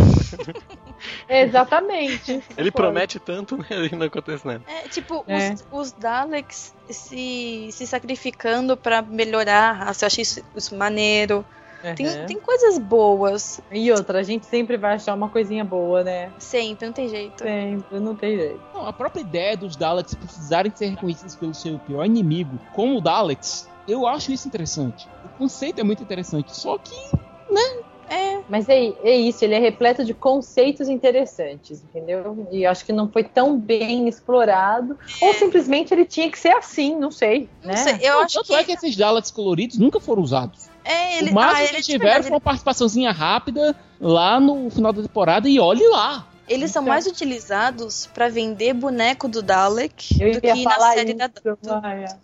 Exatamente. 1.30 2.44
Ele 2.58 2.72
promete 2.72 3.20
tanto, 3.20 3.58
né? 3.58 3.66
E 3.92 3.96
não 3.96 4.08
acontece 4.08 4.46
nada. 4.46 4.64
É, 4.68 4.88
tipo, 4.88 5.24
É. 5.28 5.54
Os, 5.54 5.66
os 5.72 5.92
Daleks 5.92 6.74
se, 6.90 7.70
se 7.72 7.88
sacrificando 7.88 8.76
pra 8.76 9.02
melhorar 9.02 9.70
a 9.70 9.74
raça. 9.74 10.06
Eu 10.06 10.08
achei 10.08 10.24
isso, 10.24 10.44
isso 10.56 10.76
maneiro. 10.76 11.46
Tem, 11.96 12.08
Uhum. 12.08 12.26
tem 12.26 12.40
coisas 12.40 12.78
boas. 12.78 13.60
E 13.72 13.92
outra, 13.92 14.20
a 14.20 14.24
gente 14.24 14.46
sempre 14.46 14.78
vai 14.78 14.94
achar 14.94 15.14
uma 15.14 15.28
coisinha 15.30 15.66
boa, 15.66 16.04
né? 16.04 16.32
Sempre, 16.40 16.86
não 16.86 16.94
tem 16.94 17.10
jeito. 17.10 17.44
Sempre, 17.44 18.00
não 18.00 18.16
tem 18.16 18.38
jeito. 18.38 18.62
Não, 18.74 18.88
a 18.88 18.94
própria 18.94 19.22
ideia 19.22 19.58
dos 19.58 19.76
Daleks 19.76 20.16
precisarem 20.16 20.72
ser 20.74 20.88
reconhecidos 20.88 21.36
pelo 21.36 21.54
seu 21.54 21.78
pior 21.80 22.06
inimigo, 22.06 22.58
como 22.74 22.98
o 22.98 23.02
Daleks, 23.02 23.68
eu 23.88 24.08
acho 24.08 24.32
isso 24.32 24.48
interessante. 24.48 25.10
O 25.26 25.38
conceito 25.38 25.80
é 25.80 25.84
muito 25.84 26.02
interessante, 26.02 26.56
só 26.56 26.78
que 26.78 26.96
É, 28.10 28.42
Mas 28.48 28.68
é, 28.70 28.94
é 29.02 29.16
isso, 29.16 29.44
ele 29.44 29.56
é 29.56 29.60
repleto 29.60 30.04
de 30.06 30.14
conceitos 30.14 30.88
interessantes, 30.90 31.82
entendeu? 31.84 32.48
E 32.52 32.64
acho 32.66 32.86
que 32.86 32.92
não 32.92 33.10
foi 33.10 33.24
tão 33.24 33.58
bem 33.58 34.08
explorado. 34.08 34.98
Ou 35.22 35.34
simplesmente 35.34 35.94
ele 35.94 36.06
tinha 36.06 36.30
que 36.30 36.38
ser 36.38 36.50
assim, 36.50 36.96
não 36.96 37.10
sei. 37.10 37.50
não 37.64 37.70
né? 37.70 37.78
sei. 37.78 37.96
Eu 38.02 38.16
Não, 38.16 38.20
acho 38.24 38.36
tanto 38.36 38.48
que. 38.48 38.54
é 38.56 38.64
que 38.64 38.72
esses 38.74 38.96
Daleks 38.96 39.32
coloridos 39.32 39.80
nunca 39.80 40.00
foram 40.00 40.22
usados. 40.22 40.63
É, 40.84 41.18
ele. 41.18 41.32
o 41.32 41.34
máximo 41.34 41.56
ah, 41.56 41.68
que 41.68 41.74
ele, 41.74 41.82
de 41.82 41.84
tiveram 41.84 42.04
verdade, 42.04 42.24
foi 42.28 42.34
uma 42.34 42.42
participaçãozinha 42.42 43.12
rápida 43.12 43.76
lá 44.00 44.40
no 44.40 44.70
final 44.70 44.92
da 44.92 45.02
temporada 45.02 45.48
e 45.48 45.60
olhe 45.60 45.88
lá. 45.88 46.28
Eles 46.48 46.72
são 46.72 46.84
mais 46.84 47.08
utilizados 47.08 48.08
pra 48.14 48.28
vender 48.28 48.74
boneco 48.74 49.30
do 49.30 49.42
Dalek 49.42 50.22
Eu 50.22 50.34
do 50.34 50.42
que 50.42 50.66
na 50.66 50.80
série 50.92 51.10
isso, 51.10 51.18
da, 51.18 51.28
do, 51.28 51.58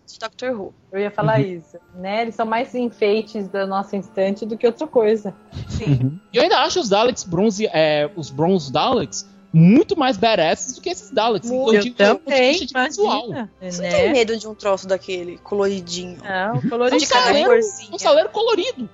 de 0.06 0.20
Doctor 0.20 0.52
Who. 0.52 0.74
Eu 0.92 1.00
ia 1.00 1.10
falar 1.10 1.40
isso, 1.40 1.78
né? 1.96 2.24
Eles 2.24 2.36
são 2.36 2.46
mais 2.46 2.76
enfeites 2.76 3.48
da 3.48 3.66
nossa 3.66 3.96
instante 3.96 4.46
do 4.46 4.58
que 4.58 4.68
outra 4.68 4.86
coisa. 4.88 5.34
Sim. 5.70 6.20
E 6.34 6.38
eu 6.38 6.44
ainda 6.44 6.58
acho 6.60 6.82
os 6.82 6.90
Daleks 6.90 7.24
bronze, 7.24 7.66
é, 7.68 8.10
os 8.16 8.30
bronze 8.30 8.72
Daleks 8.72 9.26
muito 9.52 9.98
mais 9.98 10.18
badasses 10.18 10.76
do 10.76 10.82
que 10.82 10.90
esses 10.90 11.12
Daleks. 11.12 11.50
Eu 11.50 11.58
do 11.58 11.66
ponto 11.66 11.80
de 11.80 11.92
também, 11.92 12.66
de 12.66 12.74
visual. 12.74 13.28
Você 13.62 13.82
tem 13.82 14.08
né? 14.08 14.10
medo 14.10 14.38
de 14.38 14.48
um 14.48 14.54
troço 14.54 14.88
daquele, 14.88 15.38
coloridinho. 15.40 16.18
Não, 16.24 16.62
colorido. 16.70 16.98
de 16.98 17.08
cada 17.08 17.26
saleiro-. 17.26 17.60
Um 17.92 18.00
saleiro 18.00 18.30
colorido. 18.30 18.90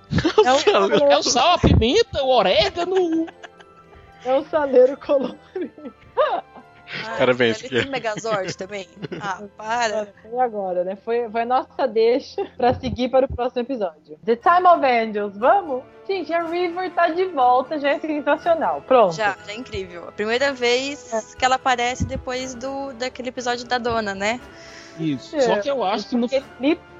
É 0.45 0.53
um, 0.53 1.09
É 1.11 1.17
o 1.17 1.23
sal, 1.23 1.55
a 1.55 1.57
pimenta, 1.57 2.23
o 2.23 2.29
orégano. 2.29 3.25
é 4.23 4.33
um 4.33 4.45
saleiro 4.45 4.97
colorido. 4.97 5.37
Ah, 7.07 7.15
Parabéns, 7.17 7.63
Ele 7.63 7.81
tem 7.81 7.91
Megazord 7.91 8.55
também? 8.57 8.87
Ah, 9.21 9.41
para. 9.57 10.13
E 10.31 10.39
agora, 10.39 10.83
né? 10.83 10.95
Foi, 11.03 11.29
foi 11.29 11.45
nossa 11.45 11.87
deixa 11.87 12.45
pra 12.57 12.73
seguir 12.73 13.09
para 13.09 13.25
o 13.25 13.33
próximo 13.33 13.61
episódio. 13.61 14.17
The 14.23 14.35
Time 14.35 14.67
of 14.67 14.85
Angels, 14.85 15.37
vamos? 15.37 15.83
Gente, 16.07 16.31
a 16.31 16.43
River 16.43 16.91
tá 16.91 17.07
de 17.07 17.25
volta, 17.25 17.79
já 17.79 17.89
é 17.89 17.99
sensacional. 17.99 18.83
Pronto. 18.85 19.15
Já, 19.15 19.35
já 19.45 19.53
é 19.53 19.55
incrível. 19.55 20.07
A 20.07 20.11
primeira 20.11 20.53
vez 20.53 21.35
que 21.37 21.43
ela 21.43 21.55
aparece 21.55 22.05
depois 22.05 22.53
do 22.53 22.93
daquele 22.93 23.29
episódio 23.29 23.65
da 23.65 23.77
dona, 23.77 24.13
né? 24.13 24.39
Isso. 24.99 25.35
É. 25.35 25.41
Só 25.41 25.59
que 25.59 25.69
eu 25.69 25.83
acho 25.83 26.09
que 26.09 26.15
no, 26.15 26.27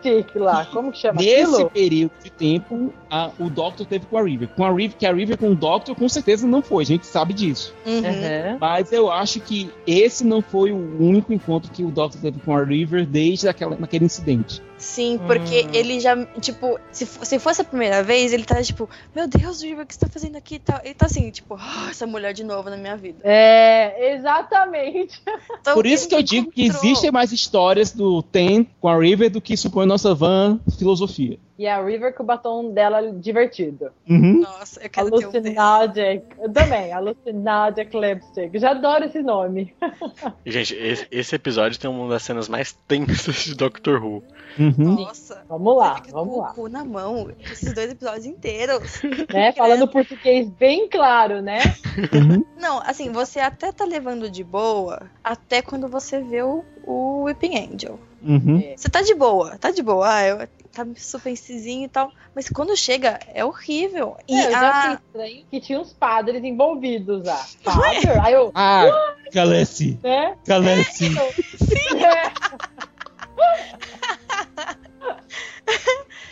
lipstick 0.09 0.35
lá, 0.39 0.65
como 0.65 0.91
que 0.91 0.97
chama 0.99 1.21
nesse 1.21 1.41
aquilo? 1.53 1.69
período 1.69 2.11
de 2.23 2.29
tempo 2.29 2.93
a- 3.09 3.31
o 3.39 3.49
Doctor 3.49 3.85
teve 3.85 4.05
com 4.05 4.17
a 4.17 4.23
River. 4.23 4.49
Com 4.49 4.63
a 4.63 4.71
River, 4.71 4.97
que 4.97 5.05
a 5.05 5.13
River 5.13 5.37
com 5.37 5.51
o 5.51 5.55
Doctor 5.55 5.95
com 5.95 6.07
certeza 6.09 6.45
não 6.47 6.61
foi, 6.61 6.83
a 6.83 6.87
gente 6.87 7.05
sabe 7.05 7.33
disso. 7.33 7.73
Uhum. 7.85 7.95
Uhum. 7.97 8.57
Mas 8.59 8.91
eu 8.91 9.11
acho 9.11 9.39
que 9.39 9.69
esse 9.85 10.25
não 10.25 10.41
foi 10.41 10.71
o 10.71 10.77
único 10.99 11.33
encontro 11.33 11.71
que 11.71 11.83
o 11.83 11.91
Doctor 11.91 12.21
teve 12.21 12.39
com 12.39 12.55
a 12.55 12.63
River 12.63 13.05
desde 13.05 13.47
aquela, 13.47 13.75
naquele 13.77 14.05
incidente. 14.05 14.61
Sim, 14.85 15.17
porque 15.25 15.61
Hum. 15.65 15.69
ele 15.73 15.99
já, 15.99 16.15
tipo, 16.39 16.79
se, 16.91 17.07
se 17.07 17.39
fosse 17.39 17.61
a 17.61 17.65
primeira 17.65 18.03
vez, 18.03 18.31
ele 18.31 18.43
tá 18.45 18.61
tipo, 18.61 18.87
meu 19.15 19.27
Deus, 19.27 19.59
River, 19.63 19.83
o 19.83 19.87
que 19.87 19.95
você 19.95 19.99
tá 19.99 20.07
fazendo 20.07 20.35
aqui 20.37 20.55
e 20.55 20.59
tal? 20.59 20.79
Ele 20.83 20.93
tá 20.93 21.07
assim, 21.07 21.31
tipo, 21.31 21.55
"Ah, 21.59 21.87
essa 21.89 22.05
mulher 22.05 22.33
de 22.33 22.43
novo 22.43 22.69
na 22.69 22.77
minha 22.77 22.95
vida. 22.95 23.19
É, 23.23 24.13
exatamente. 24.13 25.19
Então, 25.59 25.73
Por 25.73 25.87
isso 25.87 26.07
que 26.07 26.13
eu 26.13 26.21
digo 26.21 26.51
que 26.51 26.65
encontrou. 26.65 26.85
existem 26.91 27.11
mais 27.11 27.31
histórias 27.31 27.91
do 27.91 28.21
Ten 28.21 28.63
com 28.79 28.87
a 28.87 28.95
River 28.95 29.31
do 29.31 29.41
que 29.41 29.57
supõe 29.57 29.87
nossa 29.87 30.13
van 30.13 30.59
filosofia. 30.77 31.39
E 31.57 31.67
a 31.67 31.81
River 31.81 32.13
com 32.13 32.23
o 32.23 32.25
batom 32.25 32.73
dela 32.73 33.13
divertido. 33.13 33.89
Uhum. 34.09 34.41
Nossa, 34.41 34.83
eu 34.83 34.89
quero 34.89 35.09
ter 35.09 35.25
um. 35.25 35.29
Alucinadic. 35.29 36.25
Eu 36.37 36.51
também, 36.51 36.91
Alucinadic 36.91 37.97
Lipstick. 37.97 38.59
Já 38.59 38.71
adoro 38.71 39.05
esse 39.05 39.21
nome. 39.21 39.73
Gente, 40.45 40.75
esse, 41.11 41.35
episódio 41.35 41.79
tem 41.79 41.89
uma 41.89 42.09
das 42.09 42.23
cenas 42.23 42.49
mais 42.49 42.73
tensas 42.87 43.35
de 43.35 43.55
Doctor 43.55 44.03
Who. 44.03 44.23
Uhum. 44.59 44.95
Nossa. 44.95 45.45
Vamos 45.47 45.77
lá, 45.77 45.93
Você 45.93 46.01
fica 46.01 46.11
vamos 46.13 46.33
com 46.33 46.41
lá. 46.41 46.51
o 46.51 46.53
cu 46.55 46.67
na 46.67 46.83
mão, 46.83 47.31
esses 47.39 47.73
dois 47.73 47.91
episódios 47.91 48.25
inteiros. 48.25 49.01
Né? 49.33 49.51
Falando 49.53 49.87
português 49.87 50.47
bem 50.49 50.87
claro, 50.89 51.41
né? 51.41 51.59
Uhum. 52.13 52.43
Não, 52.59 52.79
assim, 52.81 53.11
você 53.11 53.39
até 53.39 53.71
tá 53.71 53.85
levando 53.85 54.29
de 54.29 54.43
boa 54.43 55.09
até 55.23 55.61
quando 55.61 55.87
você 55.87 56.19
vê 56.21 56.41
o, 56.43 56.63
o 56.85 57.23
Whipping 57.23 57.57
Angel. 57.57 57.99
Uhum. 58.21 58.73
Você 58.75 58.89
tá 58.89 59.01
de 59.01 59.13
boa, 59.13 59.57
tá 59.57 59.71
de 59.71 59.81
boa, 59.81 60.13
ah, 60.13 60.27
eu, 60.27 60.47
tá 60.75 60.85
suspensezinho 60.97 61.85
e 61.85 61.89
tal. 61.89 62.11
Mas 62.35 62.49
quando 62.49 62.75
chega, 62.75 63.17
é 63.33 63.45
horrível. 63.45 64.17
E 64.27 64.35
É, 64.35 64.47
eu 64.47 64.51
já 64.51 64.59
a- 64.59 64.79
achei 64.79 64.93
estranho 64.93 65.45
que 65.49 65.61
tinha 65.61 65.79
uns 65.79 65.93
padres 65.93 66.43
envolvidos 66.43 67.25
lá. 67.25 67.37
Father? 67.63 68.25
Aí 68.25 68.33
eu, 68.33 68.51
Ah, 68.53 68.83
Calesse, 69.31 69.97
né? 70.03 70.35
Calesse. 70.45 71.05
É. 71.17 72.35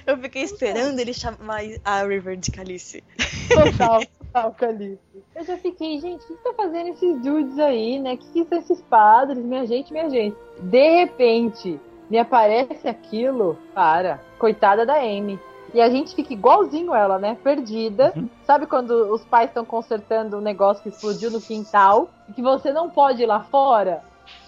Eu 0.06 0.18
fiquei 0.18 0.44
esperando 0.44 1.00
ele 1.00 1.14
chamar 1.14 1.62
a 1.86 2.04
River 2.04 2.36
de 2.36 2.52
Calice. 2.52 3.02
Total, 3.50 4.02
total, 4.20 4.52
Calice. 4.52 5.00
Eu 5.34 5.46
já 5.46 5.58
fiquei, 5.58 6.00
gente, 6.00 6.24
o 6.26 6.28
que 6.28 6.34
tá 6.44 6.54
fazendo 6.58 6.90
esses 6.90 7.22
dudes 7.22 7.58
aí, 7.58 8.00
né? 8.00 8.14
O 8.14 8.18
que, 8.18 8.44
que 8.44 8.50
são 8.50 8.60
esses 8.60 8.82
padres? 8.82 9.44
Minha 9.44 9.66
gente, 9.66 9.94
minha 9.94 10.10
gente. 10.10 10.36
De 10.60 10.98
repente, 11.00 11.80
me 12.14 12.20
aparece 12.20 12.88
aquilo. 12.88 13.58
Para. 13.74 14.22
Coitada 14.38 14.86
da 14.86 14.98
Amy. 14.98 15.40
E 15.74 15.82
a 15.82 15.90
gente 15.90 16.14
fica 16.14 16.32
igualzinho 16.32 16.94
ela, 16.94 17.18
né? 17.18 17.36
Perdida. 17.44 18.14
Sabe 18.46 18.68
quando 18.68 18.92
os 19.12 19.26
pais 19.26 19.50
estão 19.50 19.66
consertando 19.66 20.38
um 20.38 20.42
negócio 20.42 20.84
que 20.84 20.90
explodiu 20.90 21.32
no 21.32 21.42
quintal 21.42 22.10
e 22.30 22.34
que 22.34 22.44
você 22.44 22.72
não 22.72 22.88
pode 22.88 23.24
ir 23.24 23.26
lá 23.26 23.40
fora? 23.40 24.04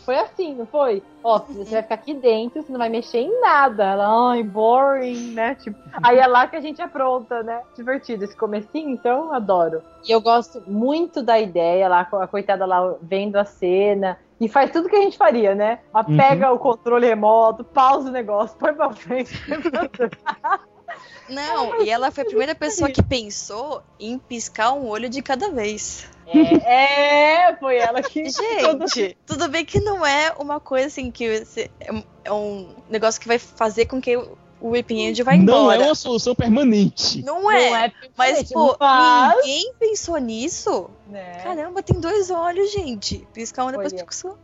Foi 0.05 0.16
assim, 0.20 0.53
não 0.53 0.68
foi? 0.68 1.01
Ó, 1.24 1.39
você 1.39 1.72
vai 1.72 1.82
ficar 1.82 1.95
aqui 1.95 2.13
dentro, 2.13 2.61
você 2.61 2.72
não 2.72 2.78
vai 2.78 2.89
mexer 2.89 3.22
em 3.22 3.41
nada. 3.41 3.84
Ela, 3.84 4.30
ai, 4.30 4.43
boring, 4.43 5.34
né? 5.34 5.55
Tipo, 5.55 5.80
aí 6.03 6.20
é 6.20 6.28
lá 6.28 6.45
que 6.45 6.55
a 6.55 6.61
gente 6.61 6.80
apronta, 6.80 7.41
né? 7.41 7.63
Divertido 7.76 8.24
esse 8.24 8.38
comecinho, 8.38 8.91
então 8.91 9.34
adoro. 9.34 9.82
E 10.07 10.11
eu 10.11 10.22
gosto 10.22 10.61
muito 10.68 11.24
da 11.24 11.39
ideia 11.39 11.88
lá, 11.88 12.01
a 12.01 12.28
coitada 12.28 12.68
lá 12.68 12.93
vendo 13.01 13.38
a 13.38 13.45
cena. 13.45 14.20
E 14.40 14.50
faz 14.50 14.70
tudo 14.72 14.90
que 14.90 14.96
a 14.96 15.02
gente 15.02 15.18
faria, 15.18 15.56
né? 15.56 15.80
Ela 15.94 16.06
Uhum. 16.08 16.18
pega 16.18 16.52
o 16.52 16.60
controle 16.60 17.08
remoto, 17.08 17.64
pausa 17.64 18.10
o 18.10 18.12
negócio, 18.12 18.58
põe 18.58 18.74
pra 18.74 18.92
frente. 18.92 19.32
Não, 21.28 21.82
e 21.82 21.90
ela 21.90 22.12
foi 22.12 22.24
a 22.24 22.28
primeira 22.28 22.54
pessoa 22.56 22.90
que 22.92 23.02
pensou 23.02 23.82
em 24.00 24.20
piscar 24.20 24.74
um 24.74 24.88
olho 24.88 25.10
de 25.10 25.22
cada 25.22 25.50
vez. 25.52 26.08
É, 26.28 27.50
é, 27.50 27.56
foi 27.58 27.78
ela 27.78 28.02
que. 28.02 28.26
Gente, 28.30 29.18
tudo 29.26 29.48
bem 29.48 29.66
que 29.66 29.80
não 29.80 30.06
é 30.06 30.34
uma 30.40 30.60
coisa 30.60 30.88
assim 30.88 31.12
que 31.12 31.26
é 31.80 31.92
um- 31.92 32.04
é 32.24 32.32
um 32.34 32.76
negócio 32.90 33.20
que 33.22 33.28
vai 33.28 33.40
fazer 33.40 33.86
com 33.86 34.00
que 34.02 34.16
o 34.66 34.70
Weeping 34.72 35.09
Angel 35.09 35.24
vá 35.26 35.34
Não 35.38 35.41
embora. 35.43 35.84
é 35.84 35.86
uma 35.86 35.95
solução 35.95 36.34
permanente. 36.34 37.24
Não 37.24 37.49
é. 37.51 37.70
Não 37.70 37.76
é 37.78 37.93
Mas, 38.18 38.32
permanente, 38.49 38.53
pô, 38.53 38.76
mas- 38.80 39.36
ninguém 39.45 39.74
pensou 39.80 40.18
nisso? 40.18 40.89
Né? 41.07 41.36
Caramba, 41.43 41.84
tem 41.84 41.99
dois 41.99 42.32
olhos, 42.32 42.72
gente. 42.72 43.28
Piscar 43.34 43.66
um 43.66 43.72
depois 43.72 43.93
Olha. 43.93 44.05
pisca 44.05 44.28
o 44.30 44.38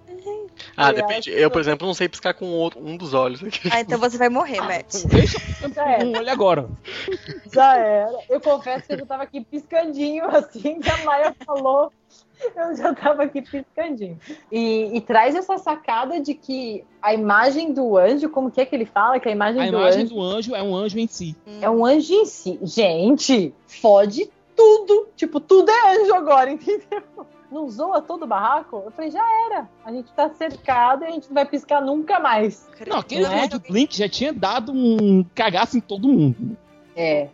Ah, 0.77 0.87
Aliás, 0.87 1.07
depende. 1.07 1.31
Eu, 1.31 1.49
por 1.49 1.59
exemplo, 1.59 1.87
não 1.87 1.93
sei 1.95 2.07
piscar 2.07 2.35
com 2.35 2.45
outro- 2.51 2.79
um 2.79 2.95
dos 2.95 3.13
olhos 3.15 3.43
aqui. 3.43 3.67
Ah, 3.71 3.81
então 3.81 3.97
você 3.97 4.17
vai 4.17 4.29
morrer, 4.29 4.61
Matt. 4.61 5.05
Deixa 5.05 5.39
era. 5.75 6.05
um 6.05 6.15
olho 6.15 6.29
agora. 6.31 6.69
Já 7.51 7.75
era. 7.77 8.11
Eu 8.29 8.39
confesso 8.39 8.85
que 8.85 8.93
eu 8.93 8.99
já 8.99 9.05
tava 9.07 9.23
aqui 9.23 9.41
piscandinho, 9.43 10.25
assim 10.27 10.79
que 10.79 10.89
a 10.89 10.97
Maia 11.03 11.35
falou. 11.45 11.91
Eu 12.55 12.75
já 12.75 12.93
tava 12.93 13.23
aqui 13.23 13.41
piscandinho. 13.41 14.17
E, 14.51 14.95
e 14.97 15.01
traz 15.01 15.35
essa 15.35 15.57
sacada 15.57 16.19
de 16.19 16.33
que 16.33 16.83
a 17.01 17.13
imagem 17.13 17.73
do 17.73 17.97
anjo, 17.97 18.29
como 18.29 18.49
que 18.51 18.61
é 18.61 18.65
que 18.65 18.75
ele 18.75 18.85
fala? 18.85 19.19
Que 19.19 19.29
a 19.29 19.31
imagem, 19.31 19.61
A 19.61 19.65
do 19.71 19.77
imagem 19.77 20.03
anjo 20.03 20.15
do 20.15 20.21
anjo 20.21 20.55
é 20.55 20.63
um 20.63 20.75
anjo 20.75 20.99
em 20.99 21.07
si. 21.07 21.35
é 21.61 21.69
um 21.69 21.85
anjo 21.85 22.13
em 22.13 22.25
si. 22.25 22.59
Gente, 22.61 23.53
fode 23.67 24.29
tudo. 24.55 25.07
Tipo, 25.15 25.39
tudo 25.39 25.69
é 25.69 25.95
anjo 25.95 26.13
agora, 26.13 26.49
entendeu? 26.51 27.03
Não 27.51 27.69
zoa 27.69 28.01
todo 28.01 28.23
o 28.23 28.27
barraco? 28.27 28.81
Eu 28.85 28.91
falei, 28.91 29.11
já 29.11 29.23
era. 29.47 29.69
A 29.83 29.91
gente 29.91 30.09
tá 30.13 30.29
cercado 30.29 31.03
e 31.03 31.07
a 31.07 31.11
gente 31.11 31.27
não 31.27 31.35
vai 31.35 31.45
piscar 31.45 31.81
nunca 31.81 32.17
mais. 32.19 32.65
Não, 32.87 32.99
aquele 32.99 33.23
Né? 33.23 33.29
negócio 33.29 33.59
do 33.59 33.59
Blink 33.59 33.97
já 33.97 34.07
tinha 34.07 34.31
dado 34.31 34.71
um 34.71 35.23
cagaço 35.35 35.77
em 35.77 35.81
todo 35.81 36.07
mundo. 36.07 36.55
É. 36.95 37.27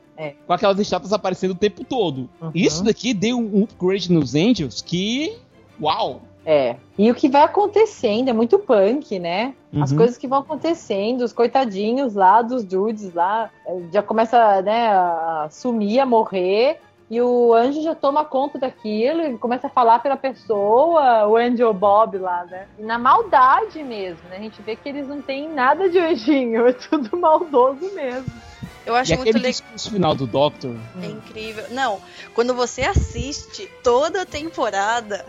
Com 0.47 0.53
aquelas 0.53 0.80
estátuas 0.80 1.13
aparecendo 1.13 1.51
o 1.51 1.55
tempo 1.55 1.84
todo. 1.84 2.30
Uhum. 2.41 2.51
Isso 2.53 2.84
daqui 2.84 3.13
deu 3.13 3.38
um 3.38 3.63
upgrade 3.63 4.11
nos 4.11 4.34
Angels 4.36 4.82
que. 4.82 5.38
Uau! 5.80 6.22
É. 6.49 6.78
E 6.97 7.11
o 7.11 7.13
que 7.15 7.28
vai 7.28 7.43
acontecendo 7.43 8.30
é 8.30 8.34
muito 8.34 8.57
punk, 8.57 9.20
né? 9.20 9.53
As 9.82 9.91
Uhum. 9.91 9.97
coisas 9.97 10.18
que 10.18 10.28
vão 10.28 10.39
acontecendo, 10.39 11.22
os 11.22 11.34
coitadinhos 11.34 12.15
lá 12.15 12.41
dos 12.41 12.63
dudes 12.63 13.13
lá, 13.13 13.49
eh, 13.68 13.82
já 13.91 14.01
começa, 14.01 14.61
né, 14.61 14.88
a 14.88 15.49
sumir, 15.51 15.99
a 15.99 16.05
morrer. 16.05 16.80
E 17.11 17.22
o 17.22 17.53
anjo 17.53 17.82
já 17.82 17.93
toma 17.95 18.26
conta 18.26 18.57
daquilo 18.59 19.22
e 19.24 19.38
começa 19.38 19.68
a 19.68 19.70
falar 19.70 19.99
pela 19.99 20.18
pessoa, 20.18 21.28
o 21.28 21.36
Angel 21.38 21.74
Bob 21.74 22.18
lá, 22.18 22.45
né? 22.49 22.68
E 22.80 22.82
na 22.82 22.97
maldade 22.97 23.84
mesmo, 23.84 24.28
né? 24.30 24.38
A 24.38 24.41
gente 24.41 24.61
vê 24.61 24.76
que 24.76 24.88
eles 24.89 25.07
não 25.07 25.22
têm 25.22 25.49
nada 25.49 25.89
de 25.89 25.99
anjinho, 25.99 26.65
é 26.68 26.74
tudo 26.74 27.15
maldoso 27.18 27.93
mesmo. 27.93 28.32
Eu 28.88 28.95
acho 28.95 29.11
E 29.13 29.15
muito 29.17 29.29
aquele 29.29 29.43
legal. 29.43 29.51
discurso 29.51 29.91
final 29.91 30.15
do 30.15 30.25
Doctor. 30.25 30.75
É 31.01 31.05
incrível. 31.05 31.65
Não, 31.71 32.01
quando 32.33 32.53
você 32.55 32.81
assiste 32.83 33.69
toda 33.83 34.21
a 34.21 34.25
temporada, 34.25 35.25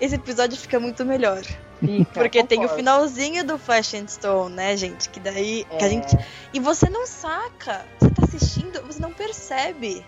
esse 0.00 0.14
episódio 0.14 0.56
fica 0.56 0.78
muito 0.78 1.04
melhor. 1.04 1.42
Fica, 1.80 2.10
Porque 2.20 2.44
tem 2.44 2.58
o 2.58 2.62
concordo. 2.62 2.76
finalzinho 2.76 3.44
do 3.44 3.58
Flash 3.58 3.94
and 3.94 4.06
Stone, 4.06 4.54
né, 4.54 4.76
gente? 4.76 5.08
Que 5.08 5.18
daí. 5.18 5.64
Que 5.78 5.84
a 5.84 5.86
É. 5.86 5.90
gente... 5.90 6.16
E 6.52 6.60
você 6.60 6.88
não 6.90 7.06
saca. 7.06 7.84
Você 7.98 8.10
tá 8.10 8.22
assistindo, 8.24 8.82
você 8.86 9.00
não 9.00 9.12
percebe 9.12 10.04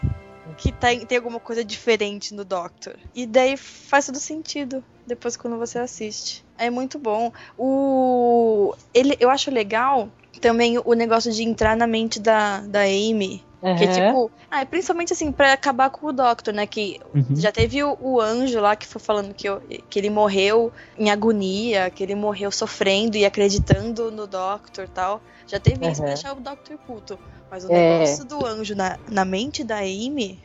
que 0.58 0.70
tá, 0.70 0.88
tem 1.08 1.16
alguma 1.16 1.40
coisa 1.40 1.64
diferente 1.64 2.34
no 2.34 2.44
Doctor. 2.44 2.94
E 3.14 3.26
daí 3.26 3.56
faz 3.56 4.04
todo 4.06 4.18
sentido 4.18 4.84
depois 5.06 5.34
quando 5.36 5.56
você 5.58 5.78
assiste. 5.78 6.44
É 6.58 6.68
muito 6.70 6.98
bom. 6.98 7.32
O. 7.58 8.74
Ele, 8.92 9.16
eu 9.18 9.30
acho 9.30 9.50
legal 9.50 10.10
também 10.40 10.78
o 10.84 10.92
negócio 10.94 11.30
de 11.32 11.42
entrar 11.42 11.76
na 11.76 11.86
mente 11.86 12.18
da, 12.20 12.60
da 12.60 12.80
Amy. 12.80 13.42
Que 13.78 13.84
é 13.84 13.86
tipo. 13.86 14.28
Ah, 14.50 14.66
principalmente 14.66 15.12
assim, 15.12 15.30
pra 15.30 15.52
acabar 15.52 15.88
com 15.88 16.08
o 16.08 16.12
Doctor, 16.12 16.52
né? 16.52 16.66
Que 16.66 17.00
Uhum. 17.14 17.36
já 17.36 17.52
teve 17.52 17.82
o, 17.84 17.96
o 18.00 18.20
anjo 18.20 18.60
lá 18.60 18.74
que 18.74 18.86
foi 18.86 19.00
falando 19.00 19.32
que, 19.32 19.48
eu- 19.48 19.62
que 19.88 19.98
ele 19.98 20.10
morreu 20.10 20.72
em 20.98 21.10
agonia, 21.10 21.88
que 21.88 22.02
ele 22.02 22.14
morreu 22.16 22.50
sofrendo 22.50 23.16
e 23.16 23.24
acreditando 23.24 24.10
no 24.10 24.26
Doctor 24.26 24.88
tal. 24.88 25.20
Já 25.46 25.60
teve 25.60 25.86
isso 25.86 26.00
pra 26.02 26.12
deixar 26.12 26.36
o 26.36 26.40
Doctor 26.40 26.76
puto. 26.86 27.18
Mas 27.50 27.64
o 27.64 27.72
É. 27.72 27.92
negócio 27.92 28.24
do 28.24 28.44
anjo 28.44 28.74
na, 28.74 28.98
na 29.08 29.24
mente 29.24 29.62
da 29.62 29.78
Amy, 29.78 30.40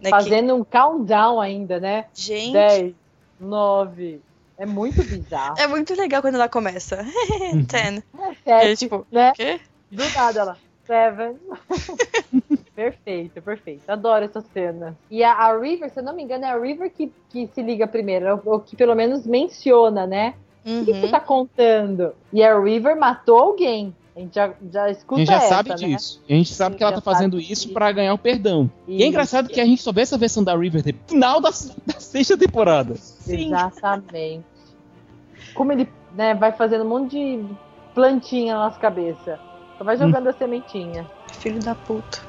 né? 0.00 0.04
Que, 0.04 0.10
Fazendo 0.10 0.54
um 0.54 0.62
countdown 0.64 1.40
ainda, 1.40 1.80
né? 1.80 2.04
gente, 2.14 2.52
10, 2.52 2.94
9. 3.40 4.20
É 4.58 4.66
muito 4.66 5.02
bizarro. 5.02 5.54
é 5.58 5.66
muito 5.66 5.94
legal 5.94 6.20
quando 6.22 6.34
ela 6.36 6.48
começa. 6.48 7.02
Uhum. 7.52 7.64
Ten. 7.66 8.02
É, 8.46 8.70
É, 8.72 8.76
tipo, 8.76 9.06
né? 9.10 9.32
quê? 9.34 9.60
Do 9.90 10.02
nada 10.14 10.40
ela. 10.40 10.58
Seven. 10.86 11.36
perfeito, 12.74 13.40
perfeito. 13.42 13.82
Adoro 13.88 14.24
essa 14.24 14.40
cena. 14.40 14.96
E 15.10 15.22
a, 15.22 15.32
a 15.32 15.58
River, 15.58 15.90
se 15.90 16.00
eu 16.00 16.02
não 16.04 16.14
me 16.14 16.22
engano, 16.22 16.44
é 16.44 16.50
a 16.50 16.58
River 16.58 16.90
que, 16.90 17.12
que 17.28 17.46
se 17.54 17.62
liga 17.62 17.86
primeiro, 17.86 18.40
ou, 18.44 18.52
ou 18.54 18.60
que 18.60 18.76
pelo 18.76 18.94
menos 18.94 19.26
menciona, 19.26 20.06
né? 20.06 20.34
O 20.64 20.84
que, 20.84 20.92
que 20.92 21.00
você 21.00 21.06
Uhum. 21.06 21.10
tá 21.10 21.20
contando? 21.20 22.14
E 22.32 22.42
a 22.42 22.58
River 22.58 22.96
matou 22.96 23.38
alguém. 23.38 23.94
A 24.14 24.20
gente 24.20 24.34
já, 24.34 24.52
já 24.70 24.84
A 24.84 24.90
escuta 24.90 25.20
gente 25.20 25.28
já 25.28 25.36
essa, 25.36 25.48
sabe 25.48 25.68
né? 25.70 25.74
disso. 25.76 26.22
A 26.28 26.32
gente 26.34 26.52
sabe 26.52 26.74
Sim, 26.74 26.78
que 26.78 26.84
ela 26.84 26.92
tá 26.92 27.00
fazendo 27.00 27.38
isso 27.40 27.48
disso. 27.62 27.72
pra 27.72 27.90
ganhar 27.92 28.12
o 28.12 28.18
perdão. 28.18 28.70
E 28.86 29.02
é 29.02 29.06
engraçado 29.06 29.48
que 29.48 29.58
a 29.60 29.64
gente 29.64 29.80
só 29.80 29.90
vê 29.90 30.02
essa 30.02 30.18
versão 30.18 30.44
da 30.44 30.54
River 30.56 30.84
no 30.86 30.94
final 31.08 31.40
da, 31.40 31.48
da 31.48 31.98
sexta 32.00 32.36
temporada. 32.36 32.94
Exatamente. 33.26 34.44
Como 35.54 35.72
ele 35.72 35.88
né, 36.14 36.34
vai 36.34 36.52
fazendo 36.52 36.84
um 36.84 36.88
monte 36.88 37.12
de 37.12 37.44
plantinha 37.94 38.54
na 38.54 38.64
nossa 38.66 38.78
cabeça. 38.78 39.40
Só 39.78 39.84
vai 39.84 39.96
jogando 39.96 40.28
a 40.28 40.32
sementinha. 40.34 41.10
Filho 41.40 41.60
da 41.60 41.74
puta. 41.74 42.20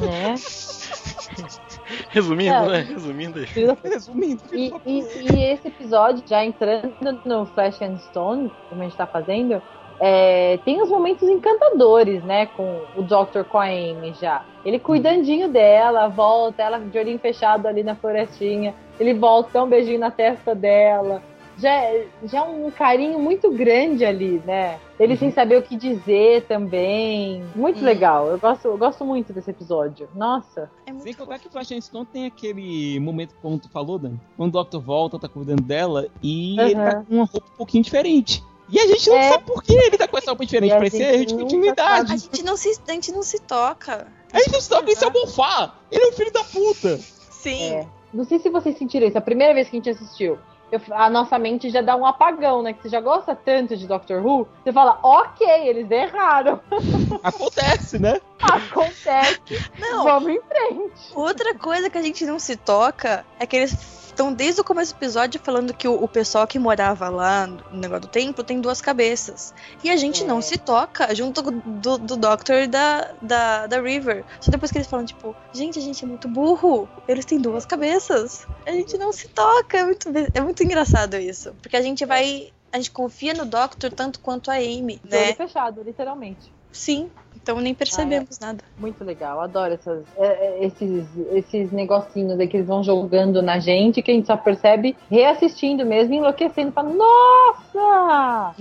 Né? 0.00 0.34
Resumindo, 2.10 2.54
É. 2.54 2.68
né? 2.68 2.80
Resumindo 2.82 3.38
aí. 3.38 3.46
Resumindo, 3.84 4.42
E, 4.52 4.72
e- 4.86 5.32
e 5.34 5.44
esse 5.44 5.68
episódio, 5.68 6.22
já 6.26 6.44
entrando 6.44 6.92
no 7.24 7.46
Flash 7.46 7.80
and 7.82 7.98
Stone, 7.98 8.50
como 8.68 8.80
a 8.80 8.84
gente 8.84 8.96
tá 8.96 9.06
fazendo, 9.06 9.60
é, 10.04 10.58
tem 10.64 10.82
uns 10.82 10.88
momentos 10.88 11.28
encantadores, 11.28 12.24
né? 12.24 12.46
Com 12.46 12.80
o 12.96 13.02
Doctor 13.02 13.44
com 13.44 13.56
a 13.58 13.66
Amy 13.66 14.12
já. 14.20 14.44
Ele 14.64 14.80
cuidandinho 14.80 15.48
dela, 15.48 16.08
volta, 16.08 16.60
ela 16.60 16.78
de 16.80 16.98
olhinho 16.98 17.20
fechado 17.20 17.66
ali 17.68 17.84
na 17.84 17.94
florestinha. 17.94 18.74
Ele 18.98 19.14
volta, 19.14 19.50
dá 19.52 19.62
um 19.62 19.68
beijinho 19.68 20.00
na 20.00 20.10
testa 20.10 20.56
dela. 20.56 21.22
Já, 21.58 21.70
é- 21.70 22.06
já 22.24 22.38
é 22.38 22.42
um 22.42 22.70
carinho 22.70 23.18
muito 23.20 23.48
grande 23.52 24.04
ali, 24.04 24.42
né? 24.44 24.78
Ele 24.98 25.16
sem 25.16 25.30
saber 25.30 25.58
o 25.58 25.62
que 25.62 25.76
dizer 25.76 26.46
também. 26.46 27.44
Muito 27.54 27.80
Hum. 27.80 27.84
legal. 27.84 28.26
Eu 28.26 28.38
gosto, 28.38 28.64
eu 28.66 28.78
gosto 28.78 29.04
muito 29.04 29.32
desse 29.32 29.50
episódio. 29.50 30.08
Nossa. 30.16 30.68
É 30.86 30.90
muito 30.90 31.04
Sem 31.04 31.12
contar 31.14 31.38
que 31.38 31.46
o 31.46 31.50
Flash 31.50 31.70
and 31.72 31.80
Stone 31.80 32.06
tem 32.06 32.26
aquele 32.26 32.98
momento, 32.98 33.34
como 33.40 33.58
tu 33.58 33.68
falou, 33.70 33.98
Dan, 33.98 34.14
quando 34.36 34.48
o 34.48 34.52
Doctor 34.52 34.80
volta, 34.80 35.18
tá 35.18 35.28
cuidando 35.28 35.62
dela 35.62 36.06
e 36.22 36.58
ele 36.60 36.74
tá 36.74 36.96
Uhum. 36.98 37.04
com 37.04 37.14
uma 37.16 37.24
roupa 37.26 37.46
um 37.52 37.56
pouquinho 37.56 37.84
diferente. 37.84 38.42
E 38.72 38.80
a 38.80 38.86
gente 38.86 39.08
não 39.10 39.16
É. 39.18 39.28
sabe 39.32 39.44
por 39.44 39.62
que 39.62 39.74
ele 39.74 39.98
tá 39.98 40.08
com 40.08 40.16
essa 40.18 40.30
roupa 40.30 40.44
diferente. 40.46 40.72
A 40.72 40.80
gente 40.82 40.96
ser 40.96 41.18
nunca 41.18 41.34
A 41.34 41.38
continuidade. 41.42 42.16
gente 42.16 42.42
não 42.42 42.56
se, 42.56 42.80
a 42.88 42.92
gente 42.92 43.12
não 43.12 43.22
se 43.22 43.38
toca. 43.40 44.06
A 44.32 44.38
gente 44.38 44.52
não 44.52 44.60
sabe 44.62 44.86
que 44.86 44.92
isso 44.92 45.04
é 45.04 45.08
o 45.08 45.10
Bonfá. 45.10 45.74
Ele 45.90 46.04
é 46.04 46.08
um 46.08 46.12
filho 46.12 46.32
da 46.32 46.42
puta. 46.42 46.98
Sim. 47.30 47.74
É. 47.74 47.86
Não 48.14 48.24
sei 48.24 48.38
se 48.38 48.48
vocês 48.48 48.76
sentiram 48.78 49.06
isso. 49.06 49.18
A 49.18 49.20
primeira 49.20 49.52
vez 49.52 49.68
que 49.68 49.76
a 49.76 49.78
gente 49.78 49.90
assistiu, 49.90 50.38
eu- 50.70 50.80
a 50.92 51.10
nossa 51.10 51.38
mente 51.38 51.68
já 51.68 51.82
dá 51.82 51.94
um 51.96 52.06
apagão, 52.06 52.62
né? 52.62 52.72
Que 52.72 52.82
você 52.82 52.88
já 52.88 53.00
gosta 53.00 53.34
tanto 53.36 53.76
de 53.76 53.86
Doctor 53.86 54.24
Who, 54.24 54.48
você 54.64 54.72
fala, 54.72 54.98
ok, 55.02 55.46
eles 55.68 55.90
erraram. 55.90 56.58
Acontece, 57.22 57.98
né? 57.98 58.20
Acontece. 58.40 59.40
Não, 59.78 60.04
Vamos 60.04 60.30
em 60.30 60.40
frente. 60.40 61.12
Outra 61.14 61.54
coisa 61.54 61.90
que 61.90 61.98
a 61.98 62.02
gente 62.02 62.24
não 62.24 62.38
se 62.38 62.56
toca 62.56 63.24
é 63.38 63.46
que 63.46 63.56
eles 63.56 63.74
Então, 64.12 64.32
desde 64.32 64.60
o 64.60 64.64
começo 64.64 64.92
do 64.94 64.98
episódio, 64.98 65.40
falando 65.42 65.72
que 65.74 65.88
o, 65.88 65.94
o 65.94 66.06
pessoal 66.08 66.46
que 66.46 66.58
morava 66.58 67.08
lá 67.08 67.46
no 67.46 67.78
negócio 67.78 68.02
do 68.02 68.08
templo 68.08 68.44
tem 68.44 68.60
duas 68.60 68.80
cabeças. 68.80 69.54
E 69.82 69.90
a 69.90 69.96
gente 69.96 70.22
É. 70.22 70.26
não 70.26 70.40
se 70.42 70.58
toca 70.58 71.14
junto 71.14 71.42
do, 71.42 71.98
do 71.98 72.16
Doctor 72.16 72.56
e 72.56 72.66
da, 72.66 73.10
da, 73.22 73.66
da 73.66 73.80
River. 73.80 74.24
Só 74.40 74.50
depois 74.50 74.70
que 74.70 74.78
eles 74.78 74.86
falam, 74.88 75.06
tipo, 75.06 75.34
gente, 75.52 75.78
a 75.78 75.82
gente 75.82 76.04
é 76.04 76.06
muito 76.06 76.28
burro. 76.28 76.88
Eles 77.08 77.24
têm 77.24 77.38
duas 77.40 77.64
cabeças. 77.66 78.46
A 78.66 78.70
gente 78.70 78.96
não 78.98 79.12
se 79.12 79.28
toca. 79.28 79.78
É 79.78 79.84
muito, 79.84 80.08
é 80.34 80.40
muito 80.40 80.62
engraçado 80.62 81.16
isso. 81.16 81.54
Porque 81.62 81.76
a 81.76 81.82
gente 81.82 82.04
vai. 82.04 82.52
A 82.72 82.76
gente 82.78 82.90
confia 82.90 83.34
no 83.34 83.44
Doctor 83.44 83.92
tanto 83.92 84.20
quanto 84.20 84.50
a 84.50 84.54
Amy, 84.54 85.00
De 85.04 85.14
olho 85.16 85.26
né? 85.26 85.34
fechado, 85.34 85.82
literalmente. 85.82 86.52
Sim. 86.72 87.10
Então 87.36 87.60
nem 87.60 87.74
percebemos 87.74 88.38
nada. 88.38 88.62
Muito 88.78 89.02
legal, 89.04 89.40
adoro 89.40 89.74
essas, 89.74 90.04
é, 90.16 90.26
é, 90.26 90.64
esses, 90.66 91.06
esses 91.32 91.72
negocinhos 91.72 92.38
aí 92.38 92.46
que 92.46 92.56
eles 92.58 92.66
vão 92.68 92.82
jogando 92.84 93.42
na 93.42 93.58
gente, 93.58 94.00
que 94.02 94.10
a 94.10 94.14
gente 94.14 94.26
só 94.26 94.36
percebe 94.36 94.96
reassistindo 95.10 95.84
mesmo, 95.84 96.14
enlouquecendo, 96.14 96.70
fala, 96.72 96.90
nossa! 96.92 98.54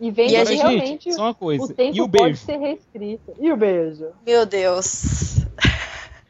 E 0.00 0.10
vendo 0.10 0.30
E 0.30 0.36
a 0.36 0.44
gente- 0.44 0.58
realmente 0.62 1.12
só 1.12 1.24
uma 1.24 1.34
coisa. 1.34 1.64
o 1.64 1.68
tempo 1.74 1.96
E 1.96 2.00
o 2.00 2.08
pode 2.08 2.24
beijo? 2.24 2.44
ser 2.44 2.56
reescrito. 2.58 3.32
E 3.38 3.52
o 3.52 3.56
beijo? 3.56 4.06
Meu 4.26 4.44
Deus. 4.46 5.44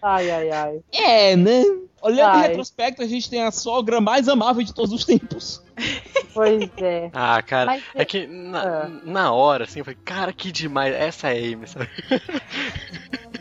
Ai, 0.02 0.30
ai, 0.30 0.50
ai. 0.50 0.80
É, 0.92 1.36
né? 1.36 1.62
Olhando 2.02 2.36
em 2.36 2.40
Ai. 2.40 2.48
retrospecto, 2.48 3.02
a 3.02 3.06
gente 3.06 3.28
tem 3.28 3.42
a 3.42 3.50
sogra 3.50 4.00
mais 4.00 4.28
amável 4.28 4.62
de 4.62 4.74
todos 4.74 4.92
os 4.92 5.04
tempos. 5.04 5.62
Pois 6.34 6.70
é. 6.78 7.10
Ah, 7.12 7.42
cara, 7.42 7.66
Mas 7.66 7.82
é 7.94 8.04
que 8.04 8.26
na, 8.26 8.62
Ah. 8.62 8.88
na 9.04 9.32
hora, 9.32 9.64
assim, 9.64 9.80
eu 9.80 9.84
falei, 9.84 9.98
cara, 10.04 10.32
que 10.32 10.50
demais, 10.52 10.94
essa 10.94 11.28
é 11.28 11.32
a 11.32 11.52
Amy, 11.54 11.66
sabe? 11.66 11.88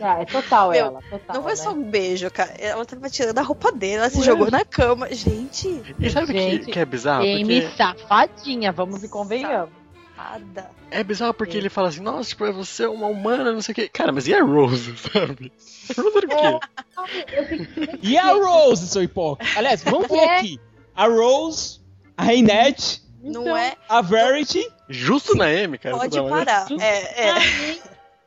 Ah, 0.02 0.22
é 0.22 0.24
total 0.24 0.70
Meu, 0.70 0.78
ela, 0.86 1.00
total. 1.10 1.36
Não 1.36 1.42
foi 1.42 1.52
né? 1.52 1.56
só 1.56 1.72
um 1.72 1.82
beijo, 1.82 2.30
cara. 2.30 2.50
Ela 2.58 2.86
tava 2.86 3.10
tirando 3.10 3.38
a 3.38 3.42
roupa 3.42 3.70
dele, 3.70 3.96
ela 3.96 4.08
se 4.08 4.22
jogou 4.22 4.50
na 4.50 4.64
cama. 4.64 5.12
Gente, 5.12 5.68
E 5.98 6.08
sabe 6.08 6.30
o 6.30 6.34
que, 6.34 6.40
Gente, 6.40 6.70
que 6.70 6.78
é 6.78 6.84
bizarro? 6.86 7.22
Amy 7.22 7.60
Porque 7.60 7.76
safadinha, 7.76 8.72
vamos 8.72 9.04
e 9.04 9.08
convenhamos. 9.10 9.68
nada. 10.16 10.70
é 10.90 11.04
bizarro 11.04 11.34
porque 11.34 11.54
ele 11.56 11.68
fala 11.68 11.88
assim, 11.88 12.00
nossa, 12.00 12.30
tipo, 12.30 12.50
você 12.50 12.84
é 12.84 12.88
uma 12.88 13.08
humana, 13.08 13.52
não 13.52 13.60
sei 13.60 13.72
o 13.72 13.74
que. 13.76 13.88
Cara, 13.90 14.10
mas 14.10 14.26
e 14.26 14.32
a 14.34 14.42
Rose, 14.42 14.96
sabe? 15.12 15.52
A 15.94 16.00
Rose 16.00 16.16
era 16.16 16.26
o 16.26 16.60
quê? 16.60 17.46
Fico- 17.76 17.98
E 18.02 18.16
a 18.16 18.32
Rose, 18.32 18.88
seu 18.88 19.02
hipócrita? 19.02 19.58
Aliás, 19.58 19.82
vamos 19.84 20.08
ver 20.08 20.16
É. 20.16 20.38
aqui. 20.38 20.58
A 20.96 21.06
Rose, 21.06 21.79
a 22.20 22.22
Reinette, 22.22 23.02
Não 23.22 23.42
Então, 23.42 23.56
é. 23.56 23.74
a 23.88 24.00
Verity. 24.02 24.66
Justo 24.88 25.36
na 25.36 25.46
Amy, 25.46 25.78
cara. 25.78 25.96
Pode 25.96 26.20
maneira. 26.20 26.44
parar. 26.44 26.66
É, 26.80 27.24
é. 27.24 27.30
Aí, 27.30 27.80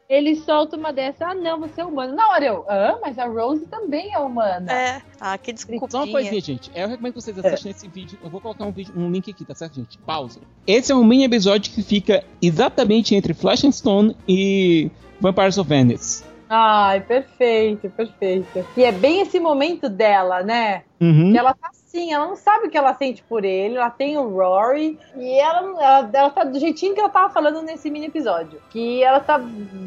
ele 0.10 0.36
solta 0.36 0.78
uma 0.78 0.94
dessa, 0.94 1.28
ah 1.28 1.34
não, 1.34 1.60
você 1.60 1.82
é 1.82 1.86
humano. 1.86 2.14
Na 2.14 2.30
hora 2.30 2.46
eu, 2.46 2.66
ah, 2.68 3.00
mas 3.02 3.18
a 3.18 3.26
Rose 3.26 3.66
também 3.66 4.14
é 4.14 4.20
humana. 4.20 4.72
É. 4.72 5.02
Ah, 5.20 5.38
que 5.38 5.54
Só 5.90 6.04
uma 6.04 6.12
coisinha, 6.12 6.42
gente. 6.42 6.70
Eu 6.76 6.88
recomendo 6.88 7.14
que 7.14 7.22
vocês 7.22 7.38
assistam 7.38 7.70
esse 7.70 7.88
vídeo. 7.88 8.20
Eu 8.24 8.30
vou 8.30 8.40
colocar 8.40 8.66
um, 8.66 8.72
vídeo, 8.72 8.94
um 8.96 9.10
link 9.10 9.32
aqui, 9.32 9.44
tá 9.44 9.56
certo, 9.56 9.76
gente? 9.76 9.98
Pausa. 10.00 10.40
Esse 10.68 10.92
é 10.92 10.96
um 10.96 11.04
mini 11.04 11.24
episódio 11.24 11.72
que 11.72 11.82
fica 11.82 12.24
exatamente 12.42 13.16
entre 13.16 13.34
Flash 13.34 13.64
and 13.64 13.72
Stone 13.72 14.16
e 14.28 14.92
Vampires 15.20 15.58
of 15.58 15.68
Venice. 15.68 16.24
Ai, 16.50 17.02
perfeito, 17.02 17.90
perfeito. 17.90 18.66
E 18.78 18.84
é 18.84 18.92
bem 18.92 19.22
esse 19.22 19.40
momento 19.40 19.90
dela, 19.90 20.44
né? 20.44 20.84
Uhum. 21.02 21.32
Que 21.32 21.38
ela 21.38 21.54
tá 21.56 21.72
assim, 21.94 22.12
ela 22.12 22.28
não 22.28 22.36
sabe 22.36 22.68
o 22.68 22.70
que 22.70 22.78
ela 22.78 22.94
sente 22.96 23.24
por 23.24 23.46
ele, 23.46 23.78
ela 23.78 23.90
tem 23.90 24.18
o 24.18 24.28
Rory, 24.28 24.98
e 25.16 25.40
ela, 25.40 25.60
ela, 25.82 26.10
ela 26.12 26.30
tá 26.32 26.44
do 26.44 26.60
jeitinho 26.60 26.96
que 26.96 27.00
ela 27.00 27.10
tava 27.10 27.32
falando 27.32 27.62
nesse 27.62 27.90
mini 27.92 28.08
episódio. 28.08 28.60
Que 28.72 29.04
ela 29.04 29.20
tá. 29.20 29.40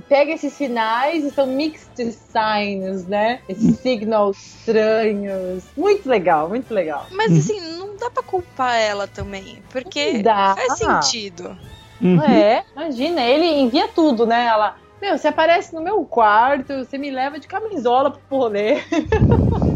pega 0.09 0.33
esses 0.33 0.53
sinais 0.53 1.25
e 1.25 1.31
são 1.31 1.47
mixed 1.47 2.13
signs, 2.13 3.07
né? 3.07 3.41
Esses 3.49 3.79
signals 3.81 4.39
estranhos. 4.39 5.65
Muito 5.77 6.09
legal, 6.09 6.49
muito 6.49 6.73
legal. 6.73 7.07
Mas 7.11 7.37
assim, 7.37 7.61
não 7.77 7.97
dá 7.97 8.09
pra 8.09 8.23
culpar 8.23 8.77
ela 8.77 9.09
também. 9.09 9.63
Porque 9.71 10.23
Dá. 10.23 10.55
faz 10.55 10.79
sentido. 10.79 11.59
Uhum. 12.01 12.23
É, 12.23 12.65
imagina, 12.75 13.23
ele 13.23 13.47
envia 13.47 13.89
tudo, 13.89 14.27
né? 14.27 14.47
Ela, 14.47 14.77
meu, 15.01 15.17
você 15.17 15.29
aparece 15.29 15.75
no 15.75 15.81
meu 15.81 16.05
quarto, 16.05 16.85
você 16.85 16.99
me 16.99 17.11
leva 17.11 17.41
de 17.41 17.49
camisola 17.49 18.11
pro 18.11 18.39
rolê. 18.39 18.77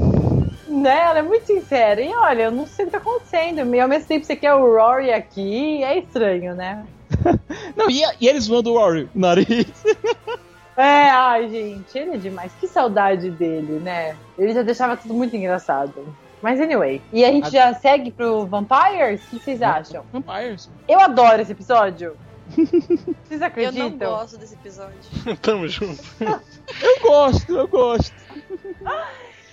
né? 0.70 1.00
Ela 1.00 1.18
é 1.18 1.22
muito 1.22 1.46
sincera. 1.46 2.00
E 2.00 2.14
olha, 2.14 2.44
eu 2.44 2.50
não 2.50 2.66
sei 2.66 2.84
o 2.84 2.88
que 2.88 2.92
tá 2.92 2.98
acontecendo. 2.98 3.74
E 3.74 3.80
ao 3.80 3.88
mesmo 3.88 4.08
tempo 4.08 4.24
você 4.24 4.36
quer 4.36 4.54
o 4.54 4.76
Rory 4.76 5.12
aqui, 5.12 5.82
é 5.82 5.98
estranho, 5.98 6.54
né? 6.54 6.84
Não, 7.76 7.90
e, 7.90 8.02
e 8.20 8.28
eles 8.28 8.46
voando 8.46 8.72
o 8.72 8.78
Rory 8.78 9.08
no 9.14 9.20
nariz. 9.20 9.66
É, 10.76 11.10
ai, 11.10 11.46
gente, 11.50 11.98
ele 11.98 12.14
é 12.14 12.16
demais. 12.16 12.50
Que 12.58 12.66
saudade 12.66 13.30
dele, 13.30 13.78
né? 13.80 14.16
Ele 14.38 14.54
já 14.54 14.62
deixava 14.62 14.96
tudo 14.96 15.12
muito 15.12 15.36
engraçado. 15.36 15.92
Mas 16.40 16.58
anyway. 16.58 17.02
E 17.12 17.22
a 17.22 17.30
gente 17.30 17.50
já 17.50 17.74
segue 17.74 18.10
pro 18.10 18.46
Vampires? 18.46 19.22
O 19.26 19.30
que 19.30 19.40
vocês 19.40 19.60
acham? 19.60 20.04
Vampires. 20.10 20.70
Eu 20.88 20.98
adoro 20.98 21.42
esse 21.42 21.52
episódio. 21.52 22.16
Vocês 22.56 23.40
Eu 23.40 23.46
acreditam? 23.46 23.90
não 23.90 23.98
gosto 23.98 24.38
desse 24.38 24.54
episódio. 24.54 24.96
Tamo 25.40 25.68
junto. 25.68 26.02
Eu 26.20 27.00
gosto, 27.02 27.56
eu 27.56 27.68
gosto. 27.68 28.14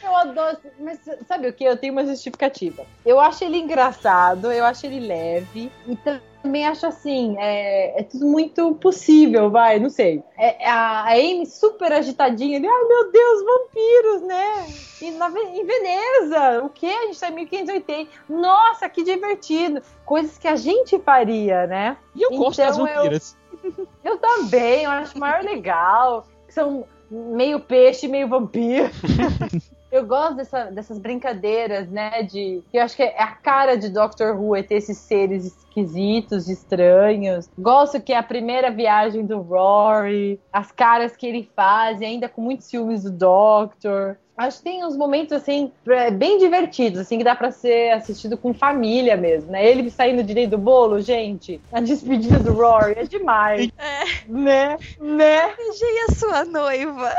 Eu 0.08 0.16
adoro, 0.16 0.58
mas 0.80 1.00
sabe 1.28 1.50
o 1.50 1.54
que? 1.54 1.64
Eu 1.66 1.76
tenho 1.78 1.92
uma 1.94 2.06
justificativa. 2.06 2.86
Eu 3.06 3.20
acho 3.20 3.44
ele 3.44 3.58
engraçado, 3.58 4.52
eu 4.52 4.64
acho 4.64 4.86
ele 4.86 5.02
leve, 5.06 5.70
e 5.86 5.96
também 6.42 6.66
acho 6.66 6.86
assim, 6.88 7.36
é, 7.38 8.00
é 8.00 8.04
tudo 8.04 8.26
muito 8.26 8.74
possível, 8.76 9.50
vai, 9.52 9.80
não 9.80 9.90
sei. 9.90 10.24
É, 10.38 10.66
a, 10.70 11.04
a 11.04 11.12
Amy 11.14 11.46
super 11.46 11.92
agitadinha, 11.92 12.58
ali, 12.58 12.68
ai 12.68 12.84
meu 12.86 13.12
Deus, 13.12 13.44
vampiros, 13.44 14.22
né? 14.24 14.74
E 15.02 15.12
na, 15.12 15.30
em 15.30 15.66
Veneza, 15.66 16.64
o 16.64 16.70
que? 16.70 16.88
A 16.88 17.06
gente 17.08 17.20
tá 17.20 17.28
em 17.30 17.36
1580. 17.36 18.10
Nossa, 18.30 18.90
que 18.90 19.04
divertido. 19.04 19.82
Coisas 20.06 20.38
que 20.38 20.48
a 20.48 20.56
gente 20.56 20.98
faria, 21.00 21.68
né? 21.68 21.98
E 22.16 22.24
eu 22.24 22.32
gosto 22.32 22.58
das 22.58 22.76
Então 22.76 22.88
eu- 22.88 22.96
vampiras. 22.96 23.38
Eu 24.04 24.18
também, 24.18 24.84
eu 24.86 24.92
acho 24.92 25.20
maior 25.20 25.44
legal. 25.44 26.26
São 26.50 26.86
meio 27.12 27.60
peixe, 27.60 28.08
meio 28.08 28.28
vampiro. 28.28 28.90
Eu 29.98 30.06
gosto 30.06 30.36
dessa- 30.36 30.66
dessas 30.66 31.00
brincadeiras, 31.00 31.90
né? 31.90 32.24
De. 32.24 32.62
que 32.72 32.78
Eu 32.78 32.84
acho 32.84 32.96
que 32.96 33.04
é 33.04 33.22
a 33.22 33.28
cara 33.32 33.76
de 33.76 33.90
Doctor 33.90 34.36
Who 34.40 34.56
é 34.56 34.64
ter 34.64 34.76
esses 34.76 34.98
seres 34.98 35.46
esquisitos, 35.46 36.48
estranhos. 36.50 37.50
Gosto 37.58 38.00
que 38.02 38.14
é 38.14 38.18
a 38.18 38.24
primeira 38.24 38.70
viagem 38.72 39.26
do 39.26 39.40
Rory, 39.42 40.40
as 40.52 40.72
caras 40.72 41.16
que 41.16 41.26
ele 41.28 41.50
faz, 41.56 42.02
ainda 42.02 42.28
com 42.30 42.42
muitos 42.42 42.68
ciúmes 42.68 43.04
do 43.04 43.12
Doctor. 43.12 44.18
Acho 44.38 44.60
que 44.60 44.66
tem 44.66 44.86
uns 44.86 44.96
momentos 44.96 45.34
assim 45.34 45.72
é, 45.88 46.12
bem 46.12 46.38
divertidos, 46.38 47.00
assim 47.00 47.18
que 47.18 47.24
dá 47.24 47.34
pra 47.36 47.50
ser 47.50 47.90
assistido 47.94 48.38
com 48.38 48.54
família 48.54 49.18
mesmo, 49.18 49.52
né? 49.52 49.66
Ele 49.66 49.90
saindo 49.90 50.22
direito 50.24 50.52
do 50.52 50.58
bolo, 50.60 51.00
gente. 51.02 51.60
A 51.72 51.82
despedida 51.82 52.38
do 52.38 52.54
Rory 52.54 52.94
é 52.98 53.04
demais. 53.04 53.68
É. 53.80 54.28
Né? 54.28 54.78
Né? 55.00 55.48
Beijei 55.58 56.00
a 56.08 56.14
sua 56.14 56.46
noiva. 56.46 57.16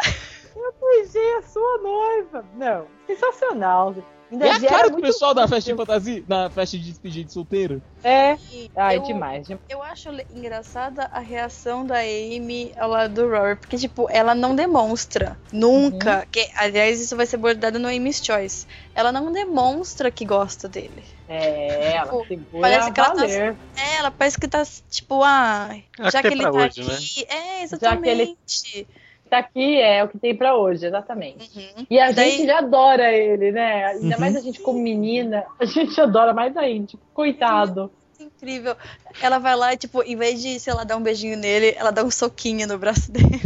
Eu 0.59 0.75
beijei 0.81 1.35
a 1.37 1.43
sua 1.43 1.79
noiva. 1.79 2.45
Não, 2.57 2.87
sensacional. 3.07 3.95
Ainda 4.31 4.47
E 4.47 4.51
a 4.51 4.61
cara 4.69 4.91
do 4.91 5.01
pessoal 5.01 5.33
da 5.33 5.49
festa 5.49 5.71
de 5.71 5.77
fantasia, 5.77 6.23
na 6.29 6.51
festa 6.51 6.77
de 6.77 6.85
despedida 6.85 7.25
de 7.25 7.33
solteiro. 7.33 7.81
É. 8.05 8.35
E 8.53 8.71
Ai, 8.77 8.99
eu, 8.99 9.03
demais. 9.03 9.47
demais. 9.47 9.65
Eu 9.71 9.83
acho 9.83 10.11
engraçada 10.35 11.05
a 11.11 11.19
reação 11.19 11.87
da 11.87 12.01
Amy 12.01 12.71
ao 12.77 12.91
lado 12.91 13.15
do 13.15 13.27
Rory, 13.31 13.57
porque, 13.57 13.79
tipo, 13.79 14.07
ela 14.11 14.35
não 14.35 14.55
demonstra 14.55 15.39
nunca. 15.51 16.27
Que, 16.31 16.47
aliás, 16.57 17.01
isso 17.01 17.17
vai 17.17 17.25
ser 17.25 17.37
abordado 17.37 17.79
no 17.79 17.89
Amy's 17.89 18.23
Choice. 18.23 18.67
Ela 18.95 19.11
não 19.11 19.33
demonstra 19.33 20.11
que 20.11 20.27
gosta 20.27 20.69
dele. 20.69 21.03
É, 21.27 21.93
ela 21.97 22.05
Tipo, 22.05 22.27
segura 22.27 22.61
parece 22.61 22.89
a 22.89 22.93
que 22.93 23.01
ela 23.01 23.15
tá-. 23.15 23.27
É, 23.27 23.57
ela 23.99 24.11
parece 24.11 24.39
que 24.39 24.49
tá, 24.49 24.63
tipo, 24.91 25.23
ah, 25.25 25.71
É 25.99 26.07
o 26.07 26.11
já 26.11 26.21
que 26.21 26.29
que 26.29 26.35
ele 26.35 26.43
tá 26.43 26.51
hoje, 26.53 26.83
né? 26.85 26.95
aqui. 26.95 27.27
É, 27.31 27.55
ele- 27.55 27.63
exatamente. 27.65 28.87
Tá 29.29 29.39
aqui, 29.39 29.81
é 29.81 30.03
o 30.03 30.09
que 30.09 30.19
tem 30.19 30.35
pra 30.37 30.57
hoje, 30.57 30.87
exatamente. 30.87 31.51
Uhum. 31.59 31.87
E 31.91 31.99
a 32.01 32.11
Daí- 32.13 32.31
gente 32.33 32.47
já 32.47 32.59
adora 32.59 33.13
ele, 33.13 33.53
né? 33.53 33.85
Ainda 33.87 34.15
Uhum. 34.15 34.21
mais 34.21 34.37
a 34.37 34.41
gente 34.41 34.61
como 34.61 34.79
menina, 34.81 35.45
a 35.61 35.65
gente 35.65 36.01
adora 36.01 36.33
mais 36.33 36.57
ainda. 36.57 36.87
Tipo, 36.87 37.03
coitado. 37.13 37.91
Incrível. 38.21 38.75
Ela 39.23 39.39
vai 39.39 39.55
lá 39.55 39.73
e, 39.75 39.77
tipo, 39.77 40.03
em 40.03 40.17
vez 40.17 40.43
de, 40.43 40.59
sei 40.59 40.73
lá, 40.75 40.83
dar 40.83 40.97
um 40.97 41.03
beijinho 41.03 41.37
nele, 41.37 41.75
ela 41.79 41.93
dá 41.93 42.03
um 42.03 42.11
soquinho 42.11 42.67
no 42.67 42.77
braço 42.79 43.13
dele. 43.13 43.41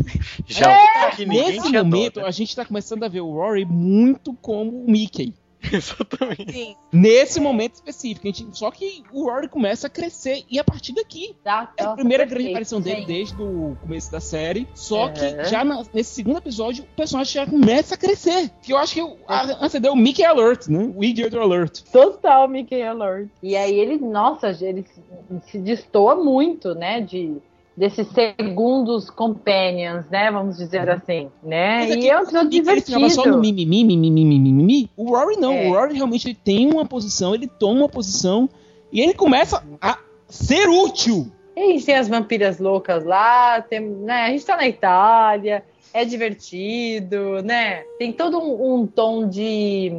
Já 0.46 0.70
É! 0.70 1.10
que 1.10 1.26
ninguém 1.26 1.52
Nesse 1.60 1.70
momento, 1.72 2.20
né? 2.20 2.26
a 2.26 2.30
gente 2.30 2.56
tá 2.56 2.64
começando 2.64 3.04
a 3.04 3.08
ver 3.08 3.20
o 3.20 3.30
Rory 3.32 3.64
muito 3.66 4.32
como 4.40 4.84
o 4.84 4.90
Mickey. 4.90 5.34
Exatamente. 5.72 6.52
Sim. 6.52 6.76
Nesse 6.92 7.40
momento 7.40 7.74
específico. 7.74 8.26
A 8.26 8.30
gente, 8.32 8.58
só 8.58 8.70
que 8.70 9.02
o 9.12 9.24
Rory 9.30 9.48
começa 9.48 9.86
a 9.86 9.90
crescer 9.90 10.44
e 10.50 10.58
a 10.58 10.64
partir 10.64 10.92
daqui. 10.94 11.36
Tá? 11.42 11.72
É 11.76 11.82
a 11.82 11.84
Nossa, 11.86 11.96
primeira 11.96 12.22
perfeito, 12.24 12.38
grande 12.38 12.50
aparição 12.54 12.80
dele 12.80 12.96
gente. 13.00 13.06
desde 13.06 13.42
o 13.42 13.76
começo 13.80 14.10
da 14.10 14.20
série. 14.20 14.66
Só 14.74 15.06
Uhum. 15.06 15.12
que 15.12 15.44
já 15.44 15.64
na- 15.64 15.84
nesse 15.92 16.14
segundo 16.14 16.38
episódio, 16.38 16.84
o 16.84 16.96
personagem 16.96 17.32
já 17.34 17.46
começa 17.46 17.94
a 17.94 17.98
crescer. 17.98 18.50
Que 18.62 18.72
eu 18.72 18.78
acho 18.78 18.94
que 18.94 19.02
o- 19.02 19.16
a- 19.26 19.64
acendeu 19.66 19.92
o 19.92 19.96
Mickey 19.96 20.24
Alert, 20.24 20.68
né? 20.68 20.92
O 20.96 21.04
Idiot 21.04 21.36
Alert. 21.36 21.82
Total 21.92 22.48
Mickey 22.48 22.82
Alert. 22.82 23.28
E 23.42 23.56
aí 23.56 23.78
ele, 23.78 23.98
nossa, 23.98 24.48
ele 24.60 24.84
se- 24.84 25.50
se 25.50 25.58
destoa 25.58 26.14
muito, 26.16 26.74
né? 26.74 27.00
De, 27.00 27.36
desses 27.76 28.06
segundos 28.08 29.08
companions, 29.10 30.04
né? 30.10 30.30
Vamos 30.30 30.56
dizer 30.58 30.88
assim, 30.90 31.28
né? 31.42 31.78
Mas 31.80 31.88
E 31.90 31.92
aqui- 31.94 32.10
é 32.10 32.18
um 32.18 32.22
episódio 32.22 32.52
E 32.52 32.56
ele 32.58 32.80
só 32.80 32.98
no 32.98 33.08
divertido. 33.08 33.38
mimimi, 33.40 33.84
mimimi, 33.84 34.38
mimimi. 34.38 34.90
O 34.96 35.10
Rory 35.16 35.36
não. 35.36 35.52
É. 35.52 35.68
O 35.68 35.72
Rory 35.72 35.94
realmente 35.94 36.34
tem 36.34 36.70
uma 36.70 36.84
posição, 36.84 37.34
ele 37.34 37.46
toma 37.46 37.80
uma 37.80 37.88
posição 37.88 38.48
e 38.92 39.00
ele 39.00 39.14
começa 39.14 39.62
a 39.80 39.98
ser 40.28 40.68
útil. 40.68 41.30
E 41.56 41.80
tem 41.82 41.94
as 41.94 42.08
vampiras 42.08 42.58
loucas 42.58 43.04
lá, 43.04 43.60
tem, 43.62 43.80
né? 43.80 44.22
A 44.24 44.28
gente 44.30 44.44
tá 44.44 44.56
na 44.56 44.66
Itália, 44.68 45.62
é 45.94 46.04
divertido, 46.04 47.42
né? 47.42 47.82
Tem 47.98 48.12
todo 48.12 48.38
um, 48.38 48.74
um 48.80 48.86
tom 48.86 49.28
de 49.28 49.92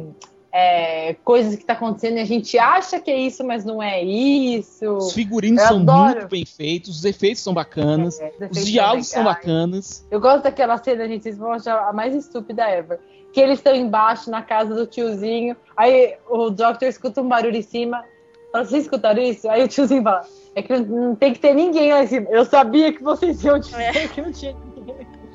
é, 0.56 1.16
coisas 1.24 1.56
que 1.56 1.64
tá 1.64 1.72
acontecendo 1.72 2.18
e 2.18 2.20
a 2.20 2.24
gente 2.24 2.56
acha 2.56 3.00
que 3.00 3.10
é 3.10 3.16
isso, 3.18 3.42
mas 3.42 3.64
não 3.64 3.82
é 3.82 4.00
isso. 4.00 4.88
Os 4.98 5.12
figurinos 5.12 5.60
Eu 5.60 5.66
são 5.68 5.76
adoro. 5.78 6.14
muito 6.14 6.28
bem 6.28 6.46
feitos, 6.46 6.98
os 6.98 7.04
efeitos 7.04 7.42
são 7.42 7.52
bacanas, 7.52 8.20
É, 8.20 8.32
os 8.52 8.58
os 8.58 8.66
diálogos 8.66 9.08
são 9.08 9.24
são 9.24 9.32
bacanas. 9.32 10.06
Eu 10.12 10.20
gosto 10.20 10.44
daquela 10.44 10.78
cena, 10.78 11.08
gente, 11.08 11.24
vocês 11.24 11.36
vão 11.36 11.52
achar 11.52 11.88
a 11.88 11.92
mais 11.92 12.14
estúpida 12.14 12.70
ever. 12.70 13.00
Que 13.32 13.40
eles 13.40 13.58
estão 13.58 13.74
embaixo 13.74 14.30
na 14.30 14.42
casa 14.42 14.72
do 14.76 14.86
tiozinho, 14.86 15.56
aí 15.76 16.14
o 16.30 16.50
Doctor 16.50 16.86
escuta 16.86 17.20
um 17.20 17.28
barulho 17.28 17.56
em 17.56 17.62
cima. 17.62 18.04
Fala, 18.52 18.64
vocês 18.64 18.84
escutaram 18.84 19.20
isso? 19.20 19.48
Aí 19.50 19.64
o 19.64 19.66
tiozinho 19.66 20.04
fala, 20.04 20.24
é 20.54 20.62
que 20.62 20.78
não 20.78 21.16
tem 21.16 21.32
que 21.32 21.40
ter 21.40 21.52
ninguém 21.52 21.92
lá 21.92 22.04
em 22.04 22.06
cima. 22.06 22.28
Eu 22.30 22.44
sabia 22.44 22.92
que 22.92 23.02
vocês 23.02 23.42
iam 23.42 23.58
dizer 23.58 24.08
que 24.14 24.22
não 24.22 24.30
tinha 24.30 24.52
ninguém. 24.52 24.73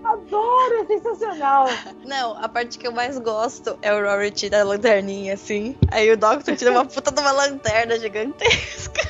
Adoro, 0.09 0.73
é 0.81 0.85
sensacional. 0.85 1.67
Não, 2.03 2.35
a 2.43 2.49
parte 2.49 2.79
que 2.79 2.87
eu 2.87 2.91
mais 2.91 3.19
gosto 3.19 3.77
é 3.81 3.93
o 3.93 4.01
Rory 4.03 4.31
tira 4.31 4.61
a 4.61 4.63
lanterninha, 4.63 5.35
assim. 5.35 5.77
Aí 5.91 6.11
o 6.11 6.17
Doctor 6.17 6.55
tira 6.55 6.71
uma 6.71 6.83
puta 6.83 7.11
de 7.11 7.21
uma 7.21 7.31
lanterna 7.31 7.99
gigantesca. 7.99 9.07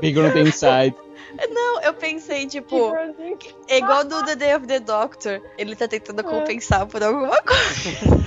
Big 0.00 0.14
the 0.14 0.40
inside. 0.40 0.94
Não, 1.50 1.80
eu 1.80 1.94
pensei, 1.94 2.46
tipo, 2.46 2.94
é 3.66 3.78
igual 3.78 4.04
do 4.04 4.22
The 4.26 4.36
Day 4.36 4.54
of 4.54 4.66
the 4.66 4.80
Doctor. 4.80 5.40
Ele 5.56 5.74
tá 5.74 5.88
tentando 5.88 6.22
compensar 6.22 6.86
por 6.86 7.02
alguma 7.02 7.40
coisa. 7.40 8.22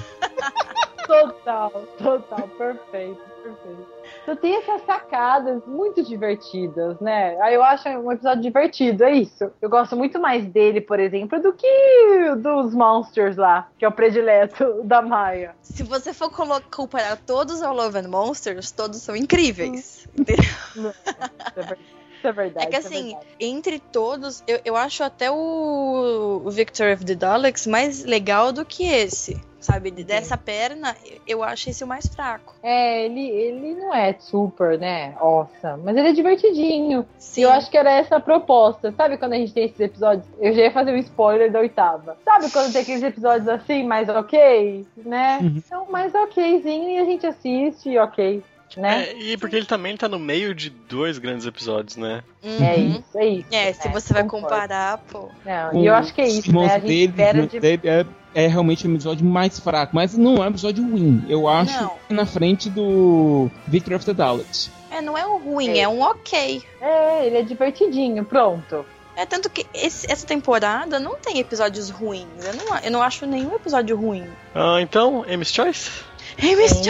Total, 1.06 1.70
total, 2.02 2.48
perfeito, 2.58 3.22
perfeito. 3.46 3.86
Então 4.24 4.36
tem 4.36 4.56
essas 4.58 4.82
sacadas 4.86 5.62
muito 5.68 6.04
divertidas, 6.04 7.00
né? 7.00 7.40
Aí 7.42 7.54
eu 7.54 7.64
acho 7.64 7.88
um 7.90 8.12
episódio 8.12 8.42
divertido, 8.42 9.04
é 9.04 9.14
isso. 9.14 9.52
Eu 9.62 9.70
gosto 9.70 9.96
muito 9.96 10.20
mais 10.20 10.46
dele, 10.46 10.82
por 10.82 11.00
exemplo, 11.00 11.40
do 11.42 11.54
que 11.54 12.36
dos 12.38 12.74
Monsters 12.74 13.36
lá, 13.38 13.68
que 13.78 13.86
é 13.86 13.88
o 13.88 13.92
predileto 13.92 14.82
da 14.84 15.02
Maia. 15.02 15.56
Se 15.62 15.84
você 15.84 16.14
for 16.14 16.30
comparar 16.72 17.18
todos 17.18 17.62
ao 17.62 17.76
Love 17.76 18.00
and 18.00 18.08
Monsters, 18.08 18.72
todos 18.72 19.02
são 19.02 19.16
incríveis. 19.16 20.08
Isso 20.18 21.60
é 21.60 21.62
ver- 21.64 21.78
isso 22.18 22.28
é 22.28 22.32
verdade. 22.32 22.66
É 22.66 22.70
que 22.72 22.78
isso 22.78 22.88
assim, 22.88 23.04
verdade. 23.10 23.26
entre 23.40 23.80
todos, 23.80 24.44
eu, 24.48 24.60
eu 24.66 24.76
acho 24.76 25.04
até 25.04 25.30
o, 25.30 26.42
o 26.44 26.50
Victor 26.50 26.94
of 26.94 27.06
the 27.06 27.14
Daleks 27.14 27.68
mais 27.68 28.04
legal 28.04 28.52
do 28.52 28.66
que 28.66 28.86
esse. 28.88 29.40
Sabe? 29.66 29.90
Dessa 29.90 30.38
perna, 30.38 30.96
eu 31.28 31.44
acho 31.44 31.70
esse 31.70 31.84
o 31.84 31.88
mais 31.88 32.06
fraco. 32.08 32.54
É, 32.62 33.06
ele, 33.06 33.28
ele 33.28 33.74
não 33.74 33.94
é 33.94 34.14
super, 34.20 34.78
né? 34.78 35.16
Awesome, 35.18 35.84
mas 35.84 35.98
ele 35.98 36.10
é 36.10 36.14
divertidinho. 36.14 37.06
Sim. 37.18 37.42
E 37.42 37.44
eu 37.44 37.52
acho 37.52 37.70
que 37.72 37.78
era 37.78 37.92
essa 37.92 38.18
a 38.18 38.20
proposta. 38.20 38.92
Sabe 38.92 39.18
quando 39.18 39.34
a 39.34 39.38
gente 39.38 39.54
tem 39.54 39.66
esses 39.66 39.80
episódios? 39.80 40.26
Eu 40.40 40.54
já 40.54 40.62
ia 40.62 40.72
fazer 40.72 40.92
um 40.92 40.98
spoiler 40.98 41.52
da 41.52 41.60
oitava. 41.60 42.16
Sabe 42.24 42.52
quando 42.52 42.72
tem 42.72 42.82
aqueles 42.82 43.04
episódios 43.04 43.48
assim, 43.48 43.84
mais 43.84 44.08
ok? 44.08 44.86
Né? 44.98 45.40
Uhum. 45.42 45.62
Então, 45.66 45.88
mais 45.90 46.14
okzinho 46.14 46.92
e 46.92 46.98
a 47.00 47.06
gente 47.06 47.26
assiste, 47.26 47.90
e 47.90 47.98
ok. 47.98 48.44
Né? 48.78 49.06
É, 49.06 49.18
e 49.18 49.38
porque 49.38 49.56
ele 49.56 49.66
também 49.66 49.96
tá 49.96 50.10
no 50.10 50.20
meio 50.20 50.54
de 50.54 50.70
dois 50.70 51.18
grandes 51.18 51.46
episódios, 51.46 51.96
né? 51.96 52.24
É, 52.44 52.76
Uhum. 52.76 53.00
isso, 53.00 53.18
é 53.18 53.26
isso. 53.26 53.48
É, 53.52 53.74
se 53.74 53.88
né? 53.88 53.94
você 53.94 54.14
vai 54.14 54.24
comparar, 54.26 54.98
pô. 55.10 55.30
Não, 55.46 55.82
e 55.82 55.86
eu 55.86 55.96
acho 55.96 56.14
que 56.14 56.22
é 56.22 56.28
isso, 56.28 56.52
né? 56.52 56.66
A 56.66 56.80
gente 56.80 56.88
dele, 56.88 57.06
espera 57.06 57.48
de. 57.48 57.60
dele 57.60 57.82
é, 57.86 58.06
é 58.36 58.46
realmente 58.48 58.88
um 58.88 58.94
episódio 58.94 59.26
mais 59.26 59.58
fraco, 59.60 59.96
mas 59.96 60.16
não 60.16 60.36
é 60.44 60.48
um 60.48 60.50
episódio 60.50 60.84
ruim. 60.88 61.24
Eu 61.28 61.48
acho 61.48 61.82
Não. 61.82 61.92
que 62.08 62.14
na 62.14 62.26
frente 62.26 62.70
do 62.70 63.50
Victor 63.68 63.96
of 63.96 64.06
the 64.06 64.14
Daleks. 64.14 64.70
É, 64.92 65.02
não 65.02 65.18
é 65.18 65.26
um 65.26 65.38
ruim, 65.38 65.70
É. 65.80 65.80
é, 65.80 65.88
um 65.88 66.02
ok. 66.02 66.62
É, 66.82 67.26
ele 67.26 67.38
é 67.38 67.42
divertidinho, 67.42 68.24
pronto. 68.26 68.86
É 69.18 69.26
tanto 69.26 69.50
que 69.50 69.66
esse- 69.74 70.12
essa 70.12 70.28
temporada 70.28 71.00
não 71.00 71.16
tem 71.16 71.40
episódios 71.40 71.90
ruins. 71.90 72.28
Eu 72.46 72.54
não, 72.54 72.78
eu 72.80 72.92
não 72.92 73.02
acho 73.02 73.26
nenhum 73.26 73.56
episódio 73.56 73.96
ruim. 73.96 74.26
Ah, 74.54 74.82
então, 74.82 75.24
Amy's 75.34 75.52
Choice? 75.54 75.90
Tem 76.36 76.54
Joyce! 76.54 76.86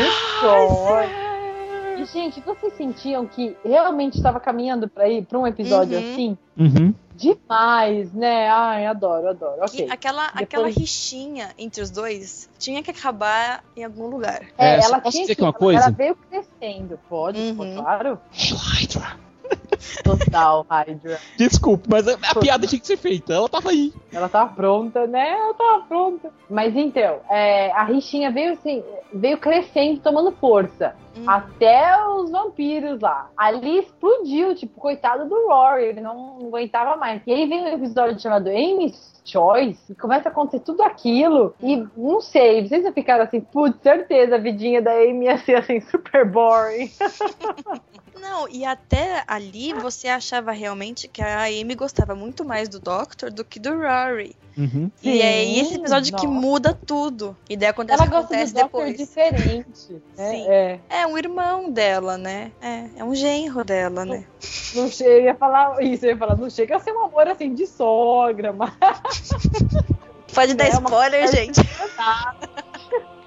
E, 1.98 2.06
gente, 2.06 2.42
vocês 2.42 2.74
sentiam 2.76 3.26
que 3.26 3.56
realmente 3.64 4.18
estava 4.18 4.40
caminhando 4.40 4.88
para 4.88 5.08
ir 5.08 5.24
para 5.26 5.40
um 5.40 5.48
episódio 5.48 5.98
Uhum. 5.98 6.12
assim? 6.14 6.38
Uhum. 6.58 6.94
Demais, 7.16 8.12
né? 8.14 8.50
Ai, 8.50 8.86
adoro, 8.86 9.30
adoro. 9.30 9.62
Ok. 9.64 9.86
E 9.88 9.92
aquela, 9.92 10.26
Depois- 10.28 10.44
aquela 10.44 10.68
rixinha 10.68 11.50
entre 11.58 11.82
os 11.82 11.90
dois 11.90 12.50
tinha 12.60 12.84
que 12.84 12.92
acabar 12.92 13.64
em 13.76 13.84
algum 13.84 14.08
lugar. 14.08 14.42
É, 14.58 14.76
É, 14.76 14.80
ela 14.84 15.00
posso 15.00 15.12
tinha 15.16 15.24
dizer 15.24 15.36
que, 15.36 15.42
uma 15.42 15.50
ela- 15.50 15.58
coisa? 15.58 15.82
Ela 15.82 15.92
veio 15.92 16.16
crescendo, 16.16 17.00
pode, 17.10 17.40
Uhum. 17.40 17.56
pô, 17.56 17.82
claro. 17.82 18.20
Hydra. 18.34 19.26
Total, 20.04 20.66
Hydra. 20.70 21.20
Desculpa, 21.38 21.86
mas 21.90 22.08
a, 22.08 22.14
a 22.32 22.36
piada 22.40 22.66
tinha 22.68 22.80
que 22.80 22.88
ser 22.88 22.98
feita. 22.98 23.34
Ela 23.34 23.48
tava 23.48 23.70
aí. 23.70 23.94
Ela 24.12 24.28
tava 24.30 24.54
pronta, 24.54 25.06
né? 25.08 25.30
Ela 25.30 25.54
tava 25.54 25.84
pronta. 25.86 26.32
Mas 26.50 26.76
então, 26.76 27.20
é, 27.30 27.72
a 27.72 27.84
rixinha 27.84 28.32
veio 28.32 28.54
assim, 28.54 28.84
veio 29.14 29.38
crescendo, 29.38 30.00
tomando 30.02 30.32
força. 30.34 30.96
Uhum. 31.16 31.30
Até 31.30 32.08
os 32.08 32.30
vampiros 32.30 33.00
lá. 33.00 33.30
Ali 33.38 33.80
explodiu, 33.80 34.56
tipo, 34.56 34.80
coitado 34.80 35.28
do 35.28 35.48
Rory, 35.48 35.86
ele 35.86 36.02
não, 36.02 36.40
não 36.40 36.48
aguentava 36.48 36.98
mais. 36.98 37.22
E 37.26 37.32
aí 37.32 37.48
vem 37.48 37.64
um 37.64 37.68
episódio 37.68 38.20
chamado 38.20 38.50
Amy's 38.50 39.16
Choice, 39.26 39.80
e 39.90 39.96
começa 39.96 40.30
a 40.30 40.32
acontecer 40.32 40.60
tudo 40.60 40.84
aquilo. 40.84 41.56
E 41.62 41.84
não 41.98 42.22
sei, 42.22 42.68
vocês 42.68 42.84
já 42.84 42.92
ficaram 42.92 43.24
assim, 43.24 43.42
putz, 43.42 43.82
certeza, 43.82 44.36
a 44.36 44.40
vidinha 44.40 44.82
da 44.82 44.92
Amy 44.92 45.26
ia 45.26 45.38
ser 45.40 45.56
assim, 45.56 45.80
super 45.90 46.26
boring. 46.30 46.92
Não, 48.20 48.48
e 48.50 48.66
até 48.66 49.24
ali 49.28 49.74
você 49.74 50.08
achava 50.08 50.52
realmente 50.52 51.08
que 51.08 51.22
a 51.22 51.44
Amy 51.44 51.76
gostava 51.76 52.16
muito 52.16 52.44
mais 52.44 52.68
do 52.68 52.80
Doctor 52.80 53.32
do 53.32 53.44
que 53.44 53.60
do 53.60 53.78
Rory. 53.78 54.36
Uhum. 54.58 54.90
e 55.04 55.22
é 55.22 55.60
esse 55.60 55.76
episódio 55.76 56.16
que 56.16 56.26
nossa. 56.26 56.40
muda 56.40 56.74
tudo. 56.74 57.36
E 57.50 57.58
daí 57.58 57.68
acontece 57.70 58.00
Ela 58.00 58.10
que 58.10 58.16
gosta 58.16 58.34
acontece 58.34 58.54
do 58.54 58.62
Doctor 58.62 58.86
depois. 58.86 58.98
diferente. 58.98 60.02
né? 60.18 60.32
Sim. 60.32 60.46
É. 60.48 60.80
É 60.90 61.05
um 61.08 61.18
irmão 61.18 61.72
dela, 61.72 62.18
né? 62.18 62.52
É, 62.62 62.86
é 62.98 63.04
um 63.04 63.14
genro 63.16 63.64
dela, 63.64 64.04
né? 64.06 64.26
Não 64.76 64.88
chega, 64.90 65.10
eu 65.12 65.24
ia 65.26 65.36
falar 65.36 65.82
isso, 65.84 66.06
eu 66.06 66.10
ia 66.12 66.18
falar, 66.18 66.36
não 66.38 66.50
chega 66.50 66.76
a 66.76 66.80
ser 66.80 66.92
um 66.92 67.06
amor 67.06 67.28
assim 67.28 67.54
de 67.54 67.66
sogra, 67.68 68.52
mas 68.54 68.72
Pode 70.34 70.54
dar 70.54 70.66
É 70.68 70.78
uma- 70.78 70.90
spoiler, 70.90 71.28
gente. 71.32 71.62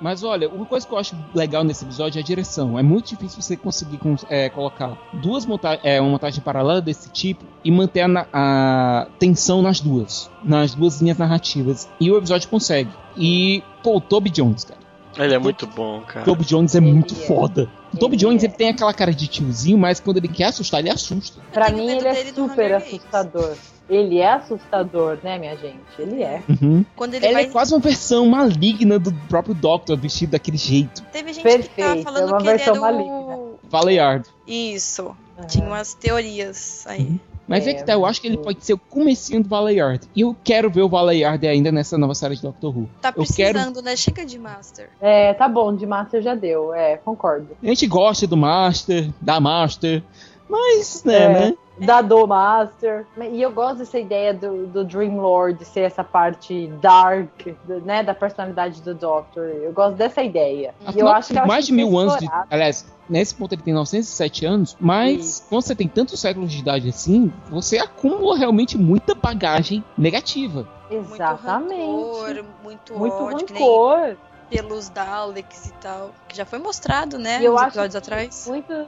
Mas 0.00 0.22
olha, 0.22 0.48
uma 0.48 0.64
coisa 0.64 0.86
que 0.86 0.94
eu 0.94 0.98
acho 0.98 1.16
legal 1.34 1.64
nesse 1.64 1.84
episódio 1.84 2.20
é 2.20 2.22
a 2.22 2.24
direção. 2.24 2.78
É 2.78 2.82
muito 2.84 3.08
difícil 3.08 3.42
você 3.42 3.56
conseguir 3.56 3.98
cons- 3.98 4.24
é, 4.28 4.48
colocar 4.48 4.96
duas 5.14 5.44
monta 5.44 5.74
é, 5.82 6.00
uma 6.00 6.10
montagem 6.10 6.40
paralela 6.40 6.80
desse 6.80 7.10
tipo 7.10 7.44
e 7.64 7.70
manter 7.72 8.02
a, 8.02 8.26
a 8.32 9.06
tensão 9.18 9.60
nas 9.60 9.80
duas, 9.80 10.30
nas 10.44 10.72
duas 10.72 11.00
linhas 11.00 11.18
narrativas. 11.18 11.88
E 11.98 12.12
o 12.12 12.16
episódio 12.16 12.48
consegue. 12.48 12.92
E, 13.16 13.60
pô, 13.82 13.96
o 13.96 14.00
Toby 14.00 14.30
Jones, 14.30 14.62
cara. 14.62 14.78
Ele 15.18 15.34
é 15.34 15.38
muito 15.38 15.66
bom, 15.66 16.00
cara. 16.02 16.24
Toby 16.24 16.44
Jones 16.44 16.74
é 16.74 16.78
Ele 16.78 16.92
muito 16.92 17.14
é. 17.14 17.26
foda. 17.26 17.68
O 17.92 17.96
Toby 17.98 18.14
Ele 18.16 18.22
Jones 18.24 18.42
é. 18.42 18.46
ele 18.46 18.54
tem 18.54 18.68
aquela 18.70 18.92
cara 18.94 19.12
de 19.12 19.26
tiozinho, 19.26 19.76
mas 19.78 19.98
quando 20.00 20.18
ele 20.18 20.28
quer 20.28 20.44
assustar, 20.44 20.80
ele 20.80 20.90
assusta. 20.90 21.40
pra 21.52 21.70
mim 21.70 21.88
ele 21.90 22.06
é 22.06 22.14
super 22.32 22.74
assustador. 22.74 23.54
Ele 23.88 24.18
é 24.18 24.32
assustador, 24.34 25.18
né, 25.24 25.38
minha 25.38 25.56
gente? 25.56 25.78
Ele 25.98 26.22
é. 26.22 26.42
Uhum. 26.46 26.84
Quando 26.94 27.14
ele 27.14 27.24
Ele 27.24 27.32
vai. 27.32 27.44
é 27.44 27.46
quase 27.46 27.72
uma 27.72 27.80
versão 27.80 28.26
maligna 28.26 28.98
do 28.98 29.10
próprio 29.30 29.54
Doctor, 29.54 29.96
vestido 29.96 30.32
daquele 30.32 30.58
jeito. 30.58 31.02
Teve 31.10 31.32
gente 31.32 31.42
que 31.42 31.48
tava 31.48 31.94
Perfeito, 31.94 32.04
falando 32.04 32.22
é 32.22 32.26
uma 32.26 32.36
que 32.38 32.48
ele 32.48 32.56
versão 32.58 32.74
era 32.74 32.80
maligna. 32.82 33.12
o. 33.14 33.58
Valeyard. 33.70 34.28
Isso. 34.46 35.16
Tinha 35.48 35.64
umas 35.66 35.94
teorias 35.94 36.84
aí. 36.86 37.18
Mas 37.48 37.66
é, 37.66 37.70
É, 37.70 37.74
que 37.74 37.82
tá, 37.84 37.94
eu 37.94 38.04
acho 38.04 38.20
que 38.20 38.26
ele 38.26 38.36
pode 38.36 38.62
ser 38.64 38.74
o 38.74 38.78
comecinho 38.78 39.42
do 39.42 39.48
Valeyard. 39.48 40.06
E 40.14 40.20
eu 40.20 40.36
quero 40.44 40.70
ver 40.70 40.82
o 40.82 40.88
Valeyard 40.88 41.44
ainda 41.48 41.72
nessa 41.72 41.96
nova 41.96 42.14
série 42.14 42.36
de 42.36 42.42
Doctor 42.42 42.76
Who. 42.76 42.88
Tá 43.00 43.08
Eu 43.16 43.24
quero- 43.24 43.54
precisando, 43.54 43.82
né? 43.82 43.96
Chega 43.96 44.26
de 44.26 44.38
Master. 44.38 44.90
É, 45.00 45.32
tá 45.32 45.48
bom, 45.48 45.74
de 45.74 45.86
Master 45.86 46.20
já 46.20 46.34
deu, 46.34 46.74
é, 46.74 46.98
concordo. 46.98 47.48
A 47.62 47.66
gente 47.66 47.86
gosta 47.86 48.26
do 48.26 48.36
Master, 48.36 49.08
da 49.20 49.40
Master, 49.40 50.02
mas, 50.48 51.02
né, 51.04 51.16
É. 51.24 51.28
né? 51.28 51.54
Da 51.86 52.02
do 52.02 52.26
Master. 52.26 53.06
E 53.32 53.40
eu 53.42 53.50
gosto 53.52 53.78
dessa 53.78 53.98
ideia 53.98 54.34
do, 54.34 54.66
do 54.66 54.84
Dream 54.84 55.16
Lord 55.20 55.64
ser 55.64 55.80
essa 55.80 56.02
parte 56.02 56.66
dark, 56.80 57.46
né, 57.84 58.02
da 58.02 58.14
personalidade 58.14 58.82
do 58.82 58.94
Doctor. 58.94 59.44
Eu 59.44 59.72
gosto 59.72 59.96
dessa 59.96 60.22
ideia. 60.22 60.74
E 60.80 60.84
eu 60.84 60.88
Afinal, 60.90 61.08
acho 61.14 61.32
que 61.34 61.40
mais 61.46 61.66
de 61.66 61.72
mil 61.72 61.96
anos 61.98 62.16
de. 62.18 62.28
Aliás, 62.50 62.86
nesse 63.08 63.34
ponto 63.34 63.54
ele 63.54 63.62
tem 63.62 63.72
907 63.74 64.44
anos, 64.46 64.76
mas 64.80 65.24
Isso. 65.24 65.46
quando 65.48 65.62
você 65.62 65.74
tem 65.74 65.88
tantos 65.88 66.20
séculos 66.20 66.50
de 66.52 66.58
idade 66.58 66.88
assim, 66.88 67.32
você 67.48 67.78
acumula 67.78 68.36
realmente 68.36 68.76
muita 68.76 69.14
bagagem 69.14 69.84
negativa. 69.96 70.66
Exatamente. 70.90 71.74
Muito 71.84 72.14
rancor, 72.34 72.44
muito, 72.62 72.94
Muito 72.98 73.14
ódio. 73.14 73.46
que 73.46 73.52
nem- 73.52 73.62
rancor. 73.62 74.16
pelos 74.50 74.88
Daleks 74.88 75.66
e 75.66 75.72
tal. 75.74 76.10
Que 76.26 76.34
já 76.34 76.46
foi 76.46 76.58
mostrado, 76.58 77.18
né? 77.18 77.38
Eu 77.42 77.52
uns 77.54 77.58
acho 77.60 77.66
episódios 77.78 77.92
que 77.92 77.98
atrás. 77.98 78.46
Muitos, 78.48 78.86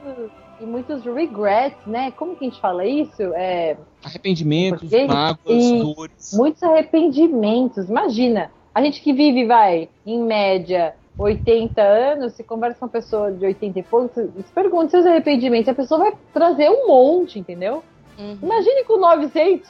e 0.61 0.65
muitos 0.65 1.03
regrets, 1.03 1.85
né? 1.87 2.11
Como 2.11 2.35
que 2.35 2.45
a 2.45 2.49
gente 2.49 2.61
fala 2.61 2.85
isso? 2.85 3.21
É, 3.33 3.75
Arrependimentos, 4.03 4.81
Porque- 4.81 5.05
mágoas, 5.05 5.63
e- 5.63 5.79
dores. 5.83 6.33
muitos 6.33 6.61
arrependimentos. 6.63 7.89
Imagina, 7.89 8.51
a 8.73 8.81
gente 8.81 9.01
que 9.01 9.11
vive, 9.13 9.45
vai, 9.45 9.89
em 10.05 10.21
média, 10.23 10.95
80 11.17 11.81
anos, 11.81 12.33
se 12.33 12.43
conversa 12.43 12.79
com 12.79 12.85
uma 12.85 12.91
pessoa 12.91 13.31
de 13.31 13.45
80 13.45 13.79
e 13.79 13.83
poucos, 13.83 14.11
se 14.13 14.51
pergunta 14.53 14.89
seus 14.89 15.05
arrependimentos, 15.05 15.69
a 15.69 15.73
pessoa 15.73 15.99
vai 15.99 16.13
trazer 16.33 16.69
um 16.69 16.87
monte, 16.87 17.37
entendeu? 17.39 17.83
Uhum. 18.17 18.37
Imagine 18.41 18.83
com 18.85 18.97
900. 18.97 19.69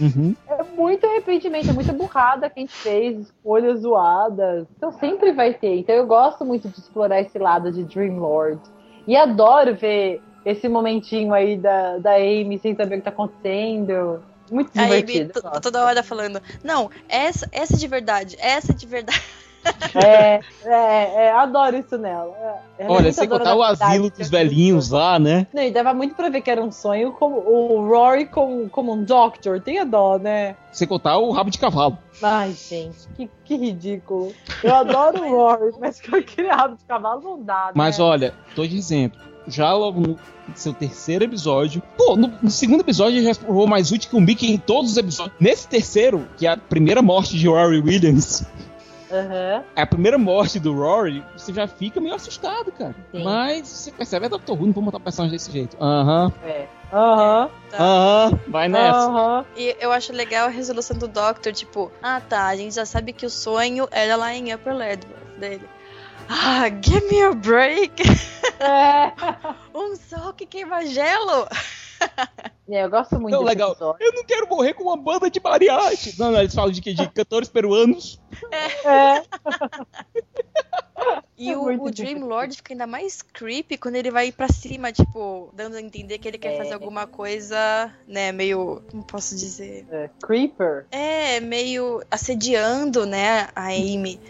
Uhum. 0.00 0.34
É 0.48 0.62
muito 0.74 1.04
arrependimento, 1.06 1.68
é 1.68 1.72
muita 1.72 1.92
burrada 1.92 2.48
que 2.48 2.58
a 2.60 2.62
gente 2.62 2.72
fez, 2.72 3.18
escolhas 3.18 3.80
zoadas. 3.80 4.66
Então 4.76 4.90
sempre 4.92 5.32
vai 5.32 5.52
ter. 5.52 5.76
Então 5.76 5.94
eu 5.94 6.06
gosto 6.06 6.44
muito 6.46 6.66
de 6.68 6.78
explorar 6.78 7.20
esse 7.20 7.38
lado 7.38 7.70
de 7.70 7.84
Dream 7.84 8.16
Lord. 8.18 8.58
E 9.06 9.16
adoro 9.16 9.74
ver 9.74 10.20
esse 10.44 10.68
momentinho 10.68 11.32
aí 11.32 11.56
da, 11.56 11.98
da 11.98 12.14
Amy 12.14 12.58
sem 12.60 12.74
saber 12.74 12.96
o 12.96 12.98
que 12.98 13.04
tá 13.04 13.10
acontecendo. 13.10 14.22
Muito 14.50 14.70
A 14.78 14.82
Amy 14.84 15.02
divertido. 15.02 15.40
to- 15.40 15.60
toda 15.60 15.84
hora 15.84 16.02
falando, 16.02 16.40
não, 16.62 16.90
essa, 17.08 17.48
essa 17.52 17.74
é 17.74 17.78
de 17.78 17.86
verdade, 17.88 18.36
essa 18.38 18.72
é 18.72 18.74
de 18.74 18.86
verdade. 18.86 19.20
É, 19.94 20.40
é, 20.64 21.26
é, 21.26 21.32
adoro 21.32 21.76
isso 21.76 21.98
nela. 21.98 22.32
É, 22.78 22.84
ela 22.84 22.90
é 22.90 22.90
Olha, 22.90 23.02
muito 23.02 23.14
sem 23.14 23.28
contar 23.28 23.54
o 23.54 23.62
asilo 23.62 24.10
dos 24.10 24.20
eu 24.20 24.30
velhinhos 24.30 24.90
lá, 24.90 25.18
né? 25.18 25.46
Não, 25.52 25.62
e 25.62 25.70
dava 25.70 25.92
muito 25.92 26.14
pra 26.14 26.28
ver 26.28 26.40
que 26.40 26.50
era 26.50 26.62
um 26.62 26.72
sonho 26.72 27.12
como 27.12 27.36
o 27.36 27.86
Rory 27.86 28.26
como, 28.26 28.68
como 28.70 28.92
um 28.92 29.04
Doctor. 29.04 29.60
Tem 29.60 29.78
a 29.78 29.84
dó, 29.84 30.18
né? 30.18 30.56
Sem 30.72 30.88
contar 30.88 31.18
o 31.18 31.30
rabo 31.30 31.50
de 31.50 31.58
cavalo. 31.58 31.98
Ai, 32.22 32.52
gente, 32.52 33.08
que, 33.16 33.30
que 33.44 33.56
ridículo. 33.56 34.32
Eu 34.62 34.74
adoro 34.74 35.22
o 35.22 35.30
Rory, 35.30 35.72
mas 35.78 36.00
com 36.00 36.16
aquele 36.16 36.48
rabo 36.48 36.76
de 36.76 36.84
cavalo 36.84 37.20
não 37.22 37.42
dá, 37.42 37.66
né? 37.66 37.72
Mas 37.74 38.00
olha, 38.00 38.34
tô 38.54 38.66
dizendo, 38.66 39.12
já 39.46 39.72
logo 39.74 40.00
no 40.00 40.18
seu 40.54 40.72
terceiro 40.72 41.24
episódio. 41.24 41.82
Pô, 41.96 42.16
no, 42.16 42.32
no 42.42 42.50
segundo 42.50 42.80
episódio 42.80 43.18
ele 43.18 43.26
já 43.26 43.34
provou 43.34 43.66
mais 43.66 43.92
útil 43.92 44.10
que 44.10 44.16
o 44.16 44.20
Mickey 44.20 44.52
em 44.52 44.58
todos 44.58 44.92
os 44.92 44.96
episódios. 44.96 45.36
Nesse 45.40 45.68
terceiro, 45.68 46.26
que 46.36 46.46
é 46.46 46.50
a 46.50 46.56
primeira 46.56 47.02
morte 47.02 47.36
de 47.36 47.46
Rory 47.48 47.80
Williams, 47.80 48.44
É 49.76 49.82
a 49.82 49.86
primeira 49.86 50.18
morte 50.18 50.58
do 50.58 50.72
Rory, 50.74 51.24
você 51.36 51.52
já 51.52 51.66
fica 51.66 52.00
meio 52.00 52.14
assustado, 52.14 52.72
cara. 52.72 52.94
Sim. 53.10 53.22
Mas 53.24 53.68
você 53.68 53.92
percebe, 53.92 54.26
é 54.26 54.28
Dr. 54.28 54.52
Who, 54.52 54.66
não 54.66 54.72
vou 54.72 54.82
montar 54.82 55.00
personagem 55.00 55.36
desse 55.36 55.50
jeito. 55.50 55.76
Aham, 55.80 56.32
É. 56.44 56.66
Aham. 56.92 57.50
aham, 57.72 58.38
vai 58.48 58.68
nessa. 58.68 59.46
E 59.56 59.74
eu 59.80 59.90
acho 59.92 60.12
legal 60.12 60.46
a 60.46 60.50
resolução 60.50 60.96
do 60.98 61.08
Doctor, 61.08 61.52
tipo, 61.52 61.90
ah 62.02 62.20
tá, 62.20 62.46
a 62.46 62.56
gente 62.56 62.74
já 62.74 62.84
sabe 62.84 63.12
que 63.14 63.24
o 63.24 63.30
sonho 63.30 63.88
era 63.90 64.14
lá 64.14 64.34
em 64.34 64.52
Upper 64.52 64.74
Ledworth 64.76 65.38
dele. 65.38 65.68
Ah, 66.28 66.68
give 66.68 67.06
me 67.08 67.22
a 67.22 67.32
break! 67.32 68.02
É. 68.60 69.12
Um 69.74 69.96
sol 69.96 70.34
que 70.34 70.44
queima 70.46 70.84
gelo! 70.84 71.48
É, 72.70 72.84
eu 72.84 72.90
gosto 72.90 73.18
muito 73.20 73.34
Não, 73.34 73.42
legal. 73.42 73.72
episódio. 73.72 74.04
Eu 74.06 74.12
não 74.12 74.24
quero 74.24 74.48
morrer 74.48 74.72
com 74.74 74.84
uma 74.84 74.96
banda 74.96 75.28
de 75.28 75.40
mariachi. 75.40 76.14
Não, 76.18 76.30
não, 76.30 76.40
eles 76.40 76.54
falam 76.54 76.70
de 76.70 76.80
que? 76.80 76.94
De 76.94 77.08
cantores 77.10 77.48
peruanos. 77.48 78.20
É. 78.84 79.22
E 81.36 81.50
É 81.50 81.56
o, 81.56 81.64
o 81.82 81.90
Dream. 81.90 82.24
Lord 82.24 82.56
fica 82.56 82.72
ainda 82.72 82.86
mais 82.86 83.20
creepy 83.20 83.76
quando 83.76 83.96
ele 83.96 84.10
vai 84.10 84.30
pra 84.30 84.46
cima, 84.48 84.92
tipo, 84.92 85.50
dando 85.54 85.76
a 85.76 85.80
entender 85.80 86.18
que 86.18 86.28
ele 86.28 86.38
quer 86.38 86.54
É. 86.54 86.56
fazer 86.58 86.74
alguma 86.74 87.06
coisa, 87.06 87.92
né, 88.06 88.30
meio. 88.30 88.80
Como 88.90 89.02
posso 89.02 89.34
dizer? 89.34 89.84
É, 89.90 90.08
Creeper. 90.22 90.86
É, 90.92 91.40
meio 91.40 92.02
assediando, 92.10 93.04
né, 93.04 93.48
a 93.56 93.66
Amy. 93.70 94.20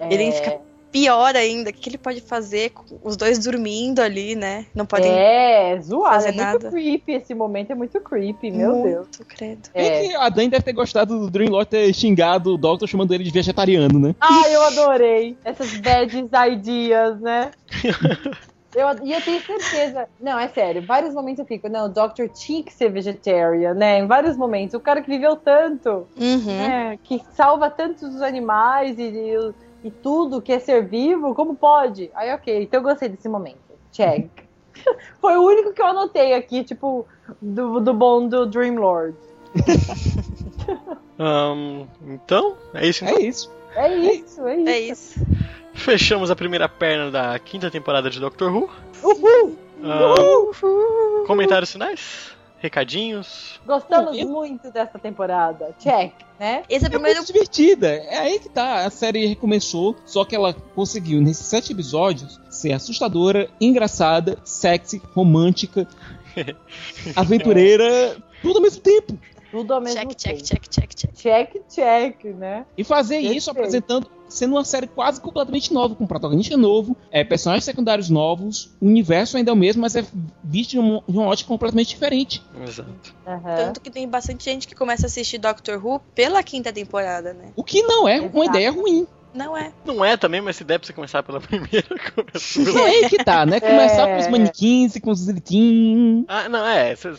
É, 0.00 0.12
Ele 0.12 0.32
fica 0.32 0.60
pior 0.92 1.34
ainda. 1.34 1.70
O 1.70 1.72
que 1.72 1.80
que 1.80 1.88
ele 1.88 1.98
pode 1.98 2.20
fazer 2.20 2.70
com 2.70 2.84
os 3.02 3.16
dois 3.16 3.38
dormindo 3.38 4.00
ali, 4.00 4.36
né? 4.36 4.66
Não 4.74 4.84
podem. 4.86 5.10
É, 5.10 5.80
zoado. 5.80 6.14
fazer 6.14 6.28
É 6.28 6.32
muito 6.32 6.44
nada. 6.44 6.70
creepy. 6.70 7.12
Esse 7.14 7.34
momento 7.34 7.70
é 7.72 7.74
muito 7.74 7.98
creepy, 8.00 8.50
meu 8.50 8.74
muito, 8.74 8.88
Deus. 8.88 9.08
credo. 9.28 9.68
É. 9.74 9.86
É. 9.86 10.08
que 10.08 10.14
a 10.16 10.28
Dan 10.28 10.48
deve 10.48 10.62
ter 10.62 10.72
gostado 10.72 11.18
do 11.18 11.30
Dream 11.30 11.50
Lord 11.50 11.70
ter 11.70 11.92
xingado 11.94 12.54
o 12.54 12.58
Doctor 12.58 12.86
chamando 12.86 13.12
ele 13.14 13.24
de 13.24 13.30
vegetariano, 13.30 13.98
né? 13.98 14.14
Ah, 14.20 14.48
eu 14.50 14.62
adorei 14.62 15.36
essas 15.44 15.76
bad 15.78 16.16
ideas, 16.52 17.18
né? 17.20 17.50
Eu, 18.74 18.86
e 19.04 19.12
eu 19.12 19.20
tenho 19.20 19.38
certeza. 19.42 20.08
Não, 20.18 20.38
é 20.38 20.48
sério. 20.48 20.80
Vários 20.80 21.12
momentos 21.12 21.40
eu 21.40 21.44
fico, 21.44 21.68
não, 21.68 21.84
o 21.84 21.88
Doctor 21.90 22.26
tinha 22.30 22.62
que 22.62 22.72
ser 22.72 22.90
vegetarian, 22.90 23.74
né? 23.74 23.98
Em 23.98 24.06
vários 24.06 24.34
momentos. 24.34 24.74
O 24.74 24.80
cara 24.80 25.02
que 25.02 25.10
viveu 25.10 25.36
tanto, 25.36 26.06
Uhum. 26.18 26.46
né? 26.46 26.98
Que 27.04 27.20
salva 27.34 27.68
tantos 27.68 28.22
animais 28.22 28.98
e, 28.98 29.02
e, 29.02 29.52
e 29.84 29.90
tudo 29.90 30.40
que 30.40 30.52
é 30.52 30.58
ser 30.58 30.86
vivo, 30.86 31.34
como 31.34 31.54
pode? 31.54 32.10
Aí, 32.14 32.32
ok. 32.32 32.62
Então 32.62 32.80
eu 32.80 32.84
gostei 32.84 33.08
desse 33.08 33.28
momento. 33.28 33.58
Check. 33.90 34.30
Foi 35.20 35.36
o 35.36 35.42
único 35.42 35.72
que 35.72 35.82
eu 35.82 35.86
anotei 35.86 36.34
aqui, 36.34 36.64
tipo, 36.64 37.06
do, 37.40 37.80
do 37.80 37.92
bom 37.92 38.26
do 38.26 38.46
Dream 38.46 38.76
Lord. 38.76 39.16
Ahn, 41.18 41.86
então, 42.06 42.56
é 42.74 42.86
isso. 42.86 43.04
então? 43.04 43.16
É 43.16 43.22
isso. 43.22 43.52
É 43.74 43.94
isso, 43.94 44.46
é 44.46 44.56
isso. 44.56 44.68
É 44.68 44.80
isso. 44.80 45.26
Fechamos 45.74 46.30
a 46.30 46.36
primeira 46.36 46.68
perna 46.68 47.10
da 47.10 47.38
quinta 47.38 47.70
temporada 47.70 48.10
de 48.10 48.20
Doctor 48.20 48.54
Who. 48.54 48.70
Uhul! 49.02 49.56
Ahn, 49.82 51.26
comentários 51.26 51.72
finais? 51.72 52.32
Recadinhos? 52.62 53.60
Gostamos 53.66 54.16
Eu- 54.16 54.28
muito 54.28 54.70
dessa 54.70 54.96
temporada. 54.98 55.74
Check, 55.80 56.12
né? 56.38 56.62
Esse 56.68 56.84
é 56.84 56.88
o 56.88 56.90
É 56.90 56.90
primeiro. 56.90 57.18
muito 57.18 57.32
divertida. 57.32 57.88
É 57.88 58.18
aí 58.18 58.38
que 58.38 58.48
tá. 58.48 58.86
A 58.86 58.90
série 58.90 59.26
recomeçou, 59.26 59.96
só 60.06 60.24
que 60.24 60.34
ela 60.36 60.54
conseguiu, 60.54 61.20
nesses 61.20 61.44
sete 61.46 61.72
episódios, 61.72 62.40
ser 62.48 62.72
assustadora, 62.72 63.50
engraçada, 63.60 64.38
sexy, 64.44 65.02
romântica, 65.12 65.88
aventureira, 67.16 68.16
tudo 68.40 68.56
ao 68.58 68.62
mesmo 68.62 68.80
tempo. 68.80 69.18
Tudo 69.52 69.74
ao 69.74 69.80
mesmo 69.80 70.00
Check, 70.00 70.16
check, 70.16 70.32
tempo. 70.38 70.42
check, 70.48 70.68
check, 70.68 70.94
check. 70.94 71.12
Check, 71.14 71.62
check, 71.68 72.24
né? 72.34 72.64
E 72.76 72.82
fazer 72.82 73.18
isso 73.18 73.30
Perfeito. 73.30 73.50
apresentando, 73.50 74.10
sendo 74.28 74.52
uma 74.56 74.64
série 74.64 74.86
quase 74.86 75.20
completamente 75.20 75.72
nova, 75.74 75.94
com 75.94 76.06
protagonista 76.06 76.56
novo, 76.56 76.96
é, 77.10 77.22
personagens 77.22 77.64
secundários 77.64 78.08
novos, 78.08 78.72
o 78.80 78.86
universo 78.86 79.36
ainda 79.36 79.50
é 79.50 79.54
o 79.54 79.56
mesmo, 79.56 79.82
mas 79.82 79.94
é 79.94 80.04
visto 80.42 80.70
de 80.70 80.78
uma, 80.78 81.02
de 81.06 81.16
uma 81.18 81.26
ótica 81.26 81.46
completamente 81.48 81.88
diferente. 81.90 82.42
Exato. 82.66 83.14
Aham. 83.26 83.56
Tanto 83.56 83.80
que 83.82 83.90
tem 83.90 84.08
bastante 84.08 84.42
gente 84.42 84.66
que 84.66 84.74
começa 84.74 85.04
a 85.04 85.08
assistir 85.08 85.36
Doctor 85.38 85.84
Who 85.86 86.00
pela 86.14 86.42
quinta 86.42 86.72
temporada, 86.72 87.34
né? 87.34 87.50
O 87.54 87.62
que 87.62 87.82
não 87.82 88.08
é 88.08 88.20
uma 88.20 88.28
Exato. 88.44 88.44
ideia 88.44 88.70
ruim. 88.72 89.06
Não 89.34 89.56
é. 89.56 89.72
Não 89.86 90.04
é 90.04 90.14
também, 90.16 90.40
mas 90.42 90.56
se 90.56 90.64
der 90.64 90.78
pra 90.78 90.86
você 90.86 90.92
começar 90.92 91.22
pela 91.22 91.40
primeira, 91.42 91.86
começa 92.14 92.60
É 92.60 92.64
pela... 92.64 92.84
aí 92.86 93.08
que 93.08 93.18
tá, 93.24 93.44
né? 93.46 93.60
Começar 93.60 94.08
É. 94.08 94.14
com 94.14 94.20
os 94.20 94.28
manequins 94.28 94.96
e 94.96 95.00
com 95.00 95.10
os 95.10 95.24
gritinhos. 95.26 96.24
Ah, 96.28 96.48
não, 96.48 96.66
é, 96.66 96.94
você 96.96 97.14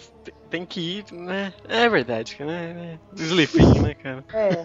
tem 0.54 0.68
que 0.68 0.80
ir, 1.00 1.06
né? 1.12 1.52
É 1.68 1.90
verdade, 1.90 2.38
né? 2.40 3.00
Sleeping, 3.16 3.80
né, 3.82 3.96
cara? 3.96 4.24
É. 4.32 4.64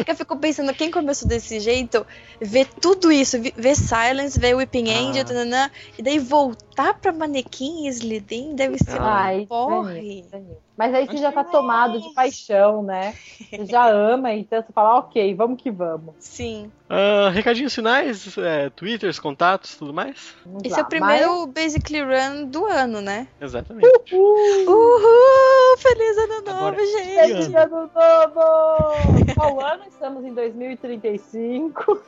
É 0.00 0.02
que 0.02 0.10
eu 0.10 0.16
fico 0.16 0.36
pensando, 0.36 0.74
quem 0.74 0.90
começou 0.90 1.28
desse 1.28 1.60
jeito, 1.60 2.04
ver 2.40 2.66
tudo 2.80 3.12
isso, 3.12 3.38
ver 3.40 3.76
Silence, 3.76 4.40
ver 4.40 4.56
Whipping 4.56 4.90
Ah. 4.90 4.98
Angel, 4.98 5.24
tananã, 5.24 5.70
e 5.96 6.02
daí 6.02 6.18
voltar 6.18 6.94
pra 6.94 7.12
manequim 7.12 7.86
e 7.86 7.88
Slidin 7.90 8.56
deve 8.56 8.76
ser 8.78 9.00
Ah. 9.00 9.22
Ai, 9.26 9.40
um 9.42 9.46
porre. 9.46 10.22
desanima. 10.22 10.56
Mas 10.80 10.94
aí 10.94 11.06
você 11.06 11.18
já 11.18 11.30
tá 11.30 11.44
tomado 11.44 12.00
de 12.00 12.10
paixão, 12.14 12.82
né? 12.82 13.14
Você 13.52 13.66
já 13.66 13.90
ama, 13.90 14.32
então 14.32 14.62
você 14.62 14.72
fala, 14.72 15.00
ok, 15.00 15.34
vamos 15.34 15.60
que 15.60 15.70
vamos. 15.70 16.14
Sim. 16.18 16.72
Ah, 16.88 17.28
recadinhos 17.28 17.74
finais, 17.74 18.38
é, 18.38 18.70
twitters, 18.70 19.18
contatos, 19.18 19.74
tudo 19.74 19.92
mais? 19.92 20.34
Vamos 20.46 20.62
Esse 20.64 20.72
lá. 20.72 20.78
é 20.78 20.82
o 20.82 20.86
primeiro 20.86 21.46
Basically 21.48 22.00
Run 22.00 22.46
do 22.46 22.64
ano, 22.64 23.02
né? 23.02 23.28
Exatamente. 23.38 23.86
Mas... 23.92 24.12
Uh, 24.12 24.70
Uhul! 24.70 25.76
Feliz 25.76 26.16
ano 26.16 26.40
novo, 26.46 26.50
Agora, 26.50 26.86
gente! 26.86 27.14
feliz 27.14 27.54
ano 27.54 27.90
novo! 27.94 29.34
Qual 29.34 29.60
ano? 29.60 29.84
Estamos 29.86 30.24
em 30.24 30.32
2035. 30.32 32.02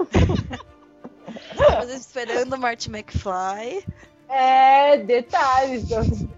Estamos 1.51 1.91
esperando 1.91 2.55
o 2.55 2.59
Marty 2.59 2.89
McFly. 2.89 3.85
É, 4.33 4.97
detalhes. 4.97 5.85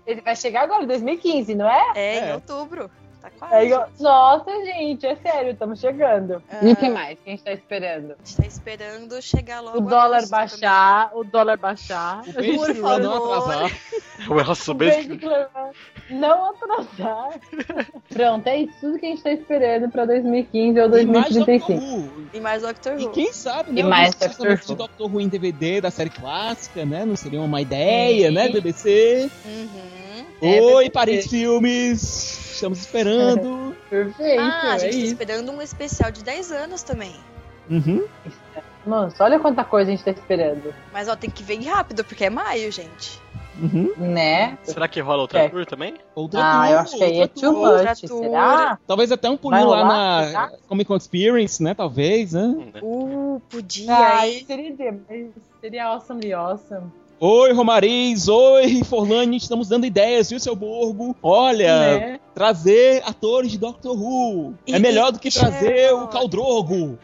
Ele 0.06 0.20
vai 0.20 0.34
chegar 0.34 0.62
agora, 0.62 0.82
em 0.82 0.86
2015, 0.86 1.54
não 1.54 1.68
é? 1.70 1.92
É, 1.94 2.18
em 2.18 2.28
É. 2.30 2.34
outubro. 2.34 2.90
Tá 3.24 3.30
quase. 3.38 3.54
É 3.54 3.64
igual- 3.64 3.88
Nossa, 4.00 4.50
gente, 4.64 5.06
é 5.06 5.16
sério, 5.16 5.52
estamos 5.52 5.80
chegando. 5.80 6.42
Ah. 6.50 6.58
E 6.62 6.72
o 6.72 6.76
que 6.76 6.90
mais 6.90 7.18
que 7.18 7.30
a 7.30 7.30
gente 7.30 7.42
tá 7.42 7.52
esperando? 7.52 8.12
A 8.12 8.16
gente 8.24 8.36
tá 8.36 8.46
esperando 8.46 9.22
chegar 9.22 9.60
logo 9.60 9.78
O 9.78 9.80
dólar 9.80 10.26
baixar, 10.28 11.10
o 11.14 11.24
dólar 11.24 11.56
baixar. 11.56 12.20
O 12.28 12.32
Basic 12.34 12.80
Run 12.80 12.98
não 12.98 13.32
atrasar. 13.34 13.70
O. 14.28 14.74
Basic 14.74 15.24
Run 15.24 15.70
não 16.10 16.50
atrasar. 16.50 17.40
Pronto, 18.12 18.46
é 18.46 18.58
isso 18.60 18.74
tudo 18.80 18.98
que 18.98 19.06
a 19.06 19.08
gente 19.08 19.22
tá 19.22 19.32
esperando 19.32 19.90
pra 19.90 20.04
2015 20.04 20.78
ou 20.80 20.86
E 20.98 21.06
mais 21.06 21.34
Doctor 21.34 21.46
2035. 21.46 21.72
Who. 21.72 22.02
também. 22.08 22.28
E 22.34 22.40
mais 22.40 22.62
Doctor 22.62 23.00
E 23.00 23.04
Who. 23.06 23.10
quem 23.12 23.32
sabe, 23.32 23.72
né? 23.72 23.80
E 23.80 23.82
mais 23.84 24.14
um 24.14 24.18
Doctor 24.18 24.56
de 24.56 24.70
Who. 24.70 24.74
Doctor 24.76 25.10
Who 25.14 25.20
em 25.20 25.28
DVD 25.28 25.80
da 25.80 25.90
série 25.90 26.10
clássica, 26.10 26.84
né? 26.84 27.04
Não 27.06 27.16
seria 27.16 27.40
uma 27.40 27.60
ideia, 27.60 28.28
Sim. 28.28 28.34
né, 28.34 28.48
BBC? 28.50 29.30
Uhum. 29.46 30.24
É, 30.42 30.60
Oi, 30.60 30.74
BBC. 30.84 30.90
Paris 30.90 31.26
Filmes! 31.26 32.43
Estamos 32.64 32.78
esperando. 32.78 33.76
Perfeito, 33.90 34.40
Ah, 34.40 34.72
a 34.72 34.76
é 34.76 34.78
gente 34.78 34.90
tá 34.92 34.96
isso. 34.96 35.06
esperando 35.12 35.52
um 35.52 35.60
especial 35.60 36.10
de 36.10 36.24
10 36.24 36.50
anos 36.52 36.82
também. 36.82 37.14
Uhum. 37.70 38.06
Nossa, 38.86 39.22
olha 39.22 39.38
quanta 39.38 39.62
coisa 39.64 39.90
a 39.90 39.94
gente 39.94 40.02
tá 40.04 40.10
esperando. 40.12 40.74
Mas 40.90 41.06
ó, 41.08 41.14
tem 41.14 41.28
que 41.28 41.42
ver 41.42 41.62
rápido, 41.62 42.02
porque 42.04 42.24
é 42.24 42.30
maio, 42.30 42.72
gente. 42.72 43.20
Uhum. 43.60 43.92
Né? 43.98 44.56
Será 44.62 44.88
que 44.88 44.98
rola 45.00 45.22
outra 45.22 45.40
É. 45.40 45.48
tour 45.48 45.64
também? 45.66 45.94
Outra 46.14 46.40
Ah, 46.42 46.62
tour, 46.62 46.72
eu 46.72 46.78
acho 46.80 46.96
que 46.98 47.04
aí 47.04 47.20
é 47.20 47.26
too 47.28 47.52
much. 47.52 47.98
Será? 48.08 48.78
Talvez 48.86 49.12
até 49.12 49.28
um 49.28 49.36
pulinho 49.36 49.68
lá 49.68 49.84
na 49.84 50.26
Será? 50.26 50.52
Comic 50.66 50.88
Con 50.88 50.96
Experience, 50.96 51.62
né? 51.62 51.74
Talvez, 51.74 52.32
né? 52.32 52.42
Hum, 52.42 52.70
né? 52.72 52.80
Uh, 52.82 53.42
podia 53.50 53.94
aí. 54.18 54.44
seria, 54.44 54.74
seria 55.60 55.86
awesome, 55.88 56.32
awesome. 56.32 56.90
Oi, 57.20 57.52
Romariz. 57.52 58.28
Oi, 58.28 58.82
Forlani. 58.84 59.36
Estamos 59.36 59.68
dando 59.68 59.86
ideias, 59.86 60.30
viu, 60.30 60.38
seu 60.40 60.54
Borgo? 60.54 61.16
Olha, 61.22 61.98
Né? 61.98 62.20
trazer 62.34 63.02
atores 63.06 63.50
de 63.52 63.58
Doctor 63.58 63.96
Who. 63.96 64.54
E- 64.66 64.74
é 64.74 64.78
melhor 64.78 65.12
do 65.12 65.18
que 65.18 65.30
trazer 65.30 65.92
o 65.94 66.08
Caldrogo. 66.08 66.98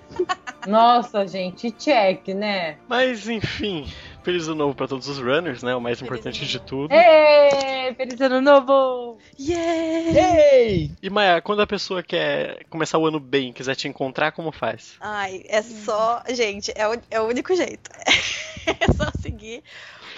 Nossa, 0.67 1.27
gente, 1.27 1.71
check, 1.71 2.29
né? 2.29 2.77
Mas 2.89 3.29
enfim, 3.29 3.87
feliz 4.23 4.47
ano 4.49 4.57
novo 4.57 4.75
pra 4.75 4.87
todos 4.89 5.09
os 5.09 5.19
runners, 5.19 5.63
né? 5.63 5.75
O 5.75 5.81
mais 5.81 6.03
importante 6.03 6.45
de 6.45 6.59
tudo. 6.59 6.93
Ê, 6.93 7.95
feliz 7.95 8.21
ano 8.21 8.41
novo! 8.43 9.17
Yeah! 9.39 10.53
Ei! 10.53 10.91
E 11.03 11.09
Maia, 11.09 11.41
quando 11.41 11.63
a 11.63 11.67
pessoa 11.67 12.03
quer 12.03 12.65
começar 12.69 12.99
o 12.99 13.07
ano 13.07 13.21
bem, 13.21 13.53
quiser 13.55 13.75
te 13.77 13.89
encontrar, 13.89 14.33
como 14.33 14.53
faz? 14.53 14.97
Ai, 15.01 15.45
é 15.49 15.63
só. 15.63 16.23
Gente, 16.29 16.73
é 16.75 16.87
o, 16.89 17.01
é 17.11 17.21
o 17.21 17.27
único 17.29 17.55
jeito. 17.55 17.91
É 18.79 18.93
só 18.93 19.11
seguir 19.21 19.63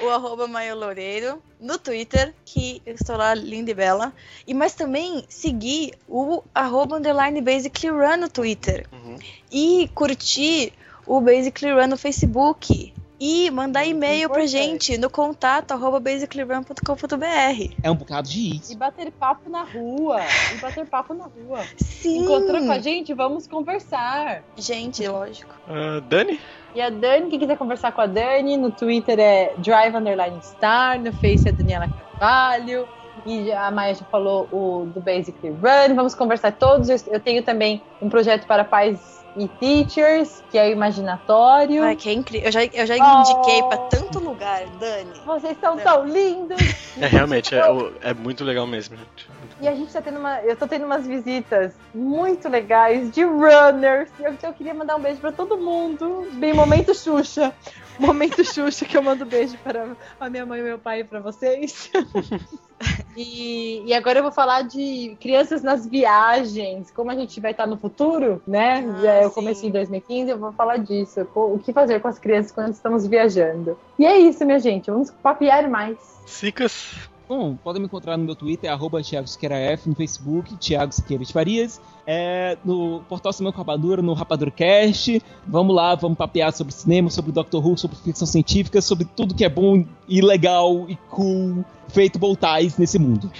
o 0.00 0.08
arroba 0.08 0.46
Maio 0.46 0.76
Loureiro 0.76 1.42
no 1.60 1.78
Twitter, 1.78 2.34
que 2.44 2.82
eu 2.84 2.94
estou 2.94 3.16
lá 3.16 3.34
linda 3.34 3.70
e 3.70 3.74
bela. 3.74 4.12
E 4.46 4.54
mas 4.54 4.74
também 4.74 5.24
seguir 5.28 5.94
o 6.08 6.42
arroba 6.54 6.96
underline 6.96 7.40
Basically 7.40 7.90
Run 7.90 8.16
no 8.18 8.28
Twitter. 8.28 8.86
Uhum. 8.92 9.18
E 9.50 9.90
curtir 9.94 10.72
o 11.06 11.20
Basically 11.20 11.72
Run 11.72 11.88
no 11.88 11.96
Facebook. 11.96 12.92
E 13.24 13.52
mandar 13.52 13.84
e-mail 13.84 14.28
pra 14.28 14.46
gente 14.46 14.98
no 14.98 15.08
contato 15.08 15.70
arroba. 15.70 16.02
É 16.10 17.88
um 17.88 17.94
bocado 17.94 18.28
de 18.28 18.40
E 18.40 18.56
isso. 18.56 18.76
bater 18.76 19.12
papo 19.12 19.48
na 19.48 19.62
rua. 19.62 20.20
E 20.52 20.58
bater 20.58 20.84
papo 20.86 21.14
na 21.14 21.26
rua. 21.26 21.60
Sim! 21.76 22.24
Encontrou 22.24 22.60
com 22.66 22.72
a 22.72 22.80
gente? 22.80 23.14
Vamos 23.14 23.46
conversar. 23.46 24.42
Gente, 24.56 25.06
lógico. 25.06 25.54
Ah, 25.68 26.02
Dani? 26.08 26.40
E 26.74 26.80
a 26.80 26.90
Dani, 26.90 27.30
quem 27.30 27.38
quiser 27.38 27.56
conversar 27.56 27.92
com 27.92 28.00
a 28.00 28.06
Dani, 28.06 28.56
no 28.56 28.72
Twitter 28.72 29.20
é 29.20 29.54
Drive 29.56 29.94
Underline 29.94 30.42
Star, 30.42 30.98
no 30.98 31.12
Face 31.12 31.48
é 31.48 31.52
Daniela 31.52 31.88
Carvalho. 32.18 32.88
E 33.24 33.52
a 33.52 33.70
Maia 33.70 33.94
já 33.94 34.04
falou 34.06 34.48
o 34.50 34.90
do 34.92 35.00
Basically 35.00 35.54
Run. 35.54 35.94
Vamos 35.94 36.16
conversar 36.16 36.50
todos. 36.50 36.88
Eu 37.06 37.20
tenho 37.20 37.44
também 37.44 37.80
um 38.00 38.08
projeto 38.08 38.48
para 38.48 38.64
pais 38.64 39.21
e 39.36 39.48
teachers, 39.48 40.42
que 40.50 40.58
é 40.58 40.68
o 40.68 40.72
Imaginatório. 40.72 41.82
Ai, 41.84 41.96
que 41.96 42.08
é 42.08 42.12
incrível. 42.12 42.46
Eu 42.48 42.52
já, 42.52 42.64
eu 42.64 42.86
já 42.86 42.94
Oh. 42.94 43.20
indiquei 43.20 43.62
pra 43.62 43.76
tanto 43.88 44.18
lugar, 44.18 44.66
Dani. 44.78 45.12
Vocês 45.24 45.56
são 45.60 45.76
tão 45.78 46.04
lindos! 46.06 46.60
É 47.00 47.06
realmente, 47.06 47.54
é, 47.54 47.60
é 48.02 48.12
muito 48.14 48.44
legal 48.44 48.66
mesmo, 48.66 48.96
gente. 48.96 49.28
E 49.60 49.68
a 49.68 49.74
gente 49.74 49.92
tá 49.92 50.02
tendo 50.02 50.18
uma. 50.18 50.40
Eu 50.42 50.56
tô 50.56 50.66
tendo 50.66 50.84
umas 50.84 51.06
visitas 51.06 51.72
muito 51.94 52.48
legais 52.48 53.10
de 53.12 53.22
runners. 53.24 54.10
Eu, 54.20 54.34
eu 54.42 54.52
queria 54.52 54.74
mandar 54.74 54.96
um 54.96 55.00
beijo 55.00 55.20
pra 55.20 55.32
todo 55.32 55.56
mundo. 55.56 56.28
Bem, 56.32 56.52
momento 56.52 56.94
Xuxa. 56.94 57.52
Momento 57.98 58.44
Xuxa 58.44 58.84
que 58.84 58.96
eu 58.96 59.02
mando 59.02 59.24
beijo 59.24 59.56
para 59.58 59.86
a 60.18 60.28
minha 60.28 60.44
mãe 60.44 60.60
e 60.60 60.62
meu 60.62 60.78
pai 60.78 61.00
e 61.00 61.04
pra 61.04 61.20
vocês. 61.20 61.90
e, 63.16 63.82
e 63.86 63.94
agora 63.94 64.18
eu 64.18 64.22
vou 64.22 64.32
falar 64.32 64.62
de 64.62 65.16
crianças 65.20 65.62
nas 65.62 65.86
viagens. 65.86 66.90
Como 66.90 67.10
a 67.10 67.14
gente 67.14 67.40
vai 67.40 67.50
estar 67.50 67.66
no 67.66 67.76
futuro, 67.76 68.42
né? 68.46 68.84
Ah, 69.02 69.06
é 69.06 69.28
sim. 69.28 69.34
começo 69.34 69.62
de 69.62 69.70
2015, 69.70 70.30
eu 70.30 70.38
vou 70.38 70.52
falar 70.52 70.78
disso. 70.78 71.26
O 71.34 71.58
que 71.58 71.72
fazer 71.72 72.00
com 72.00 72.08
as 72.08 72.18
crianças 72.18 72.52
quando 72.52 72.72
estamos 72.72 73.06
viajando. 73.06 73.78
E 73.98 74.06
é 74.06 74.18
isso, 74.18 74.44
minha 74.44 74.58
gente. 74.58 74.90
Vamos 74.90 75.10
papiar 75.10 75.68
mais. 75.68 75.98
Sicas, 76.26 77.10
Bom, 77.34 77.56
podem 77.56 77.80
me 77.80 77.86
encontrar 77.86 78.18
no 78.18 78.24
meu 78.26 78.36
Twitter, 78.36 78.70
arroba 78.70 79.02
Thiago 79.02 79.26
Siqueira 79.26 79.56
F, 79.56 79.88
no 79.88 79.94
Facebook, 79.94 80.54
Thiago 80.58 80.92
Siqueira 80.92 81.24
Farias, 81.24 81.80
é, 82.06 82.58
no 82.62 83.00
Portal 83.08 83.32
Cinema 83.32 83.50
com 83.50 83.56
Rapadura, 83.56 84.02
no 84.02 84.12
RapaduraCast. 84.12 85.22
Vamos 85.46 85.74
lá, 85.74 85.94
vamos 85.94 86.18
papear 86.18 86.52
sobre 86.52 86.74
cinema, 86.74 87.08
sobre 87.08 87.32
Doctor 87.32 87.66
Who, 87.66 87.78
sobre 87.78 87.96
ficção 87.96 88.26
científica, 88.26 88.82
sobre 88.82 89.06
tudo 89.06 89.34
que 89.34 89.46
é 89.46 89.48
bom 89.48 89.82
e 90.06 90.20
legal 90.20 90.84
e 90.90 90.96
cool, 91.08 91.64
feito 91.88 92.18
boltais 92.18 92.76
nesse 92.76 92.98
mundo. 92.98 93.30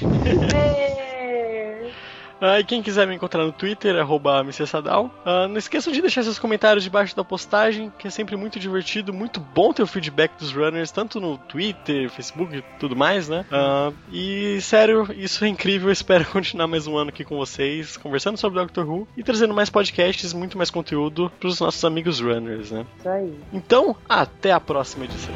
Ah, 2.43 2.59
e 2.59 2.65
quem 2.65 2.83
quiser 2.83 3.07
me 3.07 3.15
encontrar 3.15 3.45
no 3.45 3.53
Twitter, 3.53 3.95
arroba 3.97 4.43
Sadal. 4.67 5.09
Ah, 5.25 5.47
não 5.47 5.57
esqueçam 5.57 5.93
de 5.93 6.01
deixar 6.01 6.25
seus 6.25 6.41
comentários 6.41 6.83
debaixo 6.83 7.15
da 7.15 7.23
postagem, 7.23 7.93
que 7.97 8.09
é 8.09 8.11
sempre 8.11 8.35
muito 8.35 8.59
divertido, 8.59 9.13
muito 9.13 9.39
bom 9.39 9.73
ter 9.73 9.85
o 9.85 9.87
feedback 9.87 10.33
dos 10.37 10.53
runners, 10.53 10.91
tanto 10.91 11.21
no 11.21 11.39
Twitter, 11.39 12.11
Facebook 12.11 12.57
e 12.57 12.63
tudo 12.81 12.97
mais, 12.97 13.29
né? 13.29 13.47
Ah, 13.53 13.93
e 14.13 14.61
sério, 14.61 15.09
isso 15.17 15.45
é 15.45 15.49
incrível. 15.49 15.89
Eu 15.89 15.93
espero 15.93 16.25
continuar 16.33 16.67
mais 16.67 16.89
um 16.89 16.97
ano 16.97 17.11
aqui 17.11 17.25
com 17.25 17.37
vocês, 17.37 17.97
conversando 17.97 18.37
sobre 18.37 18.59
Doctor 18.59 18.89
Who 18.89 19.07
e 19.17 19.23
trazendo 19.23 19.55
mais 19.55 19.71
podcasts, 19.71 20.33
muito 20.33 20.59
mais 20.59 20.71
conteúdo 20.71 21.31
para 21.39 21.49
os 21.49 21.61
nossos 21.61 21.85
amigos 21.85 22.19
runners, 22.19 22.73
né? 22.73 22.85
Isso 22.99 23.09
aí. 23.09 23.39
Então, 23.53 23.95
até 24.09 24.51
a 24.51 24.59
próxima 24.59 25.05
edição. 25.05 25.33